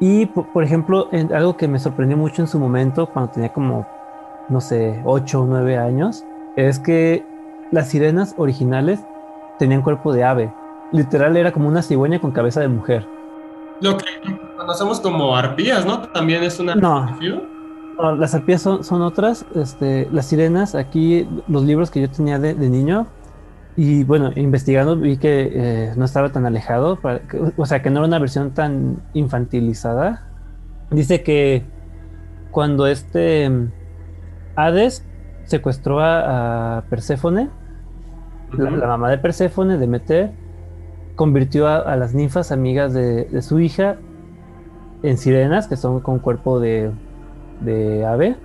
Y, 0.00 0.26
por, 0.26 0.64
ejemplo, 0.64 1.08
en, 1.12 1.32
algo 1.34 1.56
que 1.56 1.68
me 1.68 1.78
sorprendió 1.78 2.16
mucho 2.16 2.42
en 2.42 2.48
su 2.48 2.58
momento, 2.58 3.06
cuando 3.06 3.32
tenía 3.32 3.52
como, 3.52 3.86
no 4.48 4.60
sé, 4.60 5.00
8 5.04 5.42
o 5.42 5.46
9 5.46 5.76
años, 5.76 6.24
es 6.56 6.78
que 6.78 7.24
las 7.70 7.88
sirenas 7.88 8.34
originales 8.38 9.00
tenían 9.58 9.82
cuerpo 9.82 10.12
de 10.12 10.24
ave. 10.24 10.52
Literal 10.92 11.36
era 11.36 11.52
como 11.52 11.68
una 11.68 11.82
cigüeña 11.82 12.18
con 12.18 12.32
cabeza 12.32 12.60
de 12.60 12.68
mujer. 12.68 13.06
Lo 13.80 13.96
que 13.96 14.04
conocemos 14.56 15.00
como 15.00 15.36
arpías, 15.36 15.84
¿no? 15.84 16.00
También 16.08 16.42
es 16.42 16.58
una... 16.58 16.74
No. 16.74 17.06
no 17.20 17.60
las 18.16 18.34
arpías 18.34 18.62
son, 18.62 18.82
son, 18.82 19.02
otras. 19.02 19.44
Este, 19.54 20.08
las 20.10 20.26
sirenas, 20.26 20.74
aquí 20.74 21.28
los 21.48 21.64
libros 21.64 21.90
que 21.90 22.00
yo 22.00 22.08
tenía 22.08 22.38
de, 22.38 22.54
de 22.54 22.70
niño 22.70 23.06
y 23.82 24.04
bueno, 24.04 24.30
investigando 24.36 24.94
vi 24.94 25.16
que 25.16 25.52
eh, 25.54 25.92
no 25.96 26.04
estaba 26.04 26.30
tan 26.30 26.44
alejado, 26.44 26.98
o 27.56 27.64
sea, 27.64 27.80
que 27.80 27.88
no 27.88 28.00
era 28.00 28.08
una 28.08 28.18
versión 28.18 28.50
tan 28.50 28.98
infantilizada. 29.14 30.26
Dice 30.90 31.22
que 31.22 31.62
cuando 32.50 32.86
este 32.86 33.48
mm, 33.48 33.72
Hades 34.54 35.06
secuestró 35.44 36.00
a, 36.02 36.84
Perséfone, 36.90 37.48
la, 38.52 38.86
mamá 38.86 39.08
de 39.08 39.16
Perséfone, 39.16 39.78
Demeter, 39.78 40.32
convirtió 41.16 41.66
a, 41.66 41.96
las 41.96 42.12
ninfas 42.12 42.52
amigas 42.52 42.92
de, 42.92 43.40
su 43.40 43.60
hija 43.60 43.96
en 45.02 45.16
sirenas, 45.16 45.68
que 45.68 45.76
son 45.76 46.00
con 46.00 46.18
cuerpo 46.18 46.60
de, 46.60 46.90
de 47.62 48.04
ave 48.04 48.36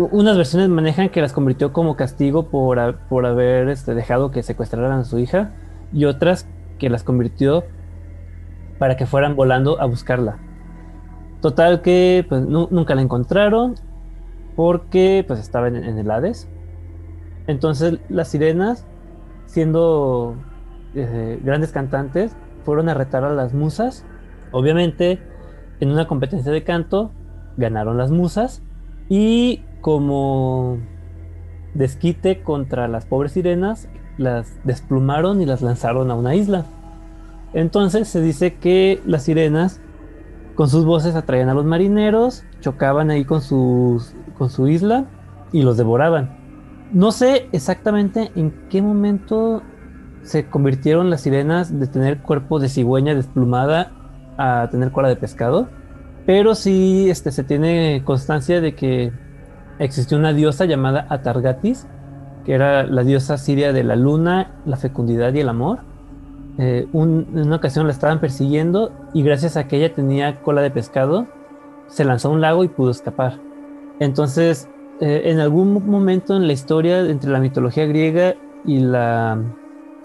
unas 0.00 0.36
versiones 0.36 0.68
manejan 0.70 1.10
que 1.10 1.20
las 1.20 1.32
convirtió 1.32 1.72
como 1.72 1.96
castigo 1.96 2.48
por, 2.48 2.96
por 3.08 3.26
haber 3.26 3.68
este, 3.68 3.94
dejado 3.94 4.30
que 4.30 4.42
secuestraran 4.42 4.92
a 4.92 5.04
su 5.04 5.18
hija 5.18 5.52
y 5.92 6.06
otras 6.06 6.48
que 6.78 6.88
las 6.88 7.04
convirtió 7.04 7.64
para 8.78 8.96
que 8.96 9.04
fueran 9.04 9.36
volando 9.36 9.80
a 9.80 9.84
buscarla. 9.84 10.38
Total 11.42 11.82
que 11.82 12.24
pues, 12.28 12.42
nunca 12.42 12.94
la 12.94 13.02
encontraron 13.02 13.74
porque 14.56 15.24
pues 15.26 15.38
estaba 15.38 15.68
en, 15.68 15.76
el 15.76 16.10
Hades. 16.10 16.48
Entonces 17.46 17.98
las 18.08 18.28
sirenas, 18.28 18.86
siendo 19.46 20.34
eh, 20.94 21.38
grandes 21.42 21.72
cantantes, 21.72 22.34
fueron 22.64 22.88
a 22.88 22.94
retar 22.94 23.24
a 23.24 23.34
las 23.34 23.52
musas. 23.52 24.06
Obviamente, 24.50 25.18
en 25.80 25.90
una 25.90 26.06
competencia 26.06 26.52
de 26.52 26.64
canto, 26.64 27.10
ganaron 27.56 27.98
las 27.98 28.10
musas 28.10 28.62
y 29.08 29.62
como 29.80 30.78
desquite 31.74 32.42
contra 32.42 32.88
las 32.88 33.06
pobres 33.06 33.32
sirenas, 33.32 33.88
las 34.18 34.58
desplumaron 34.64 35.40
y 35.40 35.46
las 35.46 35.62
lanzaron 35.62 36.10
a 36.10 36.14
una 36.14 36.34
isla. 36.34 36.66
Entonces 37.52 38.08
se 38.08 38.20
dice 38.20 38.54
que 38.54 39.00
las 39.06 39.24
sirenas 39.24 39.80
con 40.54 40.68
sus 40.68 40.84
voces 40.84 41.14
atraían 41.14 41.48
a 41.48 41.54
los 41.54 41.64
marineros, 41.64 42.44
chocaban 42.60 43.10
ahí 43.10 43.24
con, 43.24 43.40
sus, 43.40 44.14
con 44.36 44.50
su 44.50 44.68
isla 44.68 45.06
y 45.52 45.62
los 45.62 45.76
devoraban. 45.76 46.38
No 46.92 47.12
sé 47.12 47.48
exactamente 47.52 48.30
en 48.34 48.52
qué 48.68 48.82
momento 48.82 49.62
se 50.22 50.46
convirtieron 50.46 51.08
las 51.08 51.22
sirenas 51.22 51.78
de 51.78 51.86
tener 51.86 52.18
cuerpo 52.18 52.58
de 52.58 52.68
cigüeña 52.68 53.14
desplumada 53.14 53.92
a 54.36 54.68
tener 54.70 54.92
cola 54.92 55.08
de 55.08 55.16
pescado. 55.16 55.68
Pero 56.26 56.54
sí 56.54 57.08
este, 57.08 57.32
se 57.32 57.42
tiene 57.42 58.02
constancia 58.04 58.60
de 58.60 58.74
que 58.74 59.12
existió 59.80 60.18
una 60.18 60.32
diosa 60.32 60.66
llamada 60.66 61.06
Atargatis, 61.08 61.86
que 62.44 62.54
era 62.54 62.84
la 62.84 63.02
diosa 63.02 63.38
siria 63.38 63.72
de 63.72 63.82
la 63.82 63.96
luna, 63.96 64.52
la 64.66 64.76
fecundidad 64.76 65.32
y 65.32 65.40
el 65.40 65.48
amor. 65.48 65.80
Eh, 66.58 66.86
en 66.92 67.26
una 67.32 67.56
ocasión 67.56 67.86
la 67.86 67.92
estaban 67.92 68.20
persiguiendo 68.20 68.92
y 69.14 69.22
gracias 69.22 69.56
a 69.56 69.66
que 69.66 69.78
ella 69.78 69.94
tenía 69.94 70.42
cola 70.42 70.60
de 70.60 70.70
pescado, 70.70 71.26
se 71.88 72.04
lanzó 72.04 72.28
a 72.28 72.32
un 72.32 72.40
lago 72.40 72.62
y 72.62 72.68
pudo 72.68 72.90
escapar. 72.90 73.38
Entonces, 73.98 74.68
eh, 75.00 75.22
en 75.24 75.40
algún 75.40 75.86
momento 75.86 76.36
en 76.36 76.46
la 76.46 76.52
historia 76.52 77.00
entre 77.00 77.30
la 77.30 77.40
mitología 77.40 77.86
griega 77.86 78.34
y 78.66 78.80
la 78.80 79.38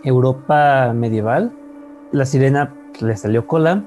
Europa 0.04 0.94
medieval, 0.96 1.52
la 2.14 2.26
sirena 2.26 2.74
le 3.02 3.18
salió 3.18 3.46
cola 3.46 3.84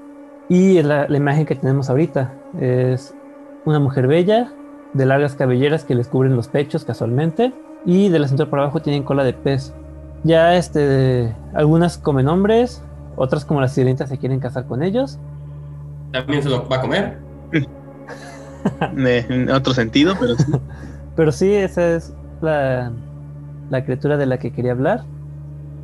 y 0.50 0.82
la, 0.82 1.08
la 1.08 1.16
imagen 1.16 1.46
que 1.46 1.54
tenemos 1.54 1.88
ahorita 1.88 2.34
es 2.60 3.14
una 3.64 3.78
mujer 3.78 4.06
bella 4.06 4.52
de 4.94 5.06
largas 5.06 5.34
cabelleras 5.34 5.84
que 5.84 5.94
les 5.94 6.08
cubren 6.08 6.36
los 6.36 6.48
pechos 6.48 6.84
casualmente 6.84 7.52
y 7.84 8.08
de 8.08 8.18
la 8.18 8.28
cintura 8.28 8.50
por 8.50 8.60
abajo 8.60 8.80
tienen 8.80 9.02
cola 9.02 9.24
de 9.24 9.32
pez. 9.32 9.72
Ya 10.24 10.56
este, 10.56 11.34
algunas 11.54 11.98
comen 11.98 12.28
hombres, 12.28 12.82
otras 13.16 13.44
como 13.44 13.60
las 13.60 13.72
sirenitas 13.72 14.08
se 14.08 14.18
quieren 14.18 14.40
casar 14.40 14.66
con 14.66 14.82
ellos. 14.82 15.18
También 16.12 16.42
se 16.42 16.48
lo 16.48 16.68
va 16.68 16.76
a 16.76 16.80
comer. 16.80 17.18
en 18.96 19.50
otro 19.50 19.74
sentido, 19.74 20.14
pero 20.18 20.36
sí. 20.36 20.52
pero 21.16 21.32
sí, 21.32 21.52
esa 21.52 21.96
es 21.96 22.14
la, 22.40 22.92
la 23.70 23.84
criatura 23.84 24.16
de 24.16 24.26
la 24.26 24.38
que 24.38 24.52
quería 24.52 24.72
hablar. 24.72 25.04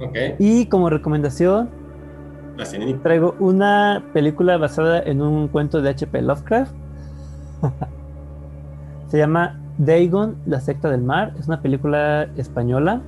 Okay. 0.01 0.35
Y 0.39 0.67
como 0.67 0.91
recomendación, 0.91 1.71
traigo 3.03 3.37
una 3.39 4.03
película 4.13 4.57
basada 4.57 5.01
en 5.03 5.23
un 5.23 5.49
cuento 5.49 5.81
de 5.83 5.91
H.P. 5.91 6.23
Lovecraft. 6.23 6.73
Se 9.09 9.19
llama 9.19 9.61
Dagon, 9.79 10.37
la 10.47 10.61
secta 10.61 10.91
del 10.91 11.03
mar. 11.03 11.35
Es 11.39 11.49
una 11.49 11.61
película 11.61 12.25
española. 12.37 13.03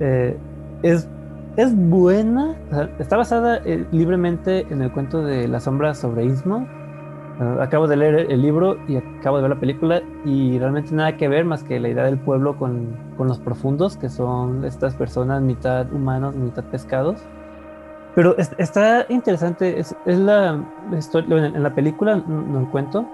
Eh, 0.00 0.36
es, 0.82 1.08
es 1.56 1.74
buena. 1.74 2.56
está 2.98 3.16
basada 3.16 3.60
eh, 3.64 3.86
libremente 3.92 4.66
en 4.70 4.82
el 4.82 4.92
cuento 4.92 5.22
de 5.22 5.48
La 5.48 5.60
sombra 5.60 5.94
sobre 5.94 6.24
Istmo. 6.24 6.66
Uh, 7.38 7.60
acabo 7.60 7.86
de 7.86 7.96
leer 7.96 8.32
el 8.32 8.40
libro 8.40 8.78
y 8.88 8.96
acabo 8.96 9.36
de 9.36 9.42
ver 9.42 9.50
la 9.50 9.60
película 9.60 10.00
y 10.24 10.58
realmente 10.58 10.94
nada 10.94 11.18
que 11.18 11.28
ver 11.28 11.44
más 11.44 11.62
que 11.62 11.78
la 11.78 11.90
idea 11.90 12.04
del 12.04 12.18
pueblo 12.18 12.56
con, 12.56 12.96
con 13.18 13.28
los 13.28 13.38
profundos, 13.38 13.98
que 13.98 14.08
son 14.08 14.64
estas 14.64 14.94
personas 14.94 15.42
mitad 15.42 15.92
humanos, 15.92 16.34
mitad 16.34 16.64
pescados. 16.64 17.20
Pero 18.14 18.34
es, 18.38 18.50
está 18.56 19.04
interesante, 19.10 19.78
es, 19.78 19.94
es 20.06 20.18
la, 20.18 20.64
historia, 20.96 21.48
en 21.48 21.62
la 21.62 21.74
película, 21.74 22.16
no 22.26 22.60
el 22.60 22.68
cuento, 22.68 23.06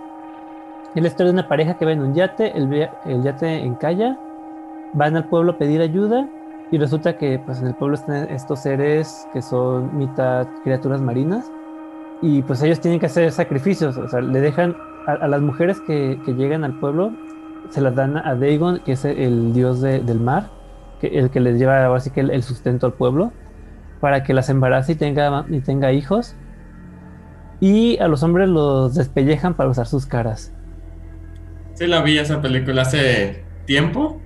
es 0.95 1.03
la 1.03 1.09
historia 1.09 1.32
de 1.32 1.38
una 1.38 1.49
pareja 1.49 1.74
que 1.74 1.84
va 1.84 1.93
en 1.93 2.01
un 2.01 2.14
yate, 2.14 2.57
el, 2.57 2.88
el 3.07 3.22
yate 3.22 3.64
encalla, 3.64 4.18
van 4.93 5.16
al 5.16 5.24
pueblo 5.24 5.53
a 5.53 5.59
pedir 5.59 5.80
ayuda 5.80 6.28
y 6.70 6.78
resulta 6.78 7.16
que 7.16 7.38
pues 7.38 7.61
en 7.61 7.68
el 7.68 7.74
pueblo 7.74 7.95
están 7.95 8.28
estos 8.30 8.61
seres 8.61 9.26
que 9.32 9.43
son 9.43 9.97
mitad 9.97 10.47
criaturas 10.64 11.01
marinas 11.01 11.51
y 12.20 12.43
pues 12.43 12.62
ellos 12.62 12.80
tienen 12.80 13.01
que 13.01 13.07
hacer 13.07 13.30
sacrificios, 13.32 13.97
o 13.97 14.09
sea, 14.09 14.20
le 14.20 14.40
dejan 14.40 14.76
a, 15.07 15.26
las 15.26 15.40
mujeres 15.40 15.80
que, 15.80 16.20
que, 16.24 16.34
llegan 16.34 16.62
al 16.62 16.78
pueblo, 16.78 17.12
se 17.70 17.80
las 17.80 17.95
dan 17.95 18.16
a 18.16 18.36
Dagon, 18.36 18.80
que 18.84 18.93
es 18.93 19.05
el 19.05 19.53
dios 19.53 19.80
del 19.80 20.20
mar, 20.20 20.49
el 21.03 21.30
que 21.30 21.40
les 21.40 21.59
lleva 21.59 21.95
así 21.95 22.11
que 22.11 22.20
el, 22.20 22.43
sustento 22.43 22.86
al 22.86 22.93
pueblo, 22.93 23.32
para 24.01 24.22
que 24.22 24.34
las 24.34 24.49
embarace 24.49 24.93
y 24.93 24.95
tenga, 24.95 25.45
y 25.49 25.61
tenga 25.61 25.93
hijos. 25.93 26.36
Y 27.61 27.99
a 27.99 28.09
los 28.09 28.22
hombres 28.22 28.49
los 28.49 28.95
despellejan 28.95 29.55
para 29.55 29.70
usar 29.70 29.86
sus 29.86 30.07
caras. 30.07 30.53
Sí, 31.83 31.89
la 31.89 32.01
vi 32.01 32.16
esa 32.16 32.41
película 32.41 32.83
hace 32.83 33.43
tiempo. 33.66 34.20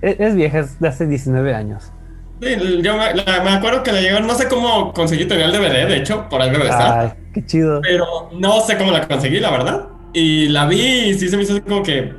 Es, 0.00 0.18
es 0.18 0.34
vieja, 0.34 0.60
es 0.60 0.80
de 0.80 0.88
hace 0.88 1.06
19 1.06 1.54
años. 1.54 1.92
Sí, 2.40 2.56
yo 2.80 2.96
me, 2.96 3.14
la, 3.14 3.42
me, 3.44 3.50
acuerdo 3.50 3.82
que 3.82 3.92
la 3.92 4.00
llegaron, 4.00 4.26
no 4.26 4.34
sé 4.34 4.48
cómo 4.48 4.94
conseguí 4.94 5.26
tener 5.26 5.44
el 5.44 5.52
DVD, 5.52 5.88
de 5.88 5.98
hecho, 5.98 6.26
por 6.30 6.40
algo 6.40 6.64
estar. 6.64 6.98
Ay, 7.00 7.10
qué 7.34 7.44
chido. 7.44 7.82
Pero 7.82 8.30
no 8.32 8.62
sé 8.62 8.78
cómo 8.78 8.92
la 8.92 9.06
conseguí, 9.06 9.40
la 9.40 9.50
verdad. 9.50 9.88
Y 10.14 10.48
la 10.48 10.64
vi 10.64 10.80
y 10.80 11.14
sí 11.18 11.28
se 11.28 11.36
me 11.36 11.42
hizo 11.42 11.52
así 11.52 11.60
como 11.60 11.82
que, 11.82 12.14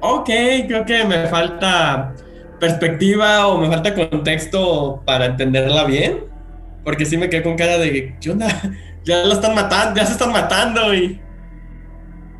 ok, 0.00 0.30
creo 0.68 0.84
que 0.84 1.02
me 1.02 1.26
falta 1.26 2.14
perspectiva 2.60 3.48
o 3.48 3.58
me 3.58 3.66
falta 3.66 3.94
contexto 3.94 5.02
para 5.04 5.26
entenderla 5.26 5.86
bien. 5.86 6.20
Porque 6.84 7.04
sí 7.04 7.16
me 7.16 7.28
quedé 7.28 7.42
con 7.42 7.56
cara 7.56 7.78
de, 7.78 8.16
¿qué 8.20 8.30
onda? 8.30 8.46
Ya 9.02 9.24
la 9.24 9.34
están 9.34 9.56
matando, 9.56 10.00
ya 10.00 10.06
se 10.06 10.12
están 10.12 10.30
matando 10.30 10.94
y 10.94 11.20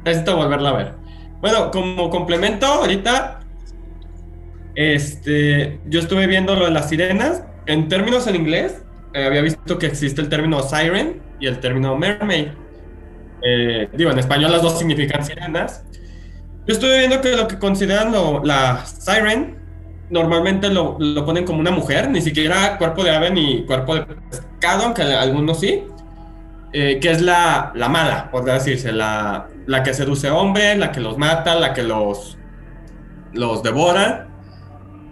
necesito 0.05 0.37
volverla 0.37 0.71
a 0.71 0.73
ver. 0.73 0.96
Bueno, 1.41 1.71
como 1.71 2.11
complemento, 2.11 2.67
ahorita 2.67 3.41
este, 4.77 5.81
yo 5.87 6.01
estuve 6.01 6.27
viendo 6.27 6.55
lo 6.55 6.67
de 6.67 6.71
las 6.71 6.89
sirenas. 6.89 7.43
En 7.67 7.89
términos 7.89 8.27
en 8.27 8.37
inglés, 8.37 8.83
eh, 9.15 9.25
había 9.25 9.43
visto 9.43 9.79
que 9.79 9.87
existe 9.87 10.21
el 10.21 10.29
término 10.29 10.63
siren 10.63 11.21
y 11.41 11.47
el 11.47 11.59
término 11.59 11.97
mermaid. 11.97 12.49
Eh, 13.43 13.89
digo, 13.95 14.11
en 14.11 14.19
español 14.19 14.53
las 14.53 14.63
dos 14.63 14.79
significan 14.79 15.25
sirenas. 15.25 15.85
Yo 16.67 16.75
estuve 16.75 16.99
viendo 16.99 17.21
que 17.21 17.37
lo 17.37 17.49
que 17.49 17.59
consideran 17.59 18.13
la 18.45 18.85
siren, 18.87 19.57
normalmente 20.11 20.69
lo, 20.69 20.97
lo, 20.99 21.25
ponen 21.25 21.45
como 21.45 21.61
una 21.61 21.71
mujer, 21.71 22.11
ni 22.11 22.21
siquiera 22.21 22.77
cuerpo 22.77 23.05
de 23.05 23.11
ave 23.11 23.31
ni 23.31 23.65
cuerpo 23.65 23.95
de 23.95 24.03
pescado, 24.03 24.85
aunque 24.85 25.03
algunos 25.03 25.61
sí. 25.61 25.85
Eh, 26.73 26.99
que 27.01 27.11
es 27.11 27.23
la, 27.23 27.73
la 27.75 27.89
mala, 27.89 28.31
podría 28.31 28.55
decirse, 28.55 28.93
la, 28.93 29.47
la 29.67 29.83
que 29.83 29.95
seduce 29.95 30.31
hombres, 30.31 30.79
la 30.79 30.93
que 30.93 31.01
los 31.01 31.19
mata, 31.19 31.55
la 31.57 31.73
que 31.75 31.83
los, 31.83 32.39
los 33.33 33.63
devora. 33.63 34.29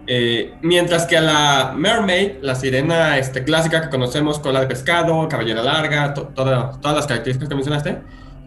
Eh, 0.06 0.54
mientras 0.60 1.06
que 1.06 1.16
a 1.16 1.20
la 1.20 1.72
Mermaid, 1.76 2.42
la 2.42 2.54
sirena 2.54 3.16
este, 3.18 3.42
clásica 3.42 3.80
que 3.80 3.88
conocemos, 3.88 4.38
cola 4.38 4.60
de 4.60 4.66
pescado, 4.66 5.28
cabellera 5.28 5.62
larga, 5.62 6.14
todas 6.14 6.80
las 6.82 7.06
características 7.06 7.48
que 7.48 7.54
mencionaste, 7.54 8.02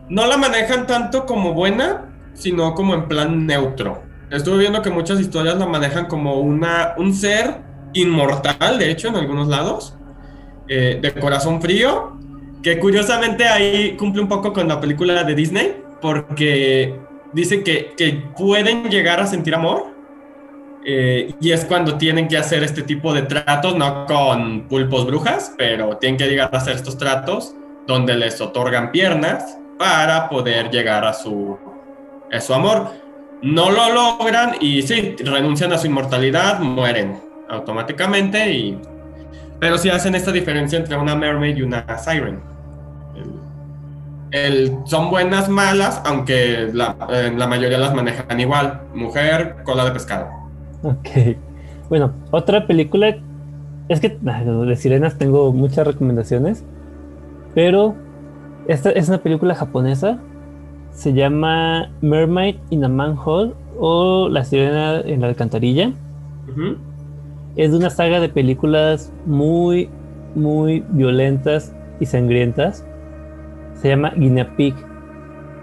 no 0.10 0.26
la 0.28 0.38
manejan 0.38 0.88
tanto 0.88 1.26
como 1.26 1.54
buena, 1.54 2.06
sino 2.34 2.74
como 2.76 2.94
en 2.94 3.08
plan 3.08 3.46
neutro. 3.46 4.04
Estuve 4.30 4.60
viendo 4.60 4.82
que 4.82 4.90
muchas 4.90 5.20
historias 5.20 5.58
la 5.58 5.66
manejan 5.66 6.06
como 6.06 6.40
una, 6.40 6.94
un 6.98 7.14
ser 7.14 7.62
inmortal, 7.94 8.78
de 8.78 8.92
hecho, 8.92 9.08
en 9.08 9.16
algunos 9.16 9.48
lados, 9.48 9.96
eh, 10.68 11.00
de 11.02 11.14
corazón 11.14 11.62
frío, 11.62 12.18
que 12.62 12.78
curiosamente 12.78 13.48
ahí 13.48 13.96
cumple 13.98 14.22
un 14.22 14.28
poco 14.28 14.54
con 14.54 14.68
la 14.68 14.80
película 14.80 15.24
de 15.24 15.34
Disney, 15.34 15.87
porque 16.02 16.96
dice 17.34 17.64
que, 17.64 17.94
que 17.98 18.24
pueden 18.38 18.90
llegar 18.90 19.20
a 19.20 19.28
sentir 19.28 19.56
amor, 19.56 19.98
eh, 20.90 21.34
y 21.42 21.52
es 21.52 21.66
cuando 21.66 21.98
tienen 21.98 22.30
que 22.30 22.38
hacer 22.38 22.64
este 22.64 22.82
tipo 22.82 23.14
de 23.14 23.24
tratos, 23.24 23.76
no 23.76 24.06
con 24.06 24.70
pulpos 24.70 25.06
brujas, 25.06 25.54
pero 25.58 25.98
tienen 25.98 26.18
que 26.18 26.28
llegar 26.28 26.50
a 26.54 26.58
hacer 26.58 26.78
estos 26.78 26.98
tratos 26.98 27.54
donde 27.86 28.16
les 28.16 28.40
otorgan 28.40 28.94
piernas 28.94 29.58
para 29.78 30.30
poder 30.30 30.70
llegar 30.72 31.04
a 31.04 31.12
su, 31.12 31.58
a 32.32 32.40
su 32.40 32.54
amor. 32.54 32.92
No 33.42 33.70
lo 33.70 33.94
logran 33.94 34.56
y 34.62 34.82
sí, 34.82 35.18
renuncian 35.20 35.74
a 35.74 35.78
su 35.78 35.88
inmortalidad, 35.88 36.60
mueren 36.62 37.20
automáticamente, 37.50 38.50
y, 38.50 38.80
pero 39.60 39.78
sí 39.78 39.90
hacen 39.90 40.16
esta 40.16 40.32
diferencia 40.32 40.80
entre 40.80 40.96
una 40.96 41.16
mermaid 41.16 41.58
y 41.58 41.64
una 41.64 41.86
siren. 41.98 42.42
El, 44.32 44.78
son 44.86 45.10
buenas, 45.10 45.50
malas, 45.50 46.02
aunque 46.06 46.70
la, 46.74 46.96
la 47.36 47.48
mayoría 47.48 47.78
las 47.78 47.94
manejan 47.94 48.40
igual. 48.40 48.82
Mujer, 48.94 49.56
cola 49.64 49.86
de 49.86 49.92
pescado. 49.92 50.28
Ok. 50.84 51.38
Bueno, 51.90 52.14
otra 52.32 52.68
película. 52.68 53.18
Es 53.90 54.02
que 54.02 54.18
de 54.20 54.76
sirenas 54.76 55.18
tengo 55.18 55.54
muchas 55.54 55.88
recomendaciones. 55.88 56.66
Pero 57.56 57.96
esta 58.68 58.92
es 58.92 59.08
una 59.08 59.20
película 59.20 59.56
japonesa. 59.56 60.20
Se 60.92 61.14
llama 61.14 61.90
Mermaid 62.02 62.58
in 62.70 62.84
a 62.84 62.90
Manhole 62.90 63.54
o 63.80 64.28
La 64.30 64.44
sirena 64.44 65.00
en 65.00 65.22
la 65.22 65.28
alcantarilla. 65.28 65.94
Es 67.56 67.72
de 67.72 67.78
una 67.78 67.90
saga 67.90 68.20
de 68.20 68.30
películas 68.30 69.12
muy, 69.26 69.90
muy 70.36 70.84
violentas 70.90 71.74
y 72.00 72.06
sangrientas. 72.06 72.86
Se 73.82 73.90
llama 73.90 74.12
Guinea 74.16 74.56
Pig. 74.56 74.76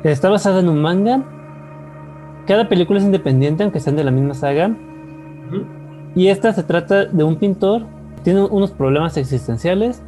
Está 0.02 0.28
basada 0.28 0.60
en 0.60 0.68
un 0.68 0.80
manga. 0.80 1.22
Cada 2.46 2.68
película 2.68 2.98
es 2.98 3.04
independiente, 3.04 3.62
aunque 3.62 3.80
sean 3.80 3.96
de 3.96 4.04
la 4.04 4.10
misma 4.10 4.34
saga. 4.34 4.70
Y 6.14 6.28
esta 6.28 6.52
se 6.52 6.62
trata 6.62 7.06
de 7.06 7.24
un 7.24 7.36
pintor, 7.36 7.82
tiene 8.22 8.42
unos 8.44 8.70
problemas 8.70 9.16
existenciales, 9.16 10.02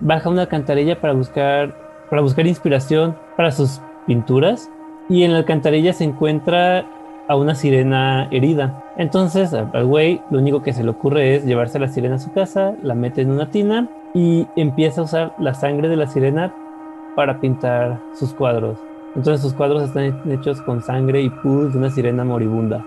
baja 0.00 0.28
una 0.28 0.42
alcantarilla 0.42 1.00
para 1.00 1.12
buscar, 1.12 1.76
para 2.10 2.22
buscar 2.22 2.46
inspiración 2.46 3.16
para 3.36 3.52
sus 3.52 3.80
pinturas 4.06 4.68
y 5.08 5.22
en 5.22 5.32
la 5.32 5.38
alcantarilla 5.38 5.92
se 5.92 6.04
encuentra 6.04 6.84
a 7.28 7.36
una 7.36 7.54
sirena 7.54 8.28
herida. 8.32 8.82
Entonces 8.96 9.54
al 9.54 9.86
güey 9.86 10.20
lo 10.30 10.38
único 10.38 10.62
que 10.62 10.72
se 10.72 10.82
le 10.82 10.90
ocurre 10.90 11.36
es 11.36 11.44
llevarse 11.44 11.78
a 11.78 11.82
la 11.82 11.88
sirena 11.88 12.16
a 12.16 12.18
su 12.18 12.32
casa, 12.32 12.74
la 12.82 12.94
mete 12.94 13.22
en 13.22 13.30
una 13.30 13.50
tina 13.50 13.88
y 14.14 14.46
empieza 14.56 15.00
a 15.00 15.04
usar 15.04 15.34
la 15.38 15.54
sangre 15.54 15.88
de 15.88 15.96
la 15.96 16.08
sirena 16.08 16.52
para 17.16 17.40
pintar 17.40 18.00
sus 18.18 18.32
cuadros. 18.34 18.78
Entonces 19.14 19.42
sus 19.42 19.52
cuadros 19.52 19.82
están 19.82 20.22
hechos 20.30 20.60
con 20.62 20.82
sangre 20.82 21.22
y 21.22 21.30
pus 21.30 21.72
de 21.72 21.78
una 21.78 21.90
sirena 21.90 22.24
moribunda. 22.24 22.84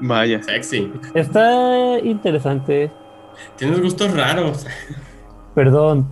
Vaya. 0.00 0.42
Sexy. 0.42 0.90
Está 1.14 1.98
interesante. 2.00 2.90
Tienes 3.56 3.80
gustos 3.80 4.12
raros. 4.14 4.66
Perdón. 5.54 6.08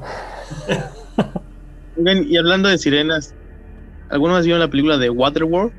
y 1.97 2.37
hablando 2.37 2.69
de 2.69 2.79
sirenas, 2.79 3.35
¿alguna 4.11 4.37
vez 4.37 4.45
vieron 4.45 4.61
la 4.61 4.69
película 4.69 4.99
de 4.99 5.09
Waterworld? 5.11 5.73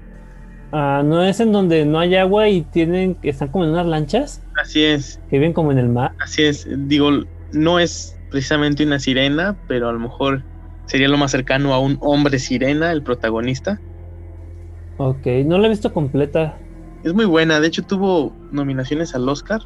Ah, 0.71 1.01
¿no 1.05 1.23
es 1.23 1.39
en 1.39 1.51
donde 1.51 1.86
no 1.86 1.99
hay 1.99 2.15
agua 2.15 2.49
y 2.49 2.61
tienen 2.61 3.17
están 3.23 3.49
como 3.49 3.63
en 3.63 3.71
unas 3.71 3.86
lanchas? 3.86 4.41
Así 4.61 4.84
es. 4.84 5.19
Que 5.30 5.38
viven 5.38 5.53
como 5.53 5.71
en 5.71 5.78
el 5.78 5.89
mar. 5.89 6.13
Así 6.19 6.43
es. 6.43 6.67
Digo, 6.88 7.09
no 7.53 7.80
es 7.80 8.17
precisamente 8.32 8.86
una 8.86 8.99
sirena, 8.99 9.55
pero 9.67 9.88
a 9.89 9.93
lo 9.93 9.99
mejor 9.99 10.43
sería 10.88 11.07
lo 11.07 11.17
más 11.17 11.31
cercano 11.31 11.73
a 11.73 11.79
un 11.79 11.97
hombre 12.01 12.39
sirena, 12.39 12.91
el 12.91 13.03
protagonista. 13.03 13.79
Ok, 14.97 15.27
no 15.45 15.57
la 15.59 15.67
he 15.67 15.69
visto 15.69 15.93
completa. 15.93 16.57
Es 17.03 17.13
muy 17.13 17.25
buena, 17.25 17.59
de 17.59 17.67
hecho 17.67 17.83
tuvo 17.83 18.33
nominaciones 18.51 19.13
al 19.13 19.29
Oscar. 19.29 19.61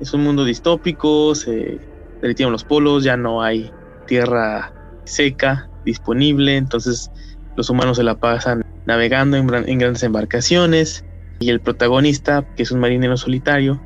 Es 0.00 0.12
un 0.12 0.24
mundo 0.24 0.44
distópico, 0.44 1.34
se 1.34 1.78
derritieron 2.20 2.52
los 2.52 2.64
polos, 2.64 3.04
ya 3.04 3.16
no 3.16 3.42
hay 3.42 3.70
tierra 4.06 4.72
seca 5.04 5.70
disponible, 5.84 6.56
entonces 6.56 7.10
los 7.56 7.70
humanos 7.70 7.96
se 7.96 8.02
la 8.02 8.16
pasan 8.16 8.64
navegando 8.86 9.36
en, 9.36 9.46
grandes 9.46 10.02
embarcaciones 10.02 11.04
y 11.38 11.50
el 11.50 11.60
protagonista, 11.60 12.46
que 12.56 12.62
es 12.62 12.70
un 12.70 12.80
marinero 12.80 13.16
solitario, 13.16 13.80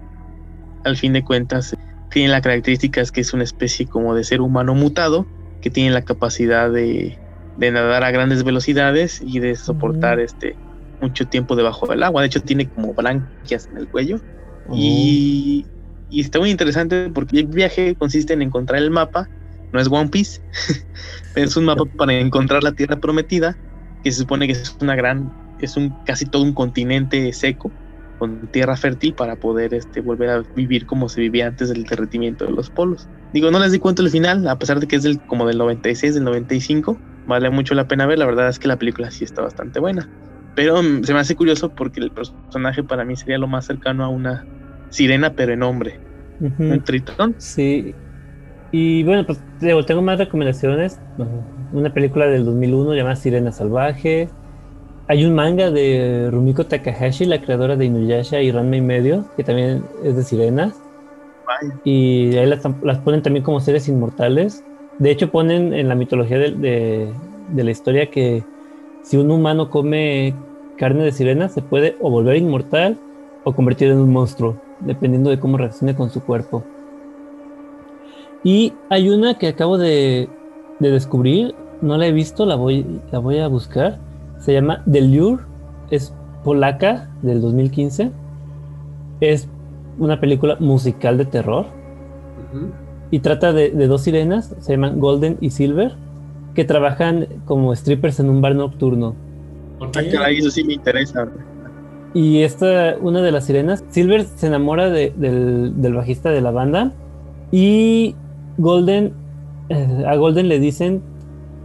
al 0.84 0.96
fin 0.96 1.12
de 1.12 1.24
cuentas 1.24 1.76
tiene 2.10 2.28
la 2.28 2.40
característica 2.40 3.02
que 3.04 3.20
es 3.20 3.32
una 3.34 3.42
especie 3.42 3.86
como 3.86 4.14
de 4.14 4.24
ser 4.24 4.40
humano 4.40 4.74
mutado, 4.74 5.26
que 5.64 5.70
tiene 5.70 5.92
la 5.92 6.02
capacidad 6.02 6.70
de, 6.70 7.16
nadar 7.56 8.04
a 8.04 8.10
grandes 8.10 8.44
velocidades 8.44 9.22
y 9.24 9.38
de 9.38 9.56
soportar 9.56 10.20
este 10.20 10.56
mucho 11.00 11.26
tiempo 11.26 11.56
debajo 11.56 11.86
del 11.86 12.02
agua. 12.02 12.20
De 12.20 12.26
hecho, 12.26 12.42
tiene 12.42 12.68
como 12.68 12.92
branquias 12.92 13.70
en 13.72 13.78
el 13.78 13.88
cuello. 13.88 14.20
Y, 14.74 15.64
y, 16.10 16.20
está 16.20 16.38
muy 16.38 16.50
interesante 16.50 17.08
porque 17.14 17.40
el 17.40 17.46
viaje 17.46 17.94
consiste 17.94 18.34
en 18.34 18.42
encontrar 18.42 18.82
el 18.82 18.90
mapa. 18.90 19.26
No 19.72 19.80
es 19.80 19.88
One 19.90 20.10
Piece, 20.10 20.42
es 21.34 21.56
un 21.56 21.64
mapa 21.64 21.86
para 21.96 22.12
encontrar 22.12 22.62
la 22.62 22.72
tierra 22.72 22.96
prometida 22.96 23.56
que 24.02 24.12
se 24.12 24.18
supone 24.18 24.46
que 24.46 24.52
es 24.52 24.76
una 24.82 24.94
gran, 24.96 25.32
es 25.60 25.78
un 25.78 25.96
casi 26.04 26.26
todo 26.26 26.42
un 26.42 26.52
continente 26.52 27.32
seco 27.32 27.72
con 28.18 28.48
tierra 28.48 28.76
fértil 28.76 29.14
para 29.14 29.36
poder 29.36 29.74
este, 29.74 30.00
volver 30.00 30.30
a 30.30 30.42
vivir 30.54 30.86
como 30.86 31.08
se 31.08 31.20
vivía 31.20 31.46
antes 31.46 31.68
del 31.68 31.84
derretimiento 31.84 32.46
de 32.46 32.52
los 32.52 32.70
polos. 32.70 33.08
Digo, 33.32 33.50
no 33.50 33.58
les 33.58 33.72
di 33.72 33.78
cuenta 33.78 34.02
el 34.02 34.10
final, 34.10 34.46
a 34.48 34.58
pesar 34.58 34.80
de 34.80 34.86
que 34.86 34.96
es 34.96 35.02
del, 35.02 35.20
como 35.20 35.46
del 35.46 35.58
96, 35.58 36.14
del 36.14 36.24
95, 36.24 36.98
vale 37.26 37.50
mucho 37.50 37.74
la 37.74 37.88
pena 37.88 38.06
ver, 38.06 38.18
la 38.18 38.26
verdad 38.26 38.48
es 38.48 38.58
que 38.58 38.68
la 38.68 38.78
película 38.78 39.10
sí 39.10 39.24
está 39.24 39.42
bastante 39.42 39.80
buena. 39.80 40.08
Pero 40.54 40.82
mm, 40.82 41.04
se 41.04 41.12
me 41.12 41.20
hace 41.20 41.34
curioso 41.34 41.70
porque 41.70 42.00
el 42.00 42.10
personaje 42.10 42.82
para 42.82 43.04
mí 43.04 43.16
sería 43.16 43.38
lo 43.38 43.48
más 43.48 43.66
cercano 43.66 44.04
a 44.04 44.08
una 44.08 44.46
sirena, 44.90 45.32
pero 45.34 45.52
en 45.52 45.62
hombre. 45.62 45.98
Un 46.40 46.82
tritón. 46.84 47.34
Sí. 47.38 47.94
Y 48.70 49.04
bueno, 49.04 49.24
pues 49.24 49.40
tengo 49.86 50.02
más 50.02 50.18
recomendaciones 50.18 50.98
una 51.72 51.92
película 51.92 52.26
del 52.26 52.44
2001 52.44 52.94
llamada 52.94 53.16
Sirena 53.16 53.52
Salvaje. 53.52 54.28
Hay 55.06 55.26
un 55.26 55.34
manga 55.34 55.70
de 55.70 56.30
Rumiko 56.30 56.64
Takahashi, 56.64 57.26
la 57.26 57.42
creadora 57.42 57.76
de 57.76 57.84
Inuyasha 57.84 58.40
y 58.40 58.50
Ranma 58.50 58.76
y 58.76 58.80
medio, 58.80 59.26
que 59.36 59.44
también 59.44 59.84
es 60.02 60.16
de 60.16 60.22
sirenas. 60.22 60.80
Y 61.84 62.34
ahí 62.36 62.46
las, 62.46 62.98
ponen 63.00 63.20
también 63.20 63.44
como 63.44 63.60
seres 63.60 63.86
inmortales. 63.86 64.64
De 64.98 65.10
hecho, 65.10 65.30
ponen 65.30 65.74
en 65.74 65.88
la 65.88 65.94
mitología 65.94 66.38
de, 66.38 67.12
la 67.54 67.70
historia 67.70 68.10
que 68.10 68.44
si 69.02 69.18
un 69.18 69.30
humano 69.30 69.68
come 69.68 70.34
carne 70.78 71.04
de 71.04 71.12
sirena, 71.12 71.50
se 71.50 71.60
puede 71.60 71.96
o 72.00 72.10
volver 72.10 72.36
inmortal 72.36 72.96
o 73.44 73.54
convertir 73.54 73.90
en 73.90 73.98
un 73.98 74.10
monstruo, 74.10 74.56
dependiendo 74.80 75.28
de 75.28 75.38
cómo 75.38 75.58
reaccione 75.58 75.94
con 75.94 76.08
su 76.08 76.22
cuerpo. 76.22 76.64
Y 78.42 78.72
hay 78.88 79.10
una 79.10 79.36
que 79.36 79.48
acabo 79.48 79.76
de, 79.76 80.30
de 80.78 80.90
descubrir, 80.90 81.54
no 81.82 81.98
la 81.98 82.06
he 82.06 82.12
visto, 82.12 82.46
la 82.46 82.54
voy, 82.54 82.86
la 83.12 83.18
voy 83.18 83.38
a 83.38 83.48
buscar. 83.48 83.98
Se 84.44 84.52
llama 84.52 84.82
The 84.90 85.00
Lure, 85.00 85.42
es 85.90 86.12
polaca 86.44 87.08
del 87.22 87.40
2015. 87.40 88.12
Es 89.20 89.48
una 89.98 90.20
película 90.20 90.56
musical 90.60 91.16
de 91.16 91.24
terror. 91.24 91.64
Y 93.10 93.20
trata 93.20 93.54
de, 93.54 93.70
dos 93.70 94.02
sirenas, 94.02 94.54
se 94.60 94.72
llaman 94.72 95.00
Golden 95.00 95.38
y 95.40 95.48
Silver, 95.48 95.92
que 96.54 96.66
trabajan 96.66 97.26
como 97.46 97.74
strippers 97.74 98.20
en 98.20 98.28
un 98.28 98.42
bar 98.42 98.54
nocturno. 98.54 99.14
Ah, 99.80 100.30
eso 100.30 100.50
sí 100.50 100.62
me 100.62 100.74
interesa. 100.74 101.26
Y 102.12 102.42
esta, 102.42 102.96
una 103.00 103.22
de 103.22 103.32
las 103.32 103.46
sirenas, 103.46 103.82
Silver 103.88 104.24
se 104.24 104.46
enamora 104.46 104.90
del, 104.90 105.80
del 105.80 105.94
bajista 105.94 106.30
de 106.30 106.42
la 106.42 106.50
banda 106.50 106.92
y 107.50 108.14
Golden, 108.58 109.14
eh, 109.70 110.04
a 110.06 110.16
Golden 110.16 110.48
le 110.48 110.58
dicen 110.58 111.02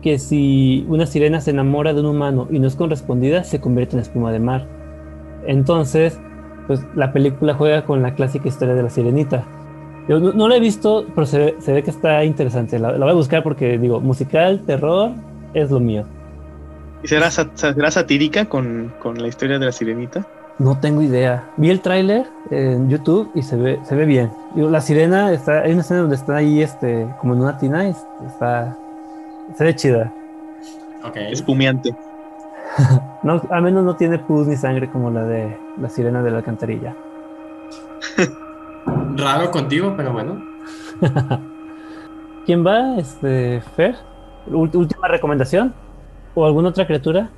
que 0.02 0.20
si 0.20 0.86
una 0.88 1.06
sirena 1.06 1.42
se 1.42 1.52
enamora 1.52 1.94
de 1.94 2.00
un 2.02 2.08
humano 2.08 2.48
y 2.52 2.60
no 2.60 2.68
es 2.68 2.76
correspondida, 2.76 3.44
se 3.44 3.60
convierte 3.60 3.96
en 3.96 4.02
espuma 4.02 4.32
de 4.32 4.40
mar. 4.40 4.68
Entonces, 5.46 6.20
pues 6.68 6.82
la 6.96 7.12
película 7.12 7.54
juega 7.54 7.84
con 7.86 8.02
la 8.02 8.14
clásica 8.14 8.48
historia 8.48 8.76
de 8.76 8.84
la 8.84 8.90
sirenita. 8.90 9.44
Yo 10.08 10.20
no, 10.20 10.48
la 10.48 10.56
he 10.56 10.60
visto, 10.60 11.06
pero 11.14 11.28
se 11.28 11.56
ve, 11.68 11.84
que 11.84 11.92
está 11.92 12.24
interesante. 12.24 12.80
La, 12.80 12.94
voy 12.94 13.10
a 13.10 13.14
buscar 13.14 13.44
porque, 13.44 13.78
digo, 13.78 14.00
musical, 14.00 14.62
terror, 14.66 15.12
es 15.54 15.70
lo 15.70 15.80
mío. 15.80 16.04
¿Y 17.04 17.08
será, 17.08 17.30
será 17.30 17.92
satírica 17.92 18.46
con, 18.46 18.92
con, 19.02 19.22
la 19.22 19.28
historia 19.28 19.60
de 19.60 19.68
la 19.68 19.72
sirenita? 19.72 20.26
No 20.58 20.80
tengo 20.80 21.02
idea. 21.02 21.50
Vi 21.58 21.70
el 21.70 21.80
tráiler 21.82 22.26
en 22.50 22.90
YouTube 22.90 23.30
y 23.36 23.44
se 23.44 23.56
ve, 23.56 23.80
se 23.84 23.96
ve 23.96 24.06
bien. 24.06 24.32
la 24.56 24.82
sirena 24.82 25.32
está, 25.32 25.62
hay 25.62 25.74
una 25.74 25.82
escena 25.82 26.02
donde 26.02 26.16
está 26.16 26.38
ahí, 26.38 26.62
este, 26.62 27.08
como 27.22 27.36
en 27.36 27.42
una 27.42 27.58
tina, 27.60 27.88
y 27.88 27.96
está, 28.28 28.76
se 29.56 29.64
ve 29.64 29.76
chida. 29.76 30.14
Ok. 31.04 31.16
Espumiante. 31.18 31.96
no, 33.24 33.42
al 33.50 33.62
menos 33.62 33.84
no 33.84 33.96
tiene 33.96 34.20
pus 34.20 34.48
ni 34.48 34.56
sangre 34.56 34.90
como 34.90 35.10
la 35.10 35.24
de 35.24 35.58
la 35.80 35.90
sirena 35.90 36.22
de 36.22 36.32
la 36.32 36.38
alcantarilla. 36.38 36.96
Raro 39.16 39.52
contigo, 39.52 39.94
pero 39.96 40.14
bueno. 40.14 40.44
¿Quién 42.46 42.66
va? 42.66 42.98
Este, 42.98 43.62
Fer. 43.76 43.96
Última 44.48 45.08
recomendación. 45.08 45.74
¿O 46.36 46.46
alguna 46.46 46.70
otra 46.70 46.88
criatura? 46.88 47.30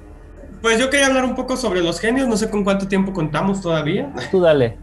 Pues 0.62 0.80
yo 0.80 0.90
quería 0.90 1.08
hablar 1.08 1.26
un 1.26 1.36
poco 1.36 1.58
sobre 1.58 1.82
los 1.82 2.00
genios. 2.00 2.28
No 2.28 2.38
sé 2.38 2.50
con 2.50 2.64
cuánto 2.64 2.88
tiempo 2.88 3.12
contamos 3.14 3.62
todavía. 3.62 4.14
Tú 4.30 4.40
dale. 4.40 4.78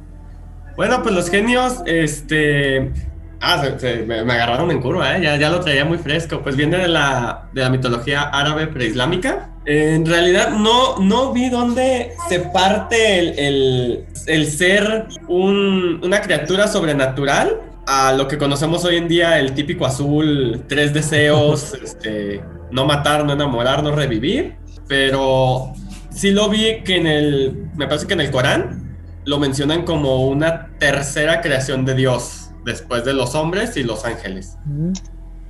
Bueno, 0.77 1.03
pues 1.03 1.15
los 1.15 1.29
genios, 1.31 1.83
este, 1.87 2.93
Ah, 3.41 3.63
me, 4.07 4.15
agarraron 4.33 4.71
en 4.71 4.81
curva, 4.81 5.17
¿eh? 5.17 5.23
ya, 5.23 5.37
ya, 5.37 5.49
lo 5.49 5.61
traía 5.61 5.85
muy 5.85 5.99
fresco. 5.99 6.43
Pues 6.43 6.57
viene 6.57 6.77
de 6.79 6.89
la, 6.89 7.49
de 7.53 7.63
la 7.63 7.71
mitología 7.71 8.23
árabe 8.23 8.67
preislámica. 8.67 9.51
En 9.65 10.07
realidad 10.07 10.51
no, 10.51 10.99
no 10.99 11.33
vi 11.33 11.49
dónde 11.49 12.13
se 12.29 12.41
parte 12.41 13.19
el, 13.19 13.39
el, 13.39 14.05
el 14.27 14.47
ser 14.47 15.07
un, 15.29 16.01
una 16.03 16.21
criatura 16.21 16.67
sobrenatural 16.67 17.61
a 17.87 18.13
lo 18.13 18.27
que 18.27 18.39
conocemos 18.39 18.85
hoy 18.85 18.97
en 18.97 19.09
día, 19.09 19.39
el 19.39 19.55
típico 19.55 19.87
azul, 19.87 20.65
tres 20.69 20.93
deseos, 20.93 21.75
este, 21.83 22.43
no 22.71 22.87
matar, 22.87 23.25
no 23.25 23.35
enamorar, 23.35 23.83
no 23.85 23.95
revivir. 23.95 24.57
Pero 24.89 25.75
sí 26.11 26.33
lo 26.33 26.49
vi 26.49 26.83
que 26.83 26.97
en 26.97 27.07
el, 27.07 27.69
me 27.77 27.87
parece 27.87 28.07
que 28.07 28.15
en 28.15 28.21
el 28.21 28.31
Corán 28.31 28.99
lo 29.27 29.39
mencionan 29.39 29.85
como 29.85 30.27
una 30.27 30.71
tercera 30.79 31.41
creación 31.41 31.85
de 31.85 31.95
Dios 31.95 32.48
después 32.69 33.05
de 33.05 33.15
los 33.15 33.35
hombres 33.35 33.77
y 33.77 33.83
los 33.83 34.05
ángeles. 34.05 34.57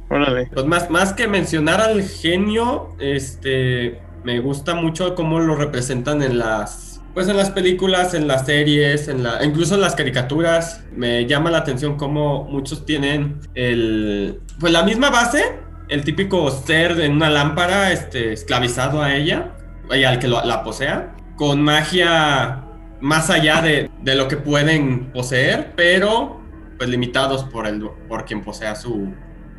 Pues 0.09 0.65
más, 0.65 0.89
más 0.89 1.13
que 1.13 1.29
mencionar 1.29 1.83
al 1.83 2.03
genio, 2.03 2.97
este, 2.99 4.01
me 4.25 4.41
gusta 4.41 4.75
mucho 4.75 5.15
cómo 5.15 5.39
lo 5.39 5.55
representan 5.55 6.23
en 6.23 6.39
las, 6.39 7.03
pues 7.13 7.29
en 7.29 7.37
las 7.37 7.51
películas, 7.51 8.15
en 8.15 8.27
las 8.27 8.47
series, 8.47 9.09
en 9.09 9.23
la, 9.23 9.45
incluso 9.45 9.75
en 9.75 9.83
las 9.83 9.95
caricaturas. 9.95 10.83
Me 10.97 11.27
llama 11.27 11.51
la 11.51 11.59
atención 11.59 11.97
cómo 11.99 12.45
muchos 12.45 12.87
tienen 12.87 13.41
el, 13.55 14.41
pues 14.59 14.73
la 14.73 14.83
misma 14.83 15.11
base, 15.11 15.45
el 15.89 16.05
típico 16.05 16.51
ser 16.51 16.99
en 17.01 17.13
una 17.13 17.29
lámpara, 17.29 17.93
este, 17.93 18.33
esclavizado 18.33 19.03
a 19.03 19.15
ella, 19.15 19.53
y 19.91 20.05
al 20.05 20.19
que 20.19 20.29
la 20.29 20.63
posea, 20.63 21.15
con 21.37 21.63
magia 21.63 22.65
más 23.01 23.31
allá 23.31 23.61
de, 23.61 23.91
de 24.03 24.15
lo 24.15 24.27
que 24.27 24.37
pueden 24.37 25.13
poseer, 25.13 25.73
pero 25.77 26.38
pues 26.79 26.89
limitados 26.89 27.45
por, 27.45 27.67
el, 27.67 27.83
por 28.09 28.25
quien 28.25 28.43
posea 28.43 28.75
su, 28.77 29.13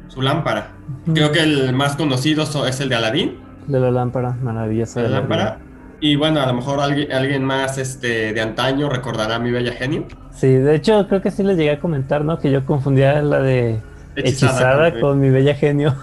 su 0.07 0.21
lámpara. 0.21 0.71
Creo 1.13 1.31
que 1.31 1.41
el 1.41 1.73
más 1.73 1.95
conocido 1.95 2.43
es 2.65 2.79
el 2.79 2.89
de 2.89 2.95
Aladín. 2.95 3.37
De 3.67 3.79
la 3.79 3.91
lámpara, 3.91 4.31
maravillosa. 4.41 5.01
De 5.01 5.09
la 5.09 5.19
lámpara. 5.19 5.59
Y 6.01 6.15
bueno, 6.15 6.41
a 6.41 6.47
lo 6.47 6.53
mejor 6.53 6.79
alguien, 6.79 7.11
alguien 7.11 7.43
más 7.43 7.77
este, 7.77 8.33
de 8.33 8.41
antaño 8.41 8.89
recordará 8.89 9.35
a 9.35 9.39
mi 9.39 9.51
bella 9.51 9.73
genio. 9.73 10.05
Sí, 10.31 10.47
de 10.47 10.75
hecho 10.75 11.07
creo 11.07 11.21
que 11.21 11.29
sí 11.29 11.43
les 11.43 11.57
llegué 11.57 11.71
a 11.71 11.79
comentar, 11.79 12.23
¿no? 12.23 12.39
Que 12.39 12.51
yo 12.51 12.65
confundía 12.65 13.21
la 13.21 13.41
de 13.41 13.81
hechizada, 14.15 14.99
con, 14.99 15.19
mi 15.19 15.29
bella 15.29 15.55
genio. 15.55 15.95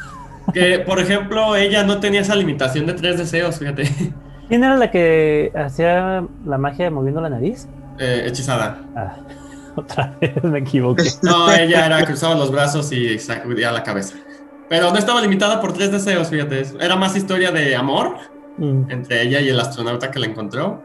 Que, 0.52 0.78
por 0.78 1.00
ejemplo, 1.00 1.56
ella 1.56 1.82
no 1.82 1.98
tenía 1.98 2.20
esa 2.20 2.36
limitación 2.36 2.86
de 2.86 2.92
tres 2.92 3.18
deseos, 3.18 3.58
fíjate. 3.58 3.84
¿Quién 4.48 4.62
era 4.62 4.76
la 4.76 4.90
que 4.90 5.50
hacía 5.56 6.24
la 6.44 6.58
magia 6.58 6.90
moviendo 6.90 7.20
la 7.20 7.30
nariz? 7.30 7.66
Eh, 7.98 8.24
hechizada. 8.26 8.78
Ah, 8.94 9.16
otra 9.80 10.16
vez 10.20 10.42
me 10.42 10.60
equivoqué. 10.60 11.04
No, 11.22 11.52
ella 11.52 11.86
era 11.86 12.04
cruzaba 12.04 12.34
los 12.34 12.50
brazos 12.50 12.90
y 12.92 13.18
sacudía 13.18 13.72
la 13.72 13.82
cabeza. 13.82 14.16
Pero 14.68 14.90
no 14.90 14.98
estaba 14.98 15.20
limitada 15.20 15.60
por 15.60 15.72
tres 15.72 15.92
deseos, 15.92 16.28
fíjate. 16.28 16.64
Era 16.80 16.96
más 16.96 17.16
historia 17.16 17.52
de 17.52 17.76
amor 17.76 18.16
mm. 18.58 18.90
entre 18.90 19.22
ella 19.22 19.40
y 19.40 19.48
el 19.48 19.60
astronauta 19.60 20.10
que 20.10 20.18
la 20.18 20.26
encontró. 20.26 20.82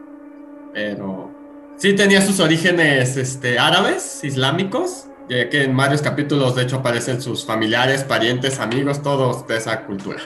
Pero 0.72 1.30
sí 1.76 1.94
tenía 1.94 2.22
sus 2.22 2.38
orígenes 2.38 3.16
este, 3.16 3.58
árabes, 3.58 4.22
islámicos, 4.22 5.06
ya 5.28 5.48
que 5.48 5.64
en 5.64 5.76
varios 5.76 6.00
capítulos 6.00 6.54
de 6.54 6.62
hecho 6.62 6.76
aparecen 6.76 7.20
sus 7.20 7.44
familiares, 7.44 8.04
parientes, 8.04 8.60
amigos, 8.60 9.02
todos 9.02 9.46
de 9.48 9.56
esa 9.56 9.84
cultura. 9.84 10.20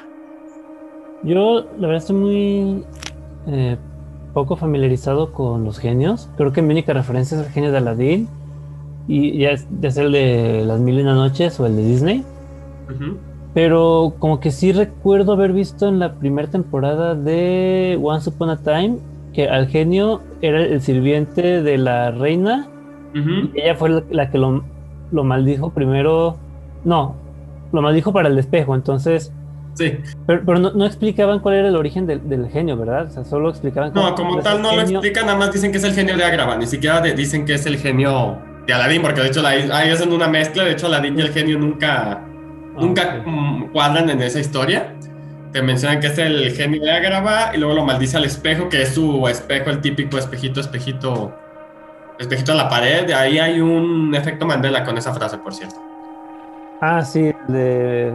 Yo 1.23 1.67
la 1.79 1.89
verdad 1.89 1.97
estoy 1.97 2.17
muy 2.17 2.85
eh, 3.47 3.77
poco 4.35 4.57
familiarizado 4.57 5.33
con 5.33 5.65
los 5.65 5.79
genios. 5.79 6.29
Creo 6.37 6.53
que 6.53 6.61
mi 6.61 6.73
única 6.73 6.93
referencia 6.93 7.41
es 7.41 7.47
el 7.47 7.53
genio 7.53 7.73
de 7.73 7.79
Aladdin 7.79 8.29
y 9.09 9.39
ya, 9.39 9.55
ya 9.81 9.91
sea 9.91 10.05
el 10.05 10.13
de 10.13 10.65
las 10.67 10.81
mil 10.81 10.99
y 10.99 11.03
una 11.03 11.15
noches 11.15 11.59
o 11.61 11.67
el 11.67 11.77
de 11.77 11.85
Disney. 11.85 12.25
Pero 13.55 14.15
como 14.19 14.41
que 14.41 14.51
sí 14.51 14.73
recuerdo 14.73 15.33
haber 15.33 15.53
visto 15.53 15.89
en 15.89 15.99
la 15.99 16.15
primera 16.15 16.49
temporada 16.49 17.15
de 17.15 17.99
Once 18.03 18.29
Upon 18.29 18.51
a 18.51 18.57
Time 18.59 18.99
que 19.33 19.49
al 19.49 19.69
genio 19.69 20.23
era 20.41 20.63
el 20.63 20.81
sirviente 20.81 21.63
de 21.63 21.79
la 21.79 22.11
reina. 22.11 22.69
y 23.15 23.61
ella 23.61 23.75
fue 23.75 24.03
la 24.11 24.31
que 24.31 24.39
lo, 24.39 24.65
lo, 25.13 25.25
maldijo 25.25 25.71
primero. 25.71 26.37
No, 26.85 27.17
lo 27.73 27.83
maldijo 27.83 28.13
para 28.13 28.29
el 28.29 28.39
espejo. 28.39 28.75
Entonces. 28.75 29.33
Sí. 29.75 29.93
Pero, 30.27 30.59
no, 30.59 30.87
explicaban 30.87 31.41
cuál 31.41 31.57
era 31.57 31.69
el 31.69 31.77
origen 31.77 32.07
del, 32.07 32.49
genio, 32.49 32.79
¿verdad? 32.79 33.09
O 33.09 33.11
sea, 33.11 33.25
solo 33.25 33.51
explicaban. 33.51 33.93
No, 33.95 34.15
como 34.15 34.39
tal 34.39 34.63
no 34.63 34.75
lo 34.75 34.81
explican, 34.81 35.27
nada 35.27 35.39
más 35.39 35.53
dicen 35.53 35.71
que 35.71 35.77
es 35.77 35.85
el 35.85 35.93
genio 35.93 36.17
de 36.17 36.25
Agrava, 36.25 36.57
ni 36.57 36.67
siquiera 36.67 37.03
dicen 37.03 37.45
que 37.45 37.55
es 37.55 37.67
el 37.67 37.77
genio 37.77 38.39
de 38.67 38.73
Aladdin, 38.73 39.03
porque 39.03 39.21
de 39.21 39.29
hecho 39.29 39.47
ahí 39.47 39.91
hacen 39.91 40.13
una 40.13 40.29
mezcla. 40.29 40.65
De 40.65 40.73
hecho, 40.73 40.87
Aladdin 40.87 41.19
y 41.19 41.23
el 41.23 41.33
genio 41.33 41.59
nunca 41.59 42.23
nunca 42.77 43.25
cuadran 43.73 44.11
en 44.11 44.23
esa 44.23 44.39
historia. 44.39 44.95
Te 45.53 45.63
mencionan 45.63 46.01
que 46.01 46.09
es 46.09 46.19
el 46.19 46.53
genio 46.55 46.83
de 46.83 46.93
Agrava 46.93 47.53
y 47.55 47.59
luego 47.59 47.75
lo 47.75 47.85
maldice 47.85 48.17
al 48.17 48.25
espejo, 48.25 48.69
que 48.69 48.83
es 48.83 48.95
su 48.95 49.27
espejo, 49.29 49.71
el 49.71 49.81
típico 49.81 50.19
espejito, 50.19 50.61
espejito, 50.61 51.35
espejito 52.19 52.53
a 52.53 52.57
la 52.57 52.69
pared. 52.69 53.07
De 53.07 53.15
ahí 53.15 53.39
hay 53.39 53.61
un 53.61 54.15
efecto 54.15 54.45
Mandela 54.45 54.85
con 54.85 54.99
esa 54.99 55.15
frase, 55.15 55.39
por 55.39 55.55
cierto. 55.55 55.77
Ah, 56.81 57.03
sí, 57.03 57.33
de 57.49 58.13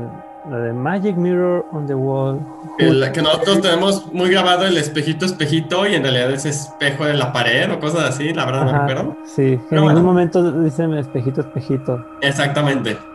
la 0.50 0.58
de 0.58 0.74
Magic 0.74 1.16
Mirror 1.16 1.66
on 1.72 1.88
the 1.88 1.94
Wall. 1.94 2.40
El, 2.80 3.12
que 3.12 3.22
nosotros 3.22 3.62
tenemos 3.62 4.12
muy 4.12 4.30
grabado 4.30 4.66
el 4.66 4.78
espejito, 4.78 5.26
espejito, 5.26 5.88
y 5.88 5.96
en 5.96 6.04
realidad 6.04 6.32
es 6.32 6.46
espejo 6.46 7.06
de 7.06 7.14
la 7.14 7.32
pared 7.32 7.72
o 7.72 7.80
cosas 7.80 8.10
así, 8.10 8.34
la 8.34 8.46
verdad 8.46 8.66
no 8.66 8.80
recuerdo. 8.80 9.18
Sí, 9.26 9.60
en 9.70 9.78
algún 9.78 10.04
momento 10.04 10.52
dicen 10.64 10.94
espejito, 10.96 11.42
espejito. 11.42 12.06
Exactamente. 12.22 12.98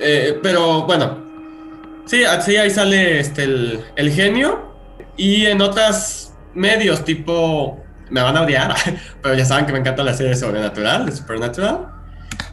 Eh, 0.00 0.38
pero 0.42 0.82
bueno, 0.82 1.16
sí, 2.04 2.24
así 2.24 2.58
ahí 2.58 2.68
sale 2.68 3.20
este, 3.20 3.44
el, 3.44 4.10
genio. 4.10 4.74
Y 5.16 5.46
en 5.46 5.62
otros 5.62 6.34
medios, 6.52 7.02
tipo, 7.06 7.78
me 8.10 8.20
van 8.20 8.36
a 8.36 8.42
odiar, 8.42 8.74
pero 9.22 9.34
ya 9.34 9.46
saben 9.46 9.64
que 9.64 9.72
me 9.72 9.78
encanta 9.78 10.04
la 10.04 10.12
serie 10.12 10.36
sobrenatural, 10.36 11.06
de 11.06 11.12
Supernatural. 11.12 11.88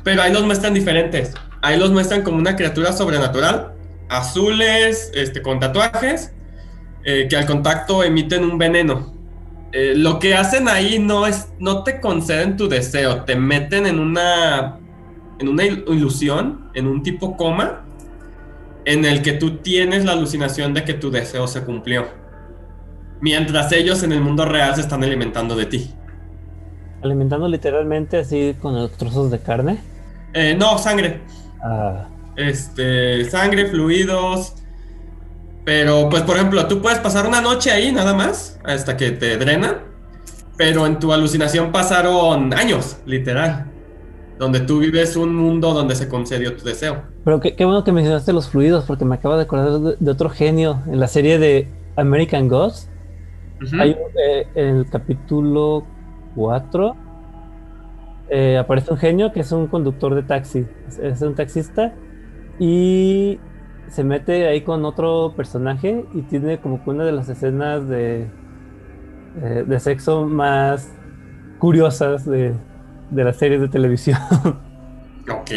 Pero 0.04 0.22
ahí 0.22 0.32
los 0.32 0.44
muestran 0.44 0.74
diferentes. 0.74 1.34
Ahí 1.62 1.78
los 1.78 1.92
muestran 1.92 2.22
como 2.22 2.38
una 2.38 2.56
criatura 2.56 2.94
sobrenatural, 2.94 3.74
azules, 4.18 5.12
este, 5.14 5.42
con 5.42 5.60
tatuajes, 5.60 6.34
eh, 7.04 7.28
que 7.30 7.36
al 7.36 7.46
contacto 7.46 8.04
emiten 8.04 8.44
un 8.44 8.58
veneno. 8.58 9.14
Eh, 9.72 9.94
lo 9.96 10.20
que 10.20 10.36
hacen 10.36 10.68
ahí 10.68 11.00
no 11.00 11.26
es, 11.26 11.50
no 11.60 11.84
te 11.84 12.00
conceden 12.00 12.58
tu 12.58 12.70
deseo, 12.70 13.24
te 13.24 13.36
meten 13.36 13.86
en 13.88 14.00
una 14.00 14.80
en 15.40 15.48
una 15.50 15.66
ilusión, 15.66 16.70
en 16.74 16.88
un 16.88 17.04
tipo 17.04 17.36
coma, 17.36 17.84
en 18.86 19.06
el 19.06 19.22
que 19.22 19.34
tú 19.34 19.58
tienes 19.58 20.06
la 20.06 20.14
alucinación 20.14 20.74
de 20.74 20.84
que 20.84 20.94
tu 20.94 21.12
deseo 21.12 21.48
se 21.48 21.64
cumplió. 21.64 22.08
Mientras 23.22 23.72
ellos 23.72 24.04
en 24.04 24.12
el 24.12 24.22
mundo 24.22 24.46
real 24.46 24.76
se 24.76 24.82
están 24.82 25.04
alimentando 25.04 25.56
de 25.56 25.66
ti. 25.66 25.94
¿Alimentando 27.02 27.48
literalmente 27.48 28.18
así 28.18 28.56
con 28.62 28.76
los 28.76 28.92
trozos 28.92 29.32
de 29.32 29.40
carne? 29.40 29.80
Eh, 30.34 30.56
no, 30.58 30.78
sangre. 30.78 31.22
Ah. 31.62 32.08
Este, 32.36 33.26
sangre, 33.30 33.68
fluidos. 33.68 34.56
Pero, 35.66 36.10
pues, 36.10 36.24
por 36.24 36.36
ejemplo, 36.36 36.68
tú 36.68 36.82
puedes 36.82 37.00
pasar 37.00 37.28
una 37.28 37.42
noche 37.42 37.72
ahí 37.72 37.92
nada 37.92 38.14
más, 38.14 38.60
hasta 38.64 38.98
que 38.98 39.12
te 39.12 39.38
drena. 39.38 39.80
Pero 40.58 40.86
en 40.86 41.00
tu 41.00 41.14
alucinación 41.14 41.72
pasaron 41.72 42.54
años, 42.54 42.98
literal 43.06 43.74
donde 44.44 44.60
tú 44.60 44.80
vives 44.80 45.16
un 45.16 45.36
mundo 45.36 45.74
donde 45.74 45.96
se 45.96 46.08
concedió 46.10 46.56
tu 46.56 46.66
deseo. 46.66 47.04
Pero 47.24 47.40
qué, 47.40 47.56
bueno 47.64 47.84
que 47.84 47.92
mencionaste 47.92 48.34
los 48.34 48.50
fluidos, 48.50 48.86
porque 48.86 49.06
me 49.06 49.16
acabo 49.16 49.38
de 49.38 49.44
acordar 49.44 49.98
de, 49.98 50.12
otro 50.12 50.30
genio 50.30 50.82
en 50.88 51.00
la 51.00 51.08
serie 51.08 51.40
de 51.40 51.70
American 51.96 52.48
Gods. 52.48 52.90
Hay 53.80 53.92
eh, 53.92 54.48
en 54.56 54.78
el 54.78 54.90
capítulo 54.90 55.86
4 56.36 56.96
eh, 58.30 58.58
aparece 58.58 58.92
un 58.92 58.98
genio 58.98 59.32
que 59.32 59.40
es 59.40 59.52
un 59.54 59.68
conductor 59.68 60.16
de 60.16 60.24
taxi, 60.24 60.66
es, 61.02 61.22
un 61.22 61.36
taxista 61.36 61.94
y 62.60 63.40
se 63.88 64.04
mete 64.04 64.48
ahí 64.48 64.62
con 64.62 64.86
otro 64.86 65.34
personaje 65.36 66.06
y 66.14 66.22
tiene 66.24 66.60
como 66.60 66.84
que 66.84 66.90
una 66.90 67.06
de 67.06 67.12
las 67.12 67.30
escenas 67.30 67.88
de, 67.88 68.28
eh, 69.42 69.64
de 69.68 69.80
sexo 69.80 70.26
más 70.26 70.92
curiosas 71.60 72.26
de, 72.26 72.54
de 73.12 73.24
las 73.24 73.38
series 73.38 73.62
de 73.62 73.68
televisión. 73.70 74.20
Ok. 75.32 75.52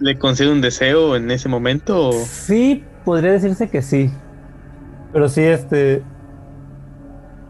¿Le 0.00 0.18
concede 0.18 0.50
un 0.50 0.62
deseo 0.62 1.16
en 1.16 1.30
ese 1.30 1.50
momento? 1.50 2.12
Sí, 2.12 2.82
podría 3.04 3.32
decirse 3.32 3.68
que 3.68 3.82
sí. 3.82 4.10
Pero 5.12 5.28
sí, 5.28 5.42
este. 5.42 6.02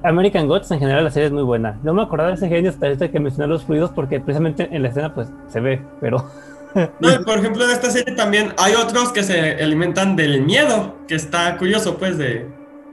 American 0.03 0.47
Gods 0.47 0.71
en 0.73 0.79
general 0.79 1.05
la 1.05 1.11
serie 1.11 1.27
es 1.27 1.33
muy 1.33 1.43
buena. 1.43 1.79
No 1.83 1.95
me 1.95 2.03
acordaba 2.03 2.31
de 2.31 2.35
ese 2.35 2.49
genio 2.49 2.71
hasta 2.71 2.89
este 2.89 3.11
que 3.11 3.19
mencioné 3.21 3.49
los 3.49 3.65
fluidos 3.65 3.91
porque 3.91 4.21
precisamente 4.21 4.69
en 4.71 4.83
la 4.83 4.89
escena 4.89 5.15
pues 5.15 5.29
se 5.49 5.61
ve, 5.61 5.81
pero... 6.01 6.25
No, 7.01 7.25
por 7.25 7.39
ejemplo 7.39 7.65
en 7.65 7.71
esta 7.71 7.91
serie 7.91 8.15
también 8.15 8.53
hay 8.59 8.75
otros 8.75 9.13
que 9.13 9.23
se 9.23 9.53
alimentan 9.63 10.17
del 10.17 10.43
miedo, 10.43 10.99
que 11.09 11.15
está 11.15 11.57
curioso 11.57 11.97
pues 11.97 12.19
de 12.19 12.47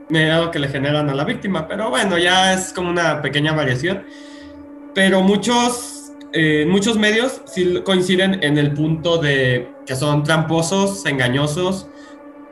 miedo 0.08 0.50
que 0.50 0.58
le 0.58 0.68
generan 0.68 1.10
a 1.10 1.14
la 1.14 1.24
víctima, 1.24 1.68
pero 1.68 1.90
bueno, 1.90 2.18
ya 2.18 2.54
es 2.54 2.72
como 2.72 2.90
una 2.90 3.20
pequeña 3.20 3.52
variación 3.52 4.04
pero 4.94 5.22
muchos, 5.22 6.12
eh, 6.32 6.64
muchos 6.68 6.96
medios 6.96 7.42
sí 7.46 7.80
coinciden 7.84 8.42
en 8.42 8.56
el 8.56 8.72
punto 8.72 9.18
de 9.18 9.68
que 9.86 9.96
son 9.96 10.22
tramposos, 10.22 11.04
engañosos. 11.04 11.88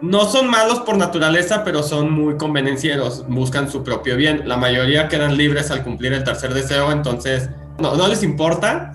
No 0.01 0.24
son 0.24 0.51
malos 0.51 0.80
por 0.80 0.97
naturaleza, 0.97 1.62
pero 1.62 1.85
son 1.85 2.11
muy 2.11 2.37
convenencieros, 2.37 3.24
buscan 3.28 3.70
su 3.70 3.85
propio 3.85 4.16
bien. 4.16 4.49
La 4.49 4.57
mayoría 4.57 5.07
quedan 5.07 5.37
libres 5.37 5.70
al 5.70 5.85
cumplir 5.85 6.12
el 6.12 6.24
tercer 6.24 6.53
deseo, 6.53 6.91
entonces 6.91 7.49
no, 7.78 7.95
no 7.95 8.09
les 8.09 8.24
importa, 8.24 8.95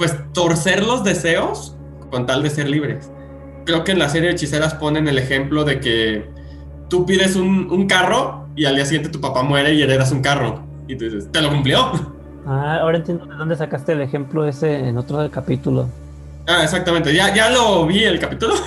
pues 0.00 0.16
torcer 0.32 0.82
los 0.82 1.04
deseos 1.04 1.76
con 2.10 2.24
tal 2.24 2.42
de 2.42 2.48
ser 2.48 2.70
libres. 2.70 3.12
Creo 3.66 3.84
que 3.84 3.92
en 3.92 3.98
la 3.98 4.08
serie 4.08 4.28
de 4.28 4.34
hechiceras 4.34 4.72
ponen 4.72 5.06
el 5.08 5.18
ejemplo 5.18 5.62
de 5.62 5.78
que 5.78 6.26
tú 6.88 7.04
pides 7.04 7.36
un, 7.36 7.70
un 7.70 7.86
carro 7.86 8.48
y 8.56 8.64
al 8.64 8.76
día 8.76 8.86
siguiente 8.86 9.10
tu 9.10 9.20
papá 9.20 9.42
muere 9.42 9.74
y 9.74 9.82
heredas 9.82 10.10
un 10.10 10.22
carro. 10.22 10.62
Y 10.88 10.96
tú 10.96 11.04
dices, 11.04 11.30
¿te 11.30 11.42
lo 11.42 11.50
cumplió? 11.50 11.92
Ah, 12.46 12.78
ahora 12.80 12.96
entiendo 12.96 13.26
de 13.26 13.34
dónde 13.36 13.56
sacaste 13.56 13.92
el 13.92 14.00
ejemplo 14.00 14.46
ese 14.46 14.88
en 14.88 14.96
otro 14.96 15.30
capítulo. 15.30 15.86
Ah, 16.48 16.64
exactamente. 16.64 17.12
Ya, 17.12 17.34
ya 17.34 17.50
lo 17.50 17.86
vi 17.86 18.04
el 18.04 18.18
capítulo. 18.18 18.54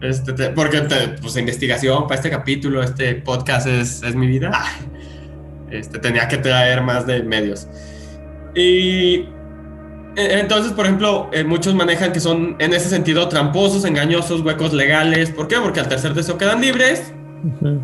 Este, 0.00 0.32
porque, 0.48 0.80
pues, 1.20 1.36
investigación 1.36 2.08
para 2.08 2.16
este 2.16 2.28
capítulo, 2.28 2.82
este 2.82 3.14
podcast 3.14 3.68
es, 3.68 4.02
es 4.02 4.14
mi 4.14 4.26
vida. 4.26 4.50
Este, 5.70 5.98
tenía 5.98 6.28
que 6.28 6.38
traer 6.38 6.82
más 6.82 7.06
de 7.06 7.22
medios. 7.22 7.68
Y 8.54 9.26
entonces, 10.16 10.72
por 10.72 10.86
ejemplo, 10.86 11.30
eh, 11.32 11.44
muchos 11.44 11.74
manejan 11.74 12.12
que 12.12 12.20
son 12.20 12.56
en 12.58 12.74
ese 12.74 12.88
sentido 12.88 13.28
tramposos, 13.28 13.84
engañosos, 13.84 14.42
huecos 14.42 14.72
legales. 14.72 15.30
¿Por 15.30 15.48
qué? 15.48 15.56
Porque 15.56 15.80
al 15.80 15.88
tercer 15.88 16.14
deseo 16.14 16.38
quedan 16.38 16.60
libres 16.60 17.12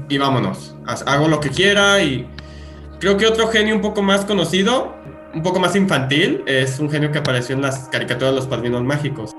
y 0.09 0.19
vámonos. 0.19 0.75
Hago 1.07 1.29
lo 1.29 1.41
que 1.41 1.51
quiera 1.51 2.03
y 2.03 2.27
creo 3.01 3.17
que 3.17 3.27
otro 3.27 3.49
genio 3.49 3.75
un 3.75 3.81
poco 3.81 4.03
más 4.03 4.25
conocido 4.25 4.99
un 5.35 5.43
poco 5.43 5.61
más 5.61 5.77
infantil, 5.77 6.43
es 6.47 6.79
un 6.79 6.91
genio 6.91 7.13
que 7.13 7.19
apareció 7.19 7.55
en 7.55 7.63
las 7.63 7.89
caricaturas 7.89 8.31
de 8.31 8.37
los 8.37 8.47
padrinos 8.47 8.83
mágicos. 8.83 9.37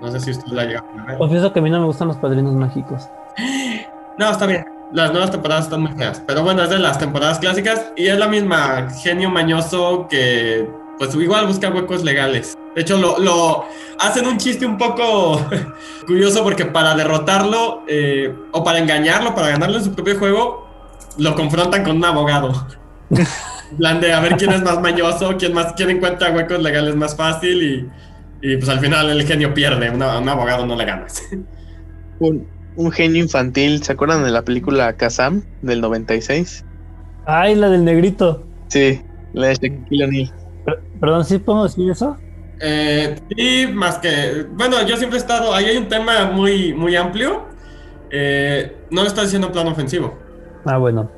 No 0.00 0.10
sé 0.10 0.20
si 0.20 0.30
usted 0.30 0.52
la 0.52 0.64
llega 0.64 0.84
a 0.98 1.06
ver. 1.06 1.18
Confieso 1.18 1.52
que 1.52 1.58
a 1.58 1.62
mí 1.62 1.70
no 1.70 1.80
me 1.80 1.86
gustan 1.86 2.08
los 2.08 2.16
padrinos 2.16 2.54
mágicos. 2.54 3.08
No, 4.18 4.30
está 4.30 4.46
bien. 4.46 4.64
Las 4.92 5.12
nuevas 5.12 5.30
temporadas 5.30 5.64
están 5.64 5.82
muy 5.82 5.92
feas. 5.92 6.22
Pero 6.26 6.42
bueno, 6.42 6.62
es 6.62 6.70
de 6.70 6.78
las 6.78 6.98
temporadas 6.98 7.38
clásicas 7.38 7.92
y 7.96 8.08
es 8.08 8.18
la 8.18 8.26
misma 8.26 8.90
genio 9.02 9.30
mañoso 9.30 10.08
que 10.08 10.68
pues 11.00 11.14
igual 11.14 11.46
busca 11.46 11.70
huecos 11.70 12.04
legales. 12.04 12.58
De 12.74 12.82
hecho, 12.82 12.98
lo, 12.98 13.64
hacen 13.98 14.26
un 14.26 14.36
chiste 14.36 14.66
un 14.66 14.76
poco 14.76 15.40
curioso 16.06 16.44
porque 16.44 16.66
para 16.66 16.94
derrotarlo 16.94 17.84
eh, 17.88 18.30
o 18.52 18.62
para 18.62 18.80
engañarlo, 18.80 19.34
para 19.34 19.48
ganarle 19.48 19.78
en 19.78 19.84
su 19.84 19.94
propio 19.94 20.18
juego, 20.18 20.68
lo 21.16 21.34
confrontan 21.34 21.84
con 21.84 21.96
un 21.96 22.04
abogado. 22.04 22.66
plan 23.78 23.98
de 24.02 24.12
a 24.12 24.20
ver 24.20 24.36
quién 24.36 24.52
es 24.52 24.62
más 24.62 24.78
mañoso, 24.82 25.36
quién, 25.38 25.54
más, 25.54 25.72
quién 25.72 25.88
encuentra 25.88 26.32
huecos 26.32 26.62
legales 26.62 26.94
más 26.94 27.16
fácil 27.16 27.90
y, 28.42 28.56
pues 28.58 28.68
al 28.68 28.80
final 28.80 29.08
el 29.08 29.26
genio 29.26 29.54
pierde, 29.54 29.88
un 29.88 30.02
abogado 30.02 30.66
no 30.66 30.76
le 30.76 30.84
gana. 30.84 31.06
un, 32.18 32.46
un, 32.76 32.92
genio 32.92 33.22
infantil, 33.22 33.82
¿se 33.82 33.92
acuerdan 33.92 34.22
de 34.22 34.32
la 34.32 34.42
película 34.42 34.92
Kazam 34.92 35.44
del 35.62 35.80
96? 35.80 36.62
Ay, 37.24 37.54
la 37.54 37.70
del 37.70 37.86
negrito. 37.86 38.44
Sí, 38.68 39.00
la 39.32 39.46
de 39.46 39.54
Shaquille 39.54 40.04
O'Neal. 40.04 40.39
Perdón, 41.00 41.24
¿sí 41.24 41.38
podemos 41.38 41.74
decir 41.74 41.90
eso? 41.90 42.16
Eh, 42.60 43.16
sí, 43.34 43.66
más 43.72 43.98
que, 43.98 44.46
bueno, 44.52 44.86
yo 44.86 44.96
siempre 44.98 45.18
he 45.18 45.20
estado, 45.20 45.54
ahí 45.54 45.64
hay 45.64 45.76
un 45.78 45.88
tema 45.88 46.30
muy, 46.30 46.74
muy 46.74 46.94
amplio. 46.94 47.46
Eh, 48.10 48.76
no 48.90 49.02
lo 49.02 49.08
está 49.08 49.22
diciendo 49.22 49.46
en 49.46 49.52
plan 49.52 49.66
ofensivo. 49.66 50.18
Ah, 50.66 50.76
bueno. 50.76 51.10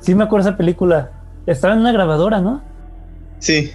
Sí 0.00 0.14
me 0.14 0.24
acuerdo 0.24 0.48
esa 0.48 0.56
película. 0.56 1.10
Estaba 1.46 1.74
en 1.74 1.80
una 1.80 1.92
grabadora, 1.92 2.40
¿no? 2.40 2.62
Sí, 3.38 3.72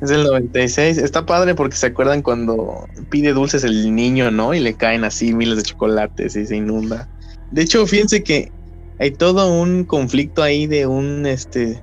es 0.00 0.08
del 0.08 0.24
96. 0.24 0.98
Está 0.98 1.24
padre 1.24 1.54
porque 1.54 1.76
se 1.76 1.86
acuerdan 1.86 2.22
cuando 2.22 2.86
pide 3.08 3.32
dulces 3.32 3.64
el 3.64 3.94
niño, 3.94 4.30
¿no? 4.30 4.52
Y 4.52 4.60
le 4.60 4.74
caen 4.74 5.04
así 5.04 5.32
miles 5.32 5.56
de 5.56 5.62
chocolates 5.62 6.36
y 6.36 6.46
se 6.46 6.56
inunda. 6.56 7.08
De 7.50 7.62
hecho, 7.62 7.86
fíjense 7.86 8.22
que 8.22 8.52
hay 8.98 9.12
todo 9.12 9.52
un 9.52 9.84
conflicto 9.84 10.42
ahí 10.42 10.66
de 10.66 10.86
un 10.86 11.24
este 11.26 11.80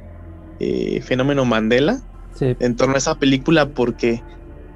eh, 0.59 1.01
fenómeno 1.01 1.45
Mandela 1.45 2.01
en 2.39 2.75
torno 2.75 2.95
a 2.95 2.97
esa 2.97 3.17
película 3.17 3.69
porque 3.69 4.21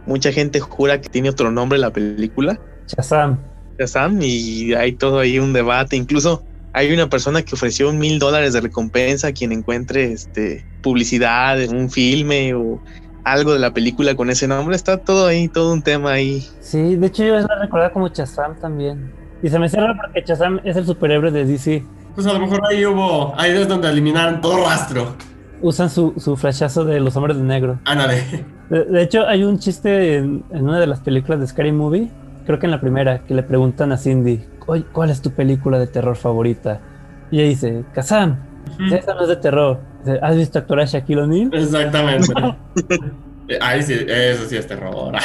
mucha 0.06 0.32
gente 0.32 0.60
jura 0.60 1.02
que 1.02 1.10
tiene 1.10 1.30
otro 1.30 1.52
nombre 1.52 1.80
la 1.80 1.92
película. 1.92 2.60
Shazam. 2.88 3.40
Shazam 3.78 4.20
y 4.22 4.74
hay 4.74 4.94
todo 4.94 5.20
ahí 5.20 5.40
un 5.40 5.54
debate. 5.54 5.96
Incluso 5.96 6.44
hay 6.74 6.92
una 6.94 7.10
persona 7.10 7.42
que 7.44 7.56
ofreció 7.56 7.92
mil 7.94 8.20
dólares 8.20 8.54
de 8.54 8.62
recompensa 8.62 9.28
a 9.28 9.32
quien 9.32 9.52
encuentre 9.52 10.12
este 10.12 10.66
publicidad 10.82 11.62
en 11.62 11.76
un 11.76 11.90
filme 11.90 12.54
o 12.54 12.82
algo 13.24 13.54
de 13.54 13.60
la 13.60 13.74
película 13.74 14.16
con 14.16 14.30
ese 14.30 14.48
nombre. 14.48 14.76
Está 14.76 14.98
todo 14.98 15.28
ahí, 15.28 15.48
todo 15.48 15.74
un 15.74 15.82
tema 15.82 16.14
ahí. 16.14 16.46
Sí, 16.62 16.96
de 16.96 17.08
hecho 17.08 17.24
yo 17.24 17.40
la 17.40 17.60
recordaba 17.62 17.92
como 17.92 18.08
Shazam 18.10 18.60
también. 18.60 19.12
Y 19.42 19.50
se 19.50 19.60
me 19.60 19.70
cierra 19.70 19.96
porque 19.96 20.24
Shazam 20.26 20.60
es 20.64 20.76
el 20.76 20.86
superhéroe 20.86 21.32
de 21.32 21.46
DC. 21.46 21.84
Pues 22.16 22.28
a 22.28 22.34
lo 22.34 22.40
mejor 22.40 22.62
ahí 22.70 22.86
hubo, 22.86 23.34
ahí 23.38 23.52
es 23.52 23.68
donde 23.68 23.90
eliminaron 23.90 24.42
todo 24.42 24.66
rastro 24.66 25.16
usan 25.62 25.90
su, 25.90 26.14
su 26.18 26.36
flashazo 26.36 26.86
de 26.86 27.00
los 27.00 27.16
hombres 27.16 27.38
de 27.38 27.44
negro. 27.44 27.80
Ándale. 27.86 28.24
De, 28.70 28.86
de 28.86 29.02
hecho, 29.02 29.28
hay 29.28 29.44
un 29.44 29.60
chiste 29.60 30.18
en, 30.18 30.44
una 30.52 30.80
de 30.80 30.88
las 30.88 31.00
películas 31.00 31.40
de 31.40 31.48
Scary 31.48 31.72
Movie, 31.72 32.10
creo 32.46 32.60
que 32.60 32.66
en 32.68 32.72
la 32.72 32.82
primera, 32.82 33.20
que 33.20 33.34
le 33.34 33.44
preguntan 33.44 33.92
a 33.92 33.98
Cindy, 33.98 34.42
¿cuál 34.92 35.10
es 35.10 35.22
tu 35.22 35.32
película 35.32 35.80
de 35.80 35.88
terror 35.88 36.16
favorita? 36.16 36.80
Y 37.32 37.40
ella 37.40 37.50
dice, 37.50 37.84
Kazam, 37.94 38.38
esa 38.92 39.14
no 39.14 39.22
es 39.22 39.28
de 39.28 39.36
terror. 39.36 39.80
¿Has 40.22 40.36
visto 40.36 40.60
actuar 40.60 40.82
a 40.82 40.86
Shaquille 40.86 41.22
O'Neal? 41.22 41.50
Exactamente. 41.54 42.28
Ahí 43.62 43.82
sí, 43.84 43.96
eso 44.08 44.46
sí 44.48 44.56
es 44.56 44.68
terror. 44.68 45.16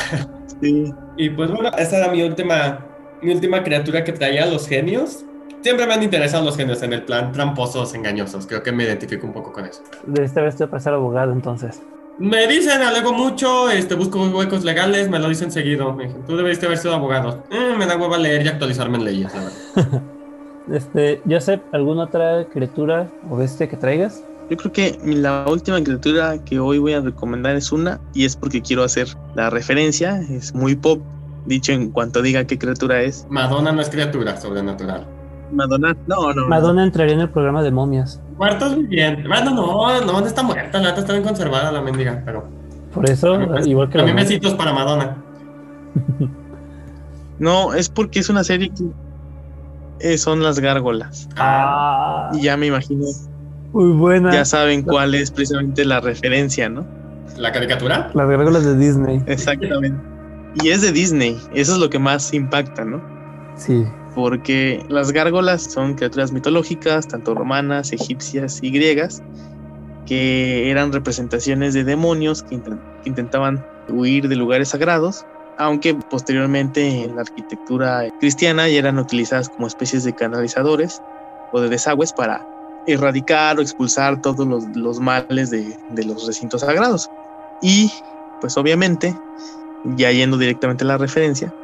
sí. 0.60 0.92
Y 1.16 1.30
pues 1.30 1.50
bueno, 1.50 1.70
esa 1.78 1.98
era 1.98 2.08
mi 2.12 2.22
última, 2.22 2.86
mi 3.22 3.32
última 3.32 3.62
criatura 3.62 4.02
que 4.02 4.12
traía 4.12 4.46
los 4.46 4.66
genios 4.66 5.24
siempre 5.64 5.86
me 5.86 5.94
han 5.94 6.02
interesado 6.02 6.44
los 6.44 6.56
genios 6.58 6.82
en 6.82 6.92
el 6.92 7.02
plan 7.02 7.32
tramposos, 7.32 7.94
engañosos. 7.94 8.46
Creo 8.46 8.62
que 8.62 8.70
me 8.70 8.84
identifico 8.84 9.26
un 9.26 9.32
poco 9.32 9.50
con 9.50 9.64
eso. 9.64 9.82
De 10.06 10.22
esta 10.22 10.42
vez 10.42 10.56
te 10.56 10.66
pasar 10.66 10.92
abogado, 10.92 11.32
entonces. 11.32 11.80
Me 12.18 12.46
dicen, 12.46 12.82
alego 12.82 13.14
mucho, 13.14 13.70
este, 13.70 13.94
busco 13.94 14.22
huecos 14.22 14.62
legales, 14.62 15.08
me 15.08 15.18
lo 15.18 15.28
dicen 15.28 15.50
seguido. 15.50 15.94
Me 15.94 16.04
dicen, 16.04 16.22
tú 16.26 16.36
debiste 16.36 16.66
haber 16.66 16.78
sido 16.78 16.94
abogado. 16.94 17.42
Eh, 17.50 17.74
me 17.78 17.86
da 17.86 17.96
hueva 17.96 18.18
leer 18.18 18.44
y 18.44 18.48
actualizarme 18.48 18.98
en 18.98 19.04
leyes, 19.04 19.32
la 19.34 19.40
verdad. 19.40 20.02
este, 20.70 21.22
Joseph, 21.28 21.62
¿alguna 21.72 22.04
otra 22.04 22.44
criatura 22.52 23.08
o 23.30 23.36
bestia 23.36 23.66
que 23.66 23.78
traigas? 23.78 24.22
Yo 24.50 24.58
creo 24.58 24.72
que 24.72 24.98
la 25.02 25.46
última 25.48 25.82
criatura 25.82 26.36
que 26.44 26.60
hoy 26.60 26.78
voy 26.78 26.92
a 26.92 27.00
recomendar 27.00 27.56
es 27.56 27.72
una, 27.72 27.98
y 28.12 28.26
es 28.26 28.36
porque 28.36 28.60
quiero 28.60 28.84
hacer 28.84 29.08
la 29.34 29.48
referencia, 29.48 30.20
es 30.20 30.54
muy 30.54 30.76
pop, 30.76 31.00
dicho 31.46 31.72
en 31.72 31.90
cuanto 31.90 32.20
diga 32.20 32.44
qué 32.44 32.58
criatura 32.58 33.00
es. 33.00 33.26
Madonna 33.30 33.72
no 33.72 33.80
es 33.80 33.88
criatura 33.88 34.38
sobrenatural. 34.38 35.06
Madonna, 35.52 35.96
no, 36.06 36.32
no. 36.32 36.48
Madonna 36.48 36.84
entraría 36.84 37.14
en 37.14 37.20
el 37.20 37.30
programa 37.30 37.62
de 37.62 37.70
momias. 37.70 38.20
Muertos 38.36 38.76
muy 38.76 38.86
bien. 38.86 39.24
Bueno, 39.26 39.50
no, 39.52 40.00
no, 40.00 40.20
no 40.20 40.26
está 40.26 40.42
muerta, 40.42 40.80
la 40.80 40.90
está 40.90 41.12
bien 41.12 41.24
conservada 41.24 41.70
la 41.70 41.80
mendiga, 41.80 42.22
pero. 42.24 42.48
Por 42.92 43.08
eso, 43.08 43.40
igual 43.64 43.88
que. 43.88 43.98
También 43.98 44.16
besitos 44.16 44.54
para 44.54 44.72
Madonna. 44.72 45.16
no, 47.38 47.74
es 47.74 47.88
porque 47.88 48.20
es 48.20 48.28
una 48.28 48.44
serie 48.44 48.70
que 48.70 48.84
eh, 50.00 50.18
son 50.18 50.42
las 50.42 50.58
gárgolas. 50.58 51.28
Ah. 51.36 52.30
Y 52.34 52.42
ya 52.42 52.56
me 52.56 52.66
imagino. 52.66 53.04
Muy 53.72 53.92
buena. 53.92 54.32
Ya 54.32 54.44
saben 54.44 54.82
cuál 54.82 55.14
es 55.14 55.30
precisamente 55.30 55.84
la 55.84 56.00
referencia, 56.00 56.68
¿no? 56.68 56.86
¿La 57.36 57.50
caricatura? 57.50 58.10
Las 58.14 58.28
gárgolas 58.28 58.64
de 58.64 58.76
Disney. 58.76 59.22
Exactamente. 59.26 59.98
Y 60.62 60.68
es 60.68 60.82
de 60.82 60.92
Disney. 60.92 61.36
Eso 61.52 61.72
es 61.72 61.78
lo 61.78 61.90
que 61.90 61.98
más 61.98 62.32
impacta, 62.32 62.84
¿no? 62.84 63.02
Sí 63.56 63.84
porque 64.14 64.84
las 64.88 65.12
gárgolas 65.12 65.62
son 65.62 65.94
criaturas 65.94 66.32
mitológicas, 66.32 67.08
tanto 67.08 67.34
romanas, 67.34 67.92
egipcias 67.92 68.60
y 68.62 68.70
griegas, 68.70 69.22
que 70.06 70.70
eran 70.70 70.92
representaciones 70.92 71.74
de 71.74 71.84
demonios 71.84 72.42
que, 72.42 72.60
intentaban 73.04 73.64
huir 73.88 74.28
de 74.28 74.36
lugares 74.36 74.70
sagrados, 74.70 75.26
aunque 75.58 75.94
posteriormente 75.94 77.04
en 77.04 77.16
la 77.16 77.22
arquitectura 77.22 78.08
cristiana 78.18 78.68
ya 78.68 78.78
eran 78.78 78.98
utilizadas 78.98 79.48
como 79.48 79.66
especies 79.66 80.04
de 80.04 80.14
canalizadores 80.14 81.02
o 81.52 81.60
de 81.60 81.68
desagües 81.68 82.12
para 82.12 82.46
erradicar 82.86 83.58
o 83.58 83.62
expulsar 83.62 84.20
todos 84.20 84.46
los, 84.74 85.00
males 85.00 85.50
de, 85.50 85.76
de 85.90 86.04
los 86.04 86.26
recintos 86.26 86.62
sagrados. 86.62 87.10
Y 87.62 87.90
pues 88.40 88.56
obviamente, 88.56 89.14
ya 89.96 90.10
yendo 90.12 90.38
directamente 90.38 90.84
a 90.84 90.88
la 90.88 90.98
referencia, 90.98 91.54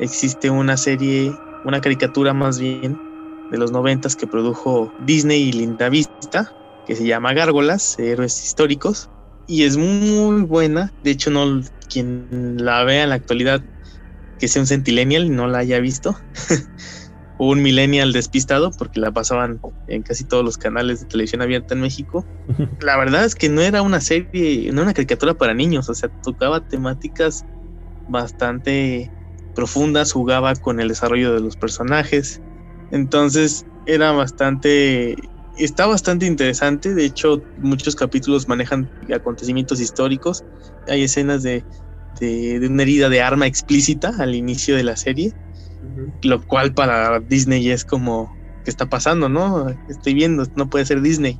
existe 0.00 0.50
una 0.50 0.76
serie 0.76 1.32
una 1.62 1.80
caricatura 1.80 2.34
más 2.34 2.58
bien 2.58 3.00
de 3.48 3.58
los 3.58 3.72
noventas 3.72 4.16
que 4.16 4.26
produjo 4.26 4.94
Disney 4.98 5.48
y 5.48 5.52
Linda 5.52 5.88
Vista, 5.88 6.54
que 6.84 6.96
se 6.96 7.04
llama 7.04 7.34
Gárgolas, 7.34 7.98
Héroes 7.98 8.42
Históricos, 8.44 9.10
y 9.46 9.64
es 9.64 9.76
muy 9.76 10.42
buena. 10.42 10.94
De 11.02 11.10
hecho, 11.10 11.30
no 11.30 11.60
quien 11.88 12.56
la 12.58 12.84
vea 12.84 13.02
en 13.02 13.08
la 13.08 13.16
actualidad 13.16 13.62
que 14.38 14.48
sea 14.48 14.62
un 14.62 14.66
centillennial 14.66 15.26
y 15.26 15.30
no 15.30 15.48
la 15.48 15.58
haya 15.58 15.80
visto, 15.80 16.16
o 17.36 17.50
un 17.50 17.62
millennial 17.62 18.12
despistado, 18.12 18.70
porque 18.78 19.00
la 19.00 19.12
pasaban 19.12 19.60
en 19.86 20.02
casi 20.02 20.24
todos 20.24 20.44
los 20.44 20.56
canales 20.56 21.00
de 21.00 21.06
televisión 21.06 21.42
abierta 21.42 21.74
en 21.74 21.80
México. 21.80 22.26
La 22.80 22.96
verdad 22.96 23.24
es 23.24 23.34
que 23.34 23.48
no 23.48 23.60
era 23.60 23.82
una 23.82 24.00
serie, 24.00 24.68
no 24.72 24.80
era 24.80 24.84
una 24.84 24.94
caricatura 24.94 25.34
para 25.34 25.52
niños, 25.52 25.88
o 25.90 25.94
sea, 25.94 26.10
tocaba 26.22 26.60
temáticas 26.60 27.44
bastante 28.06 29.12
profundas, 29.60 30.12
jugaba 30.12 30.54
con 30.54 30.80
el 30.80 30.88
desarrollo 30.88 31.34
de 31.34 31.40
los 31.40 31.54
personajes. 31.54 32.40
Entonces 32.92 33.66
era 33.84 34.10
bastante, 34.12 35.14
está 35.58 35.84
bastante 35.86 36.24
interesante. 36.24 36.94
De 36.94 37.04
hecho, 37.04 37.42
muchos 37.58 37.94
capítulos 37.94 38.48
manejan 38.48 38.90
acontecimientos 39.14 39.78
históricos. 39.78 40.42
Hay 40.88 41.02
escenas 41.02 41.42
de, 41.42 41.62
de, 42.20 42.66
una 42.66 42.84
herida 42.84 43.10
de 43.10 43.20
arma 43.20 43.46
explícita 43.46 44.14
al 44.18 44.34
inicio 44.34 44.76
de 44.76 44.84
la 44.84 44.96
serie, 44.96 45.34
lo 46.22 46.42
cual 46.46 46.72
para 46.72 47.20
Disney 47.20 47.68
es 47.68 47.84
como, 47.84 48.34
¿qué 48.64 48.70
está 48.70 48.86
pasando? 48.86 49.28
No, 49.28 49.68
estoy 49.90 50.14
viendo, 50.14 50.46
no 50.56 50.70
puede 50.70 50.86
ser 50.86 51.02
Disney. 51.02 51.38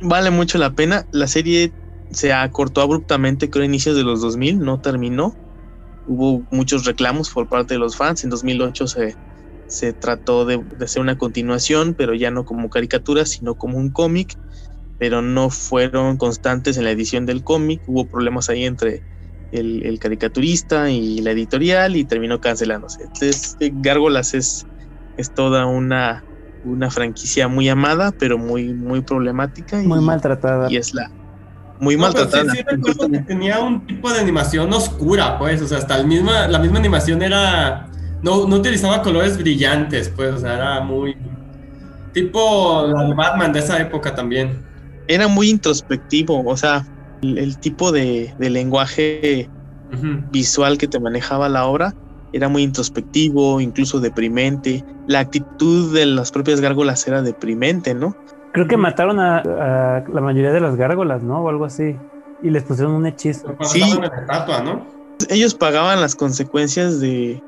Vale 0.00 0.30
mucho 0.30 0.56
la 0.56 0.70
pena. 0.70 1.04
La 1.12 1.26
serie 1.26 1.70
se 2.12 2.32
acortó 2.32 2.80
abruptamente, 2.80 3.50
creo, 3.50 3.64
a 3.64 3.66
inicios 3.66 3.94
de 3.94 4.04
los 4.04 4.22
2000, 4.22 4.60
no 4.60 4.80
terminó 4.80 5.34
hubo 6.08 6.42
muchos 6.50 6.84
reclamos 6.84 7.30
por 7.30 7.48
parte 7.48 7.74
de 7.74 7.80
los 7.80 7.96
fans. 7.96 8.24
En 8.24 8.30
2008 8.30 8.88
se, 8.88 9.16
se 9.66 9.92
trató 9.92 10.44
de, 10.44 10.60
hacer 10.80 11.02
una 11.02 11.18
continuación, 11.18 11.94
pero 11.94 12.14
ya 12.14 12.30
no 12.30 12.44
como 12.44 12.70
caricatura, 12.70 13.26
sino 13.26 13.54
como 13.54 13.78
un 13.78 13.90
cómic, 13.90 14.34
pero 14.98 15.22
no 15.22 15.50
fueron 15.50 16.16
constantes 16.16 16.76
en 16.78 16.84
la 16.84 16.90
edición 16.90 17.26
del 17.26 17.44
cómic. 17.44 17.82
Hubo 17.86 18.06
problemas 18.06 18.48
ahí 18.48 18.64
entre 18.64 19.02
el, 19.52 19.98
caricaturista 20.00 20.90
y 20.90 21.20
la 21.20 21.30
editorial 21.30 21.96
y 21.96 22.04
terminó 22.04 22.40
cancelándose. 22.40 23.02
Entonces, 23.02 23.56
eh, 23.60 23.70
Gárgolas 23.72 24.34
es, 24.34 24.66
es 25.16 25.32
toda 25.32 25.66
una, 25.66 26.24
una 26.64 26.90
franquicia 26.90 27.48
muy 27.48 27.68
amada, 27.68 28.12
pero 28.18 28.38
muy, 28.38 28.72
muy 28.72 29.02
problemática. 29.02 29.76
Muy 29.82 30.00
maltratada. 30.00 30.70
Y 30.70 30.76
es 30.76 30.94
la, 30.94 31.10
muy 31.80 31.96
no, 31.96 32.02
maltratada. 32.02 32.52
Sí, 32.52 32.62
recuerdo 32.66 33.08
que 33.08 33.18
tenía 33.20 33.58
un 33.60 33.86
tipo 33.86 34.10
de 34.12 34.20
animación 34.20 34.72
oscura, 34.72 35.38
pues, 35.38 35.62
o 35.62 35.68
sea, 35.68 35.78
hasta 35.78 35.96
el 35.96 36.06
misma, 36.06 36.48
la 36.48 36.58
misma 36.58 36.78
animación 36.78 37.22
era, 37.22 37.88
no, 38.22 38.46
no 38.46 38.56
utilizaba 38.56 39.02
colores 39.02 39.38
brillantes, 39.38 40.08
pues, 40.08 40.34
o 40.34 40.38
sea, 40.38 40.54
era 40.54 40.80
muy... 40.80 41.16
Tipo 42.12 42.86
la 42.86 43.04
de 43.04 43.14
Batman 43.14 43.52
de 43.52 43.60
esa 43.60 43.78
época 43.80 44.14
también. 44.14 44.64
Era 45.06 45.28
muy 45.28 45.50
introspectivo, 45.50 46.42
o 46.44 46.56
sea, 46.56 46.86
el, 47.22 47.58
tipo 47.58 47.92
de, 47.92 48.34
lenguaje 48.38 49.48
visual 50.30 50.78
que 50.78 50.88
te 50.88 51.00
manejaba 51.00 51.48
la 51.48 51.66
obra 51.66 51.94
era 52.32 52.48
muy 52.48 52.62
introspectivo, 52.62 53.60
incluso 53.60 54.00
deprimente. 54.00 54.84
La 55.06 55.20
actitud 55.20 55.94
de 55.94 56.06
las 56.06 56.30
propias 56.30 56.60
gárgolas 56.60 57.06
era 57.06 57.22
deprimente, 57.22 57.94
¿no? 57.94 58.16
Creo 58.58 58.66
que 58.66 58.76
mataron 58.76 59.20
a, 59.20 60.04
la 60.12 60.20
mayoría 60.20 60.50
de 60.50 60.58
las 60.58 60.74
gárgolas, 60.74 61.22
¿no? 61.22 61.44
O 61.44 61.48
algo 61.48 61.64
así. 61.64 61.94
Y 62.42 62.50
les 62.50 62.64
pusieron 62.64 62.92
un 62.92 63.06
hechizo. 63.06 63.54
Sí. 63.62 63.84
¿no? 64.64 64.84
Ellos 65.28 65.54
pagaban 65.54 66.00
las 66.00 66.16
consecuencias 66.16 66.98
de, 66.98 67.40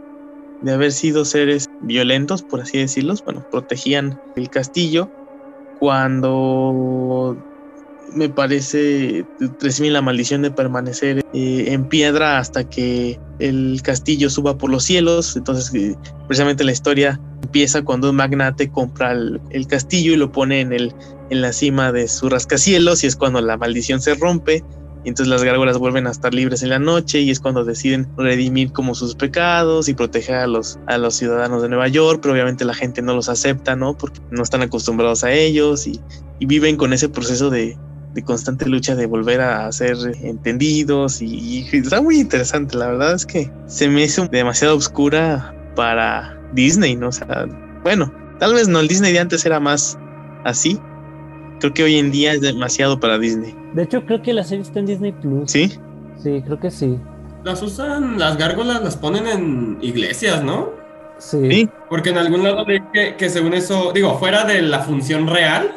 de 0.61 0.73
haber 0.73 0.93
sido 0.93 1.25
seres 1.25 1.69
violentos, 1.81 2.45
por 2.45 2.61
así 2.61 2.79
decirlos. 2.79 3.25
Bueno, 3.25 3.45
protegían 3.51 4.21
el 4.37 4.51
castillo. 4.51 5.11
Cuando 5.81 7.37
me 8.15 8.29
parece 8.29 9.25
reciben 9.61 9.93
la 9.93 10.03
maldición 10.03 10.43
de 10.43 10.51
permanecer 10.51 11.25
eh, 11.33 11.65
en 11.69 11.89
piedra 11.89 12.39
hasta 12.39 12.69
que 12.69 13.19
el 13.39 13.81
castillo 13.83 14.31
suba 14.31 14.59
por 14.59 14.71
los 14.71 14.85
cielos. 14.85 15.37
Entonces, 15.37 15.73
eh, 15.75 15.97
precisamente 16.27 16.65
la 16.65 16.73
historia 16.73 17.21
empieza 17.43 17.83
cuando 17.83 18.11
un 18.11 18.17
magnate 18.17 18.71
compra 18.71 19.13
el, 19.13 19.67
castillo 19.69 20.13
y 20.13 20.17
lo 20.17 20.33
pone 20.33 20.61
en, 20.61 20.73
el, 20.73 20.95
en 21.31 21.41
la 21.41 21.53
cima 21.53 21.93
de 21.93 22.09
su 22.09 22.29
rascacielos 22.29 23.05
y 23.05 23.07
es 23.07 23.17
cuando 23.17 23.41
la 23.41 23.57
maldición 23.57 24.01
se 24.01 24.15
rompe. 24.15 24.65
Y 25.03 25.09
entonces 25.09 25.29
las 25.29 25.43
gárgolas 25.43 25.79
vuelven 25.79 26.07
a 26.07 26.11
estar 26.11 26.35
libres 26.35 26.63
en 26.63 26.69
la 26.69 26.79
noche 26.79 27.21
y 27.21 27.31
es 27.31 27.41
cuando 27.41 27.65
deciden 27.65 28.07
redimir 28.19 28.71
como 28.71 28.95
sus 28.95 29.15
pecados 29.15 29.89
y 29.89 29.95
proteger 29.95 30.35
a 30.35 30.47
los, 30.47 30.79
a 30.87 30.99
los 30.99 31.15
ciudadanos 31.15 31.63
de 31.63 31.71
Nueva 31.71 31.89
York, 31.89 32.19
pero 32.21 32.35
obviamente 32.35 32.67
la 32.67 32.75
gente 32.75 33.01
no 33.01 33.15
los 33.15 33.31
acepta, 33.31 33.77
¿no? 33.77 33.97
Porque 33.97 34.21
no 34.31 34.43
están 34.43 34.61
acostumbrados 34.61 35.25
a 35.25 35.33
ellos 35.33 35.87
y 35.87 36.01
viven 36.41 36.77
con 36.77 36.93
ese 36.93 37.09
proceso 37.09 37.49
de, 37.49 37.79
de 38.15 38.23
constante 38.23 38.67
lucha 38.67 38.97
de 38.97 39.07
volver 39.07 39.41
a 39.41 39.71
ser 39.73 39.97
entendidos 40.23 41.23
y, 41.23 41.67
está 41.73 42.01
muy 42.01 42.21
interesante. 42.21 42.77
La 42.77 42.89
verdad 42.89 43.15
es 43.15 43.27
que 43.27 43.51
se 43.67 43.89
me 43.89 44.03
hizo 44.03 44.27
demasiado 44.27 44.77
oscura 44.77 45.55
para 45.77 46.39
Disney, 46.53 46.97
¿no? 46.97 47.09
O 47.09 47.13
sea, 47.13 47.47
bueno, 47.83 48.13
tal 48.39 48.55
vez 48.55 48.69
no, 48.69 48.81
el 48.81 48.89
Disney 48.89 49.13
de 49.13 49.21
antes 49.21 49.45
era 49.47 49.61
más 49.61 49.99
así. 50.45 50.79
Creo 51.61 51.75
que 51.75 51.83
hoy 51.85 51.97
en 51.97 52.11
día 52.11 52.33
es 52.33 52.41
demasiado 52.41 52.99
para 52.99 53.19
Disney. 53.19 53.55
De 53.75 53.83
hecho, 53.83 54.05
creo 54.07 54.23
que 54.23 54.33
la 54.33 54.45
serie 54.45 54.63
está 54.63 54.81
en 54.81 54.87
Disney 54.87 55.13
Plus. 55.13 55.51
¿Sí? 55.51 55.69
Sí, 56.23 56.43
creo 56.45 56.59
que 56.59 56.71
sí. 56.71 56.99
Las 57.45 57.63
usan, 57.63 58.19
las 58.19 58.37
gárgolas 58.37 58.83
las 58.83 58.97
ponen 58.97 59.27
en 59.27 59.79
iglesias, 59.81 60.43
¿no? 60.43 60.71
Sí. 61.19 61.69
Porque 61.89 62.11
en 62.11 62.19
algún 62.19 62.43
lado 62.43 62.65
que, 62.67 63.15
que 63.17 63.29
según 63.29 63.55
eso, 63.55 63.93
digo, 63.93 64.19
fuera 64.19 64.45
de 64.45 64.63
la 64.63 64.81
función 64.81 65.27
real, 65.27 65.71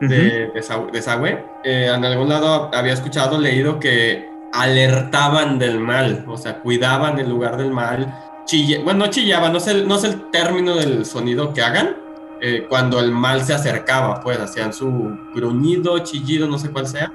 de, 0.00 0.50
desagüe, 0.92 1.44
eh, 1.64 1.90
en 1.94 2.04
algún 2.04 2.28
lado 2.28 2.70
había 2.74 2.92
escuchado, 2.92 3.38
leído 3.38 3.78
que 3.78 4.28
alertaban 4.52 5.58
del 5.58 5.80
mal, 5.80 6.24
o 6.28 6.36
sea, 6.36 6.60
cuidaban 6.60 7.18
el 7.18 7.28
lugar 7.28 7.56
del 7.56 7.70
mal. 7.70 8.14
bueno, 8.84 9.06
no 9.06 9.10
chillaban, 9.10 9.52
no 9.52 9.60
sé, 9.60 9.84
no 9.84 9.98
sé 9.98 10.08
el 10.08 10.30
término 10.30 10.76
del 10.76 11.04
sonido 11.04 11.52
que 11.52 11.62
hagan, 11.62 11.96
eh, 12.40 12.66
cuando 12.68 13.00
el 13.00 13.10
mal 13.10 13.42
se 13.42 13.54
acercaba, 13.54 14.20
pues 14.20 14.38
hacían 14.38 14.72
su 14.72 15.18
gruñido, 15.34 15.98
chillido, 16.00 16.46
no 16.46 16.58
sé 16.58 16.70
cuál 16.70 16.86
sea. 16.86 17.12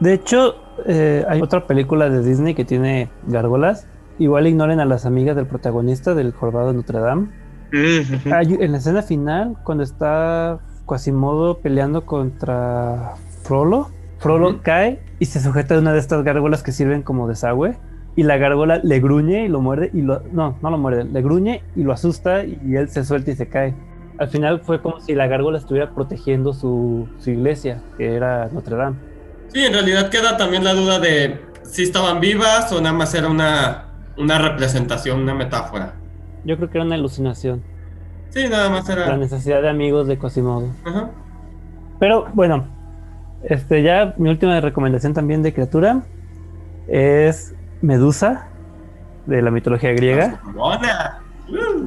De 0.00 0.14
hecho, 0.14 0.56
eh, 0.86 1.24
hay 1.28 1.40
otra 1.40 1.66
película 1.66 2.08
de 2.08 2.22
Disney 2.22 2.54
que 2.54 2.64
tiene 2.64 3.10
gárgolas. 3.26 3.86
Igual 4.18 4.46
ignoren 4.46 4.80
a 4.80 4.84
las 4.84 5.06
amigas 5.06 5.36
del 5.36 5.46
protagonista 5.46 6.14
del 6.14 6.32
Jorobado 6.32 6.68
de 6.68 6.74
Notre 6.74 7.00
Dame. 7.00 7.28
en 7.72 8.72
la 8.72 8.78
escena 8.78 9.02
final, 9.02 9.56
cuando 9.64 9.82
está 9.84 10.60
Quasimodo 10.86 11.58
peleando 11.58 12.04
contra 12.04 13.14
Frollo. 13.42 13.88
Frollo 14.18 14.60
cae 14.62 15.00
y 15.18 15.26
se 15.26 15.40
sujeta 15.40 15.74
de 15.74 15.80
una 15.80 15.92
de 15.92 15.98
estas 15.98 16.24
gárgolas 16.24 16.62
que 16.62 16.72
sirven 16.72 17.02
como 17.02 17.28
desagüe. 17.28 17.76
Y 18.16 18.22
la 18.22 18.36
gárgola 18.36 18.80
le 18.82 19.00
gruñe 19.00 19.44
y 19.44 19.48
lo 19.48 19.60
muerde 19.60 19.90
y 19.92 20.02
lo. 20.02 20.22
No, 20.32 20.56
no 20.62 20.70
lo 20.70 20.78
muerde, 20.78 21.04
le 21.04 21.22
gruñe 21.22 21.62
y 21.74 21.82
lo 21.82 21.92
asusta 21.92 22.44
y 22.44 22.76
él 22.76 22.88
se 22.88 23.04
suelta 23.04 23.32
y 23.32 23.36
se 23.36 23.48
cae. 23.48 23.74
Al 24.18 24.28
final 24.28 24.60
fue 24.60 24.80
como 24.80 25.00
si 25.00 25.14
la 25.14 25.26
gárgola 25.26 25.58
estuviera 25.58 25.90
protegiendo 25.90 26.52
su, 26.52 27.08
iglesia, 27.26 27.82
que 27.98 28.14
era 28.14 28.48
Notre 28.52 28.76
Dame. 28.76 28.96
Sí, 29.48 29.64
en 29.64 29.72
realidad 29.72 30.08
queda 30.08 30.36
también 30.36 30.62
la 30.62 30.74
duda 30.74 31.00
de 31.00 31.40
si 31.64 31.82
estaban 31.82 32.20
vivas 32.20 32.70
o 32.72 32.80
nada 32.80 32.94
más 32.94 33.12
era 33.14 33.28
una, 33.28 33.86
una 34.16 34.38
representación, 34.38 35.20
una 35.20 35.34
metáfora. 35.34 35.94
Yo 36.44 36.56
creo 36.56 36.70
que 36.70 36.78
era 36.78 36.84
una 36.84 36.94
alucinación. 36.94 37.62
Sí, 38.34 38.48
nada 38.48 38.68
más 38.68 38.88
era. 38.88 39.06
La 39.06 39.16
necesidad 39.16 39.62
de 39.62 39.68
amigos 39.68 40.08
de 40.08 40.18
Quasimodo. 40.18 40.68
Ajá. 40.84 41.10
Pero 42.00 42.26
bueno, 42.34 42.66
este 43.44 43.82
ya 43.82 44.14
mi 44.18 44.28
última 44.28 44.60
recomendación 44.60 45.14
también 45.14 45.42
de 45.42 45.54
criatura 45.54 46.02
es 46.88 47.54
Medusa, 47.80 48.48
de 49.26 49.40
la 49.40 49.52
mitología 49.52 49.92
griega. 49.92 50.40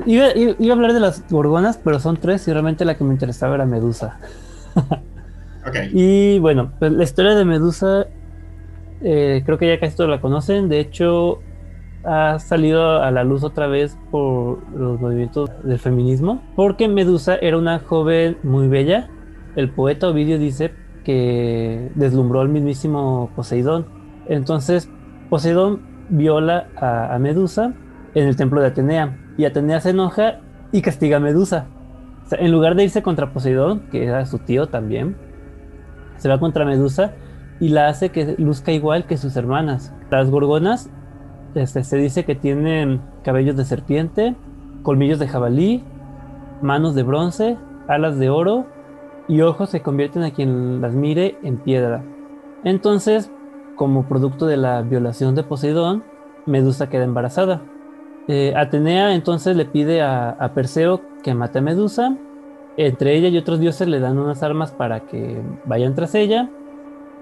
Iba, 0.05 0.27
iba, 0.35 0.73
a 0.73 0.75
hablar 0.75 0.93
de 0.93 0.99
las 1.01 1.27
gorgonas, 1.29 1.77
pero 1.83 1.99
son 1.99 2.15
tres 2.17 2.47
y 2.47 2.53
realmente 2.53 2.85
la 2.85 2.95
que 2.95 3.03
me 3.03 3.11
interesaba 3.11 3.55
era 3.55 3.65
Medusa. 3.65 4.17
okay. 5.67 5.89
Y 5.91 6.39
bueno, 6.39 6.71
pues 6.79 6.93
la 6.93 7.03
historia 7.03 7.35
de 7.35 7.43
Medusa 7.43 8.07
eh, 9.01 9.43
creo 9.45 9.57
que 9.57 9.67
ya 9.67 9.79
casi 9.79 9.97
todos 9.97 10.09
la 10.09 10.21
conocen. 10.21 10.69
De 10.69 10.79
hecho, 10.79 11.41
ha 12.08 12.39
salido 12.39 13.03
a 13.03 13.12
la 13.12 13.26
luz 13.26 13.43
otra 13.43 13.68
vez 13.68 13.97
por 14.12 14.64
los 14.74 14.99
movimientos 15.01 15.51
del 15.64 15.78
feminismo, 15.78 16.41
porque 16.55 16.88
Medusa 16.88 17.36
era 17.36 17.58
una 17.58 17.80
joven 17.80 18.38
muy 18.43 18.70
bella. 18.70 19.10
El 19.58 19.72
poeta 19.72 20.08
Ovidio 20.08 20.39
dice 20.39 20.72
que 21.03 21.91
deslumbró 21.95 22.39
al 22.39 22.47
mismísimo 22.47 23.30
Poseidón. 23.36 23.88
Entonces, 24.28 24.89
Poseidón 25.30 25.82
viola 26.08 26.70
a, 26.78 27.20
Medusa 27.20 27.74
en 28.16 28.28
el 28.28 28.38
templo 28.38 28.62
de 28.62 28.68
Atenea, 28.68 29.18
y 29.38 29.43
Atenea 29.43 29.82
se 29.82 29.89
enoja 29.89 30.39
y 30.72 30.82
castiga 30.82 31.18
a 31.18 31.20
Medusa. 31.20 31.68
en 32.32 32.51
lugar 32.53 32.76
de 32.76 32.86
irse 32.86 33.03
contra 33.03 33.34
Poseidón, 33.34 33.82
que 33.91 34.05
era 34.05 34.26
su 34.26 34.39
tío 34.39 34.68
también, 34.68 35.18
se 36.16 36.30
va 36.30 36.39
contra 36.39 36.64
Medusa 36.64 37.12
y 37.60 37.70
la 37.70 37.89
hace 37.89 38.10
que 38.10 38.36
luzca 38.38 38.72
igual 38.72 39.05
que 39.08 39.18
sus 39.18 39.36
hermanas. 39.36 39.93
Las 40.10 40.30
gorgonas 40.30 40.89
este, 41.58 41.84
se 41.84 41.97
dice 41.97 42.26
que 42.26 42.36
tienen 42.36 43.01
cabellos 43.24 43.55
de 43.58 43.66
serpiente, 43.66 44.36
colmillos 44.84 45.20
de 45.20 45.28
jabalí, 45.28 45.84
manos 46.62 46.95
de 46.95 47.03
bronce, 47.03 47.58
alas 47.88 48.18
de 48.18 48.30
oro 48.30 48.66
y 49.28 49.41
ojos 49.41 49.72
que 49.72 49.82
convierten 49.82 50.24
a 50.24 50.32
quien 50.32 50.82
las 50.82 50.93
mire 50.93 51.38
en 51.43 51.58
piedra. 51.58 52.03
Entonces, 52.64 53.32
como 53.76 54.08
producto 54.08 54.45
de 54.45 54.58
la 54.58 54.82
violación 54.82 55.36
de 55.36 55.43
Poseidón, 55.43 56.03
Medusa 56.45 56.89
queda 56.89 57.03
embarazada. 57.03 57.62
Eh, 58.28 58.53
Atenea 58.55 59.14
entonces 59.14 59.55
le 59.55 59.66
pide 59.66 60.01
a, 60.01 60.30
a, 60.32 60.53
Perseo 60.53 61.01
que 61.24 61.34
mate 61.34 61.60
a 61.60 61.62
Medusa. 61.62 62.18
Entre 62.76 63.16
ella 63.16 63.30
y 63.30 63.38
otros 63.38 63.60
dioses 63.60 63.88
le 63.88 63.99
dan 63.99 64.20
unas 64.20 64.43
armas 64.43 64.72
para 64.72 65.01
que 65.01 65.41
vayan 65.66 65.95
tras 65.95 66.16
ella. 66.16 66.49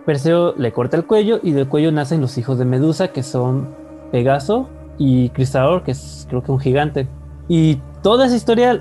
Perseo 0.05 0.53
le 0.55 0.71
corta 0.71 0.97
el 0.97 1.05
cuello 1.05 1.39
y 1.41 1.51
del 1.51 1.67
cuello 1.67 1.91
nacen 1.91 2.21
los 2.21 2.37
hijos 2.37 2.59
de 2.59 2.65
Medusa, 2.65 3.09
que 3.09 3.23
son 3.23 3.69
Pegaso 4.15 4.69
y 4.97 5.27
Crisador, 5.31 5.83
que 5.83 5.91
es 5.91 6.25
creo 6.29 6.41
que 6.41 6.49
un 6.49 6.59
gigante. 6.61 7.05
Y 7.49 7.81
toda 8.01 8.27
esa 8.27 8.37
historia, 8.37 8.79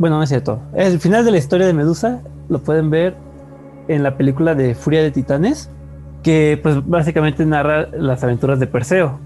bueno, 0.00 0.16
no 0.16 0.24
es 0.24 0.30
cierto. 0.30 0.58
El 0.74 0.98
final 0.98 1.24
de 1.24 1.30
la 1.30 1.38
historia 1.38 1.64
de 1.64 1.72
Medusa 1.72 2.22
lo 2.48 2.58
pueden 2.58 2.90
ver 2.90 3.14
en 3.86 4.02
la 4.02 4.16
película 4.16 4.56
de 4.56 4.74
Furia 4.74 5.00
de 5.04 5.12
Titanes, 5.12 5.70
que 6.24 6.58
pues 6.60 6.84
básicamente 6.84 7.46
narra 7.46 7.86
las 7.96 8.24
aventuras 8.24 8.58
de 8.58 8.66
Perseo. 8.66 9.20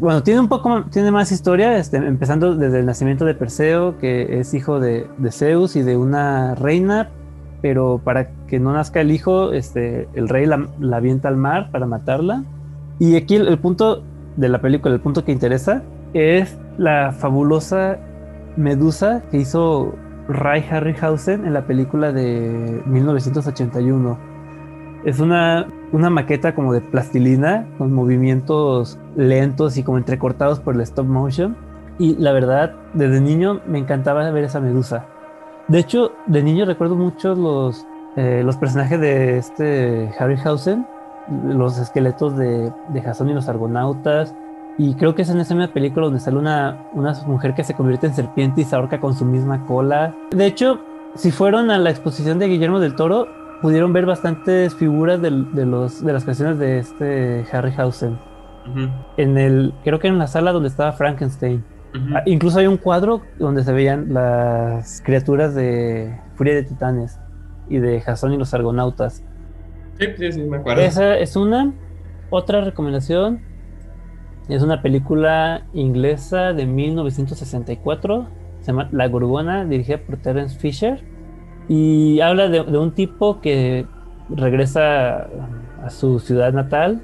bueno, 0.00 0.24
tiene 0.24 0.40
un 0.40 0.48
poco 0.48 0.86
tiene 0.90 1.12
más 1.12 1.30
historia, 1.30 1.78
este, 1.78 1.98
empezando 1.98 2.56
desde 2.56 2.80
el 2.80 2.86
nacimiento 2.86 3.24
de 3.24 3.34
Perseo, 3.34 3.98
que 3.98 4.40
es 4.40 4.52
hijo 4.52 4.80
de, 4.80 5.06
Zeus 5.30 5.76
y 5.76 5.82
de 5.82 5.96
una 5.96 6.56
reina, 6.56 7.10
pero 7.62 8.00
para 8.02 8.30
que 8.48 8.58
no 8.58 8.72
nazca 8.72 9.00
el 9.00 9.12
hijo, 9.12 9.52
este, 9.52 10.08
el 10.14 10.28
rey 10.28 10.44
la, 10.44 10.66
avienta 10.92 11.28
al 11.28 11.36
mar 11.36 11.70
para 11.70 11.86
matarla. 11.86 12.42
Y 12.98 13.14
aquí 13.14 13.36
el 13.36 13.58
punto 13.60 14.02
de 14.38 14.48
la 14.48 14.60
película, 14.60 14.94
el 14.94 15.00
punto 15.00 15.24
que 15.24 15.32
interesa, 15.32 15.82
es 16.14 16.56
la 16.78 17.12
fabulosa 17.12 17.98
Medusa 18.56 19.22
que 19.30 19.38
hizo 19.38 19.94
Ray 20.28 20.64
Harryhausen 20.70 21.44
en 21.44 21.52
la 21.52 21.66
película 21.66 22.12
de 22.12 22.82
1981. 22.86 24.18
Es 25.04 25.20
una, 25.20 25.66
una 25.92 26.10
maqueta 26.10 26.54
como 26.54 26.72
de 26.72 26.80
plastilina 26.80 27.66
con 27.78 27.92
movimientos 27.92 28.98
lentos 29.16 29.76
y 29.76 29.82
como 29.82 29.98
entrecortados 29.98 30.60
por 30.60 30.74
el 30.74 30.80
stop 30.82 31.06
motion. 31.06 31.56
Y 31.98 32.14
la 32.16 32.32
verdad, 32.32 32.74
desde 32.94 33.20
niño 33.20 33.60
me 33.66 33.78
encantaba 33.78 34.28
ver 34.30 34.44
esa 34.44 34.60
medusa. 34.60 35.06
De 35.66 35.80
hecho, 35.80 36.12
de 36.26 36.42
niño 36.42 36.64
recuerdo 36.64 36.94
mucho 36.94 37.34
los, 37.34 37.86
eh, 38.16 38.42
los 38.44 38.56
personajes 38.56 39.00
de 39.00 39.38
este 39.38 40.10
Harryhausen 40.18 40.86
los 41.44 41.78
esqueletos 41.78 42.36
de, 42.36 42.72
de 42.88 43.02
Jason 43.02 43.28
y 43.28 43.34
los 43.34 43.48
argonautas. 43.48 44.34
Y 44.78 44.94
creo 44.94 45.14
que 45.14 45.22
es 45.22 45.30
en 45.30 45.40
esa 45.40 45.54
misma 45.54 45.72
película 45.72 46.06
donde 46.06 46.20
sale 46.20 46.38
una, 46.38 46.86
una 46.92 47.12
mujer 47.26 47.54
que 47.54 47.64
se 47.64 47.74
convierte 47.74 48.06
en 48.06 48.14
serpiente 48.14 48.60
y 48.60 48.64
se 48.64 48.76
ahorca 48.76 49.00
con 49.00 49.14
su 49.14 49.24
misma 49.24 49.66
cola. 49.66 50.14
De 50.30 50.46
hecho, 50.46 50.80
si 51.16 51.32
fueron 51.32 51.70
a 51.70 51.78
la 51.78 51.90
exposición 51.90 52.38
de 52.38 52.46
Guillermo 52.46 52.78
del 52.78 52.94
Toro, 52.94 53.26
pudieron 53.60 53.92
ver 53.92 54.06
bastantes 54.06 54.74
figuras 54.74 55.20
de, 55.20 55.30
los, 55.30 56.04
de 56.04 56.12
las 56.12 56.22
creaciones 56.22 56.58
de 56.58 56.78
este 56.78 57.44
Harryhausen. 57.50 58.18
En 59.16 59.38
el, 59.38 59.74
creo 59.82 59.98
que 59.98 60.08
en 60.08 60.18
la 60.18 60.26
sala 60.26 60.52
donde 60.52 60.68
estaba 60.68 60.92
Frankenstein. 60.92 61.64
Ah, 62.14 62.22
incluso 62.26 62.58
hay 62.58 62.66
un 62.66 62.76
cuadro 62.76 63.22
donde 63.38 63.64
se 63.64 63.72
veían 63.72 64.12
las 64.12 65.00
criaturas 65.00 65.54
de 65.54 66.20
Furia 66.34 66.54
de 66.54 66.62
Titanes 66.62 67.18
y 67.68 67.78
de 67.78 68.00
Jason 68.00 68.32
y 68.34 68.36
los 68.36 68.52
Argonautas. 68.52 69.24
Esa 70.78 71.18
es 71.18 71.36
una. 71.36 71.72
Otra 72.30 72.60
recomendación 72.60 73.40
es 74.48 74.62
una 74.62 74.80
película 74.82 75.66
inglesa 75.72 76.52
de 76.52 76.66
1964. 76.66 78.28
Se 78.60 78.66
llama 78.66 78.88
La 78.92 79.08
Gorgona, 79.08 79.64
dirigida 79.64 79.98
por 79.98 80.16
Terence 80.18 80.58
Fisher. 80.58 81.02
Y 81.68 82.20
habla 82.20 82.48
de, 82.48 82.60
un 82.60 82.92
tipo 82.92 83.40
que 83.40 83.86
regresa 84.30 85.28
a 85.82 85.90
su 85.90 86.18
ciudad 86.18 86.52
natal 86.52 87.02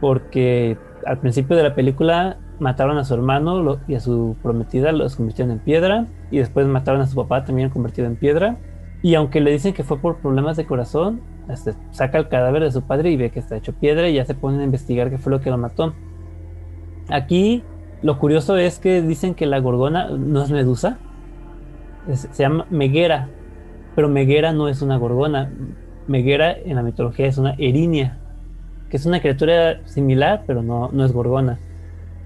porque 0.00 0.76
al 1.06 1.18
principio 1.18 1.56
de 1.56 1.62
la 1.62 1.74
película 1.74 2.38
mataron 2.60 2.98
a 2.98 3.04
su 3.04 3.14
hermano 3.14 3.80
y 3.88 3.94
a 3.94 4.00
su 4.00 4.36
prometida, 4.42 4.92
los 4.92 5.16
convirtieron 5.16 5.52
en 5.52 5.58
piedra 5.58 6.06
y 6.30 6.38
después 6.38 6.66
mataron 6.66 7.00
a 7.00 7.06
su 7.06 7.16
papá 7.16 7.44
también 7.44 7.70
convertido 7.70 8.06
en 8.06 8.16
piedra. 8.16 8.58
Y 9.02 9.16
aunque 9.16 9.40
le 9.40 9.50
dicen 9.50 9.74
que 9.74 9.82
fue 9.82 9.98
por 9.98 10.18
problemas 10.18 10.56
de 10.56 10.66
corazón, 10.66 11.20
este, 11.48 11.74
saca 11.90 12.18
el 12.18 12.28
cadáver 12.28 12.62
de 12.62 12.72
su 12.72 12.82
padre 12.82 13.10
y 13.10 13.16
ve 13.16 13.30
que 13.30 13.40
está 13.40 13.56
hecho 13.56 13.72
piedra 13.72 14.08
y 14.08 14.14
ya 14.14 14.24
se 14.24 14.34
ponen 14.34 14.60
a 14.60 14.64
investigar 14.64 15.10
qué 15.10 15.18
fue 15.18 15.30
lo 15.30 15.40
que 15.40 15.50
lo 15.50 15.58
mató. 15.58 15.94
Aquí 17.08 17.62
lo 18.02 18.18
curioso 18.18 18.56
es 18.56 18.78
que 18.78 19.02
dicen 19.02 19.34
que 19.34 19.46
la 19.46 19.58
gorgona 19.60 20.08
no 20.10 20.42
es 20.42 20.50
medusa, 20.50 20.98
se 22.12 22.42
llama 22.42 22.66
Meguera, 22.70 23.28
pero 23.94 24.08
Meguera 24.08 24.52
no 24.52 24.68
es 24.68 24.82
una 24.82 24.96
gorgona. 24.96 25.50
Meguera 26.06 26.52
en 26.52 26.76
la 26.76 26.82
mitología 26.82 27.26
es 27.26 27.38
una 27.38 27.54
erinia, 27.56 28.18
que 28.90 28.96
es 28.96 29.06
una 29.06 29.20
criatura 29.20 29.80
similar, 29.86 30.44
pero 30.46 30.62
no, 30.62 30.90
no 30.92 31.04
es 31.04 31.12
gorgona. 31.12 31.58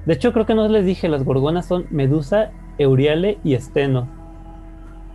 De 0.04 0.14
hecho, 0.14 0.32
creo 0.32 0.46
que 0.46 0.54
no 0.54 0.66
les 0.68 0.84
dije, 0.84 1.08
las 1.08 1.24
gorgonas 1.24 1.66
son 1.66 1.86
Medusa, 1.90 2.50
Euriale 2.78 3.38
y 3.44 3.54
Esteno. 3.54 4.08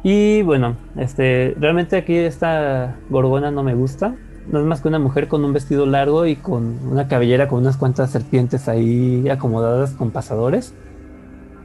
Y 0.03 0.41
bueno, 0.41 0.75
este, 0.97 1.55
realmente 1.57 1.95
aquí 1.95 2.15
esta 2.15 2.97
gorgona 3.09 3.51
no 3.51 3.63
me 3.63 3.73
gusta. 3.73 4.15
No 4.51 4.59
es 4.59 4.65
más 4.65 4.81
que 4.81 4.89
una 4.89 4.99
mujer 4.99 5.29
con 5.29 5.45
un 5.45 5.53
vestido 5.53 5.85
largo 5.85 6.25
y 6.25 6.35
con 6.35 6.77
una 6.91 7.07
cabellera 7.07 7.47
con 7.47 7.59
unas 7.59 7.77
cuantas 7.77 8.11
serpientes 8.11 8.67
ahí 8.67 9.29
acomodadas 9.29 9.93
con 9.93 10.11
pasadores. 10.11 10.75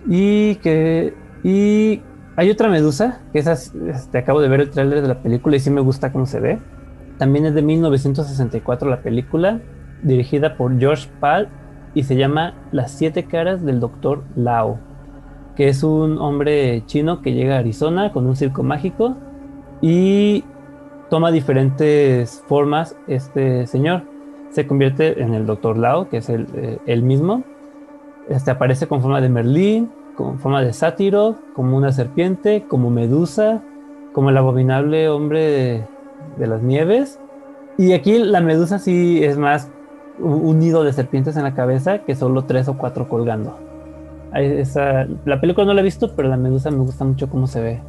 Y 0.08 0.54
que. 0.56 1.14
Y 1.42 2.00
hay 2.36 2.50
otra 2.50 2.68
medusa, 2.68 3.20
que 3.32 3.40
esas, 3.40 3.74
este, 3.74 4.18
acabo 4.18 4.40
de 4.40 4.48
ver 4.48 4.60
el 4.60 4.70
tráiler 4.70 5.02
de 5.02 5.08
la 5.08 5.20
película 5.22 5.56
y 5.56 5.60
sí 5.60 5.70
me 5.70 5.80
gusta 5.80 6.12
cómo 6.12 6.24
se 6.24 6.38
ve. 6.38 6.58
También 7.18 7.46
es 7.46 7.54
de 7.54 7.62
1964 7.62 8.88
la 8.88 9.02
película, 9.02 9.60
dirigida 10.04 10.56
por 10.56 10.78
George 10.78 11.08
Pal 11.18 11.48
y 11.94 12.04
se 12.04 12.14
llama 12.14 12.54
Las 12.70 12.92
siete 12.92 13.24
caras 13.24 13.64
del 13.64 13.80
doctor 13.80 14.22
Lao 14.36 14.78
que 15.58 15.68
es 15.68 15.82
un 15.82 16.18
hombre 16.18 16.84
chino 16.86 17.20
que 17.20 17.32
llega 17.32 17.56
a 17.56 17.58
Arizona 17.58 18.12
con 18.12 18.26
un 18.28 18.36
circo 18.36 18.62
mágico 18.62 19.16
y 19.80 20.44
toma 21.10 21.32
diferentes 21.32 22.44
formas 22.46 22.94
este 23.08 23.66
señor. 23.66 24.04
Se 24.50 24.68
convierte 24.68 25.20
en 25.20 25.34
el 25.34 25.46
Doctor 25.46 25.76
Lao, 25.76 26.08
que 26.08 26.18
es 26.18 26.28
el, 26.28 26.46
eh, 26.86 27.02
mismo. 27.02 27.42
Este 28.28 28.52
aparece 28.52 28.86
con 28.86 29.02
forma 29.02 29.20
de 29.20 29.30
Merlín, 29.30 29.90
con 30.14 30.38
forma 30.38 30.62
de 30.62 30.72
sátiro, 30.72 31.34
como 31.54 31.76
una 31.76 31.90
serpiente, 31.90 32.64
como 32.68 32.88
medusa, 32.90 33.60
como 34.12 34.30
el 34.30 34.36
abominable 34.36 35.08
hombre 35.08 35.40
de, 35.40 35.84
de 36.36 36.46
las 36.46 36.62
nieves. 36.62 37.18
Y 37.78 37.94
aquí 37.94 38.16
la 38.16 38.40
medusa 38.40 38.78
sí 38.78 39.24
es 39.24 39.36
más 39.36 39.72
un 40.20 40.60
nido 40.60 40.84
de 40.84 40.92
serpientes 40.92 41.36
en 41.36 41.42
la 41.42 41.54
cabeza 41.54 42.04
que 42.04 42.14
solo 42.14 42.44
tres 42.44 42.68
o 42.68 42.78
cuatro 42.78 43.08
colgando 43.08 43.67
la 44.32 45.40
película 45.40 45.66
no 45.66 45.74
la 45.74 45.80
he 45.80 45.84
visto, 45.84 46.14
pero 46.14 46.28
la 46.28 46.36
medusa 46.36 46.70
me 46.70 46.78
gusta 46.78 47.04
mucho 47.04 47.28
cómo 47.28 47.46
se 47.46 47.60
ve. 47.60 47.80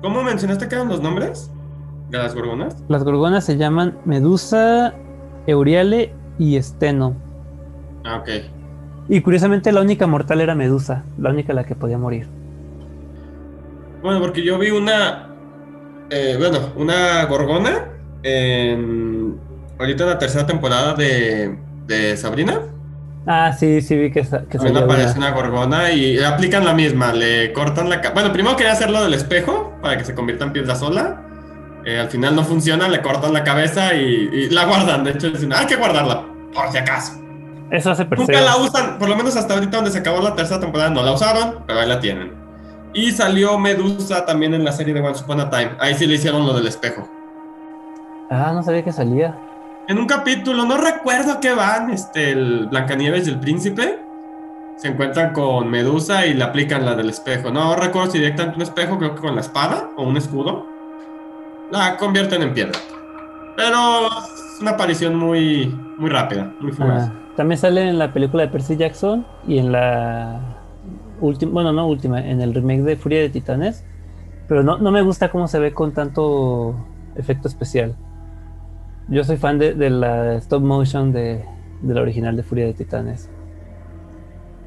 ¿Cómo 0.00 0.22
mencionaste 0.22 0.68
que 0.68 0.74
eran 0.74 0.88
los 0.88 1.00
nombres 1.00 1.50
de 2.10 2.18
las 2.18 2.34
gorgonas? 2.34 2.76
Las 2.88 3.04
gorgonas 3.04 3.44
se 3.44 3.56
llaman 3.56 3.98
Medusa, 4.04 4.94
Euriale 5.46 6.12
y 6.38 6.56
Esteno. 6.56 7.14
Ah, 8.04 8.16
ok. 8.16 8.28
Y 9.08 9.20
curiosamente 9.20 9.70
la 9.72 9.80
única 9.80 10.06
mortal 10.06 10.40
era 10.40 10.54
Medusa, 10.54 11.04
la 11.18 11.30
única 11.30 11.52
la 11.52 11.64
que 11.64 11.74
podía 11.74 11.98
morir. 11.98 12.26
Bueno, 14.02 14.20
porque 14.20 14.44
yo 14.44 14.58
vi 14.58 14.70
una, 14.70 15.28
eh, 16.10 16.36
bueno, 16.38 16.58
una 16.76 17.24
gorgona 17.26 17.86
en, 18.24 19.38
ahorita 19.78 20.04
en 20.04 20.10
la 20.10 20.18
tercera 20.18 20.46
temporada 20.46 20.94
de, 20.94 21.56
de 21.86 22.16
Sabrina. 22.16 22.60
Ah, 23.26 23.52
sí, 23.52 23.80
sí 23.80 23.96
vi 23.96 24.10
que, 24.10 24.22
que 24.22 24.58
También 24.58 24.76
aparece 24.76 25.16
una 25.16 25.30
gorgona 25.30 25.92
y 25.92 26.18
aplican 26.18 26.64
la 26.64 26.74
misma, 26.74 27.12
le 27.12 27.52
cortan 27.52 27.88
la 27.88 28.00
Bueno, 28.12 28.32
primero 28.32 28.56
quería 28.56 28.72
hacerlo 28.72 29.02
del 29.02 29.14
espejo 29.14 29.72
para 29.80 29.96
que 29.96 30.04
se 30.04 30.14
convierta 30.14 30.44
en 30.44 30.52
piedra 30.52 30.74
sola. 30.74 31.22
Eh, 31.84 31.98
al 31.98 32.08
final 32.08 32.34
no 32.34 32.44
funciona, 32.44 32.88
le 32.88 33.00
cortan 33.00 33.32
la 33.32 33.44
cabeza 33.44 33.94
y, 33.94 34.50
la 34.50 34.64
guardan. 34.64 35.04
De 35.04 35.12
hecho, 35.12 35.30
dicen, 35.30 35.52
hay 35.52 35.66
que 35.66 35.76
guardarla, 35.76 36.24
por 36.52 36.70
si 36.70 36.78
acaso. 36.78 37.20
Eso 37.70 37.92
hace 37.92 38.04
Nunca 38.04 38.40
la 38.40 38.56
usan, 38.56 38.98
por 38.98 39.08
lo 39.08 39.16
menos 39.16 39.36
hasta 39.36 39.54
ahorita 39.54 39.76
donde 39.76 39.90
se 39.90 39.98
acabó 39.98 40.20
la 40.20 40.34
tercera 40.34 40.60
temporada 40.60 40.90
no 40.90 41.02
la 41.02 41.12
usaron, 41.12 41.60
pero 41.66 41.80
ahí 41.80 41.88
la 41.88 42.00
tienen. 42.00 42.32
Y 42.92 43.12
salió 43.12 43.58
Medusa 43.58 44.26
también 44.26 44.52
en 44.52 44.64
la 44.64 44.72
serie 44.72 44.92
de 44.92 45.00
Once 45.00 45.24
Upon 45.24 45.40
a 45.40 45.48
Time. 45.48 45.70
Ahí 45.78 45.94
sí 45.94 46.06
le 46.06 46.16
hicieron 46.16 46.46
lo 46.46 46.52
del 46.52 46.66
espejo. 46.66 47.08
Ah, 48.30 48.52
no 48.52 48.62
sabía 48.62 48.84
que 48.84 48.92
salía 48.92 49.34
en 49.88 49.98
un 49.98 50.06
capítulo, 50.06 50.64
no 50.64 50.76
recuerdo 50.76 51.40
qué 51.40 51.54
van, 51.54 51.90
este, 51.90 52.30
el 52.30 52.66
Blancanieves 52.68 53.26
y 53.26 53.30
el 53.30 53.40
príncipe 53.40 53.98
se 54.76 54.88
encuentran 54.88 55.32
con 55.32 55.70
Medusa 55.70 56.26
y 56.26 56.34
le 56.34 56.44
aplican 56.44 56.84
la 56.84 56.94
del 56.94 57.10
espejo. 57.10 57.50
No 57.50 57.76
recuerdo 57.76 58.10
si 58.10 58.18
directamente 58.18 58.56
un 58.56 58.62
espejo, 58.62 58.98
creo 58.98 59.14
que 59.14 59.20
con 59.20 59.34
la 59.34 59.40
espada 59.40 59.90
o 59.96 60.02
un 60.02 60.16
escudo. 60.16 60.66
La 61.70 61.96
convierten 61.96 62.42
en 62.42 62.52
piedra. 62.52 62.78
Pero 63.56 64.06
es 64.06 64.60
una 64.60 64.72
aparición 64.72 65.16
muy, 65.16 65.66
muy 65.98 66.10
rápida, 66.10 66.52
muy 66.60 66.72
fugaz. 66.72 67.08
Ah, 67.08 67.12
también 67.36 67.58
sale 67.58 67.88
en 67.88 67.98
la 67.98 68.12
película 68.12 68.42
de 68.42 68.48
Percy 68.48 68.76
Jackson 68.76 69.26
y 69.46 69.58
en 69.58 69.72
la 69.72 70.40
última, 71.20 71.52
bueno, 71.52 71.72
no 71.72 71.86
última, 71.86 72.20
en 72.20 72.40
el 72.40 72.54
remake 72.54 72.82
de 72.82 72.96
Furia 72.96 73.20
de 73.20 73.28
Titanes. 73.28 73.84
Pero 74.48 74.62
no, 74.62 74.78
no 74.78 74.90
me 74.90 75.02
gusta 75.02 75.30
cómo 75.30 75.48
se 75.48 75.58
ve 75.58 75.72
con 75.72 75.92
tanto 75.92 76.74
efecto 77.14 77.48
especial. 77.48 77.96
Yo 79.08 79.24
soy 79.24 79.36
fan 79.36 79.58
de, 79.58 79.90
la 79.90 80.34
stop 80.36 80.62
motion 80.62 81.12
de, 81.12 81.44
la 81.82 82.00
original 82.00 82.36
de 82.36 82.42
Furia 82.42 82.66
de 82.66 82.74
Titanes. 82.74 83.28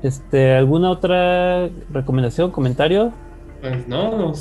Este, 0.04 0.54
¿Alguna 0.54 0.92
otra 0.92 1.70
recomendación, 1.92 2.52
comentario? 2.52 3.12
Pues 3.62 3.88
no, 3.88 4.34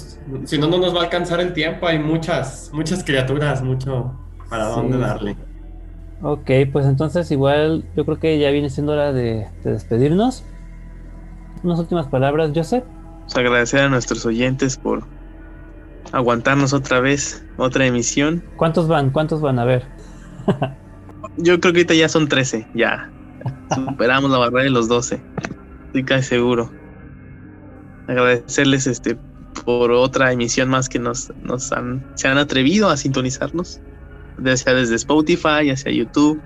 si 0.45 0.59
no, 0.59 0.67
no 0.67 0.79
nos 0.79 0.95
va 0.95 1.01
a 1.01 1.05
alcanzar 1.05 1.41
el 1.41 1.53
tiempo. 1.53 1.87
Hay 1.87 1.99
muchas, 1.99 2.71
muchas 2.75 3.03
criaturas, 3.05 3.63
mucho 3.63 4.13
para 4.51 4.67
dónde 4.67 4.99
darle. 4.99 5.37
Ok, 6.23 6.51
pues 6.73 6.87
entonces 6.87 7.31
igual 7.31 7.85
yo 7.97 8.05
creo 8.05 8.19
que 8.19 8.39
ya 8.39 8.51
viene 8.51 8.71
siendo 8.71 8.93
hora 8.93 9.13
de, 9.13 9.47
despedirnos. 9.63 10.45
Unas 11.63 11.79
últimas 11.79 12.07
palabras, 12.07 12.53
Joseph. 12.55 12.85
Pues 13.23 13.37
agradecer 13.37 13.81
a 13.81 13.89
nuestros 13.89 14.27
oyentes 14.27 14.77
por 14.77 15.05
aguantarnos 16.15 16.73
otra 16.73 17.01
vez, 17.01 17.45
otra 17.57 17.87
emisión. 17.87 18.43
¿Cuántos 18.57 18.87
van? 18.87 19.11
¿Cuántos 19.11 19.41
van? 19.41 19.59
A 19.59 19.65
ver. 19.65 19.85
Yo 21.37 21.59
creo 21.59 21.73
que 21.73 21.81
ahorita 21.81 21.95
ya 21.95 22.09
son 22.09 22.29
13, 22.29 22.69
ya. 22.75 23.11
Superamos 23.75 24.31
la 24.31 24.39
barrera 24.39 24.63
de 24.63 24.71
los 24.71 24.87
12. 24.87 25.21
Estoy 25.87 26.05
casi 26.05 26.29
seguro. 26.29 26.71
Agradecerles 28.07 28.87
este 28.87 29.19
por 29.65 29.91
otra 29.91 30.33
emisión 30.33 30.69
más 30.69 30.89
que 30.89 30.99
nos, 30.99 31.33
nos 31.43 31.73
han, 31.73 32.05
se 32.15 32.29
han 32.29 32.39
atrevido 32.39 32.91
a 32.91 32.97
sintonizarnos. 32.97 33.81
Ya 34.43 34.57
sea 34.57 34.75
desde 34.75 34.95
Spotify, 34.95 35.67
ya 35.67 35.77
sea 35.77 35.93
YouTube, 35.93 36.41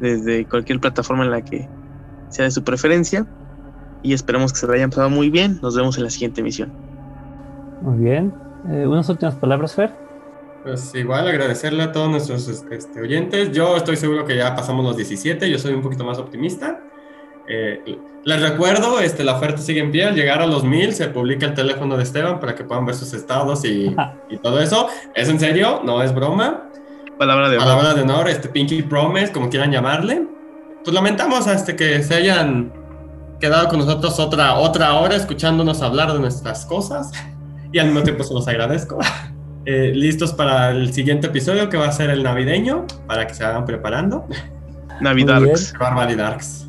desde 0.00 0.44
cualquier 0.46 0.80
plataforma 0.80 1.24
en 1.24 1.30
la 1.30 1.44
que 1.44 1.68
sea 2.30 2.46
de 2.46 2.50
su 2.50 2.64
preferencia. 2.64 3.26
Y 4.02 4.12
esperemos 4.12 4.52
que 4.52 4.58
se 4.58 4.66
lo 4.66 4.72
hayan 4.72 4.90
pasado 4.90 5.10
muy 5.10 5.30
bien. 5.30 5.60
Nos 5.62 5.76
vemos 5.76 5.96
en 5.98 6.04
la 6.04 6.10
siguiente 6.10 6.40
emisión. 6.40 6.72
Muy 7.82 7.98
bien. 7.98 8.47
Eh, 8.68 8.86
unas 8.86 9.08
últimas 9.08 9.34
palabras, 9.34 9.74
Fer. 9.74 9.92
Pues 10.64 10.94
igual 10.94 11.28
agradecerle 11.28 11.82
a 11.84 11.92
todos 11.92 12.10
nuestros 12.10 12.48
este, 12.48 13.00
oyentes. 13.00 13.52
Yo 13.52 13.76
estoy 13.76 13.96
seguro 13.96 14.24
que 14.24 14.36
ya 14.36 14.54
pasamos 14.54 14.84
los 14.84 14.96
17, 14.96 15.48
yo 15.50 15.58
soy 15.58 15.74
un 15.74 15.82
poquito 15.82 16.04
más 16.04 16.18
optimista. 16.18 16.80
Eh, 17.46 17.98
les 18.24 18.42
recuerdo, 18.42 19.00
este, 19.00 19.24
la 19.24 19.36
oferta 19.36 19.58
sigue 19.58 19.80
en 19.80 19.90
pie. 19.90 20.04
Al 20.04 20.14
llegar 20.14 20.42
a 20.42 20.46
los 20.46 20.64
mil 20.64 20.92
se 20.92 21.08
publica 21.08 21.46
el 21.46 21.54
teléfono 21.54 21.96
de 21.96 22.02
Esteban 22.02 22.40
para 22.40 22.54
que 22.54 22.64
puedan 22.64 22.84
ver 22.84 22.94
sus 22.94 23.14
estados 23.14 23.64
y, 23.64 23.94
y 24.28 24.36
todo 24.38 24.60
eso. 24.60 24.88
Es 25.14 25.28
en 25.28 25.40
serio, 25.40 25.80
no 25.84 26.02
es 26.02 26.14
broma. 26.14 26.64
Palabra 27.18 27.48
de 27.48 27.56
honor. 27.56 27.68
Palabra 27.68 27.94
de 27.94 28.02
honor, 28.02 28.28
este 28.28 28.48
Pinky 28.48 28.82
Promise, 28.82 29.32
como 29.32 29.48
quieran 29.48 29.72
llamarle. 29.72 30.26
Pues 30.84 30.94
lamentamos 30.94 31.46
este, 31.46 31.74
que 31.74 32.02
se 32.02 32.14
hayan 32.14 32.72
quedado 33.40 33.68
con 33.68 33.78
nosotros 33.78 34.18
otra, 34.20 34.54
otra 34.54 34.94
hora 34.94 35.16
escuchándonos 35.16 35.82
hablar 35.82 36.12
de 36.12 36.18
nuestras 36.18 36.66
cosas. 36.66 37.10
y 37.72 37.78
al 37.78 37.86
mismo 37.86 38.02
tiempo 38.02 38.22
se 38.24 38.34
los 38.34 38.46
agradezco. 38.48 38.98
Eh, 39.70 39.92
listos 39.94 40.32
para 40.32 40.70
el 40.70 40.94
siguiente 40.94 41.26
episodio 41.26 41.68
que 41.68 41.76
va 41.76 41.88
a 41.88 41.92
ser 41.92 42.08
el 42.08 42.22
navideño, 42.22 42.86
para 43.06 43.26
que 43.26 43.34
se 43.34 43.44
vayan 43.44 43.66
preparando. 43.66 44.26
Navidarks. 45.02 45.74
Barbaridarks. 45.78 46.66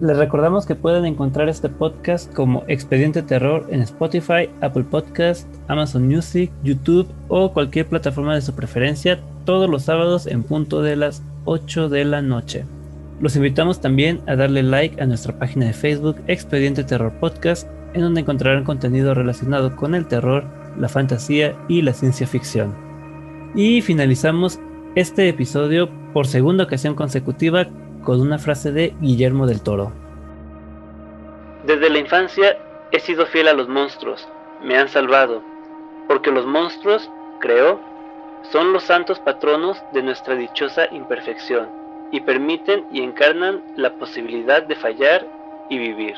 Les 0.00 0.16
recordamos 0.16 0.64
que 0.64 0.74
pueden 0.74 1.04
encontrar 1.04 1.48
este 1.48 1.68
podcast 1.68 2.32
como 2.32 2.64
Expediente 2.66 3.20
Terror 3.22 3.66
en 3.68 3.82
Spotify, 3.82 4.48
Apple 4.62 4.84
Podcast, 4.84 5.46
Amazon 5.68 6.06
Music, 6.06 6.50
YouTube 6.62 7.06
o 7.28 7.52
cualquier 7.52 7.86
plataforma 7.86 8.34
de 8.34 8.40
su 8.40 8.54
preferencia 8.54 9.18
todos 9.44 9.68
los 9.68 9.82
sábados 9.82 10.26
en 10.26 10.44
punto 10.44 10.80
de 10.80 10.96
las 10.96 11.22
8 11.44 11.90
de 11.90 12.04
la 12.06 12.22
noche. 12.22 12.64
Los 13.20 13.36
invitamos 13.36 13.80
también 13.80 14.20
a 14.26 14.36
darle 14.36 14.62
like 14.62 15.00
a 15.02 15.06
nuestra 15.06 15.38
página 15.38 15.66
de 15.66 15.72
Facebook 15.74 16.16
Expediente 16.26 16.82
Terror 16.82 17.12
Podcast, 17.20 17.68
en 17.94 18.02
donde 18.02 18.20
encontrarán 18.20 18.64
contenido 18.64 19.14
relacionado 19.14 19.76
con 19.76 19.94
el 19.94 20.06
terror, 20.06 20.44
la 20.78 20.88
fantasía 20.88 21.56
y 21.68 21.82
la 21.82 21.92
ciencia 21.92 22.26
ficción. 22.26 22.74
Y 23.54 23.80
finalizamos 23.82 24.60
este 24.94 25.28
episodio 25.28 25.88
por 26.12 26.26
segunda 26.26 26.64
ocasión 26.64 26.94
consecutiva 26.94 27.66
con 28.02 28.20
una 28.20 28.38
frase 28.38 28.72
de 28.72 28.94
Guillermo 29.00 29.46
del 29.46 29.62
Toro. 29.62 29.92
Desde 31.66 31.90
la 31.90 31.98
infancia 31.98 32.56
he 32.92 33.00
sido 33.00 33.26
fiel 33.26 33.48
a 33.48 33.54
los 33.54 33.68
monstruos, 33.68 34.28
me 34.62 34.78
han 34.78 34.88
salvado, 34.88 35.42
porque 36.06 36.30
los 36.30 36.46
monstruos, 36.46 37.10
creo, 37.40 37.80
son 38.52 38.72
los 38.72 38.84
santos 38.84 39.18
patronos 39.18 39.82
de 39.92 40.02
nuestra 40.02 40.36
dichosa 40.36 40.86
imperfección 40.92 41.68
y 42.12 42.20
permiten 42.20 42.84
y 42.92 43.02
encarnan 43.02 43.62
la 43.76 43.92
posibilidad 43.94 44.62
de 44.62 44.76
fallar 44.76 45.26
y 45.68 45.78
vivir. 45.78 46.14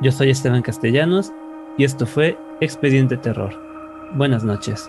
Yo 0.00 0.10
soy 0.10 0.30
Esteban 0.30 0.62
Castellanos 0.62 1.32
y 1.78 1.84
esto 1.84 2.06
fue 2.06 2.38
Expediente 2.60 3.16
Terror. 3.16 3.54
Buenas 4.14 4.44
noches. 4.44 4.88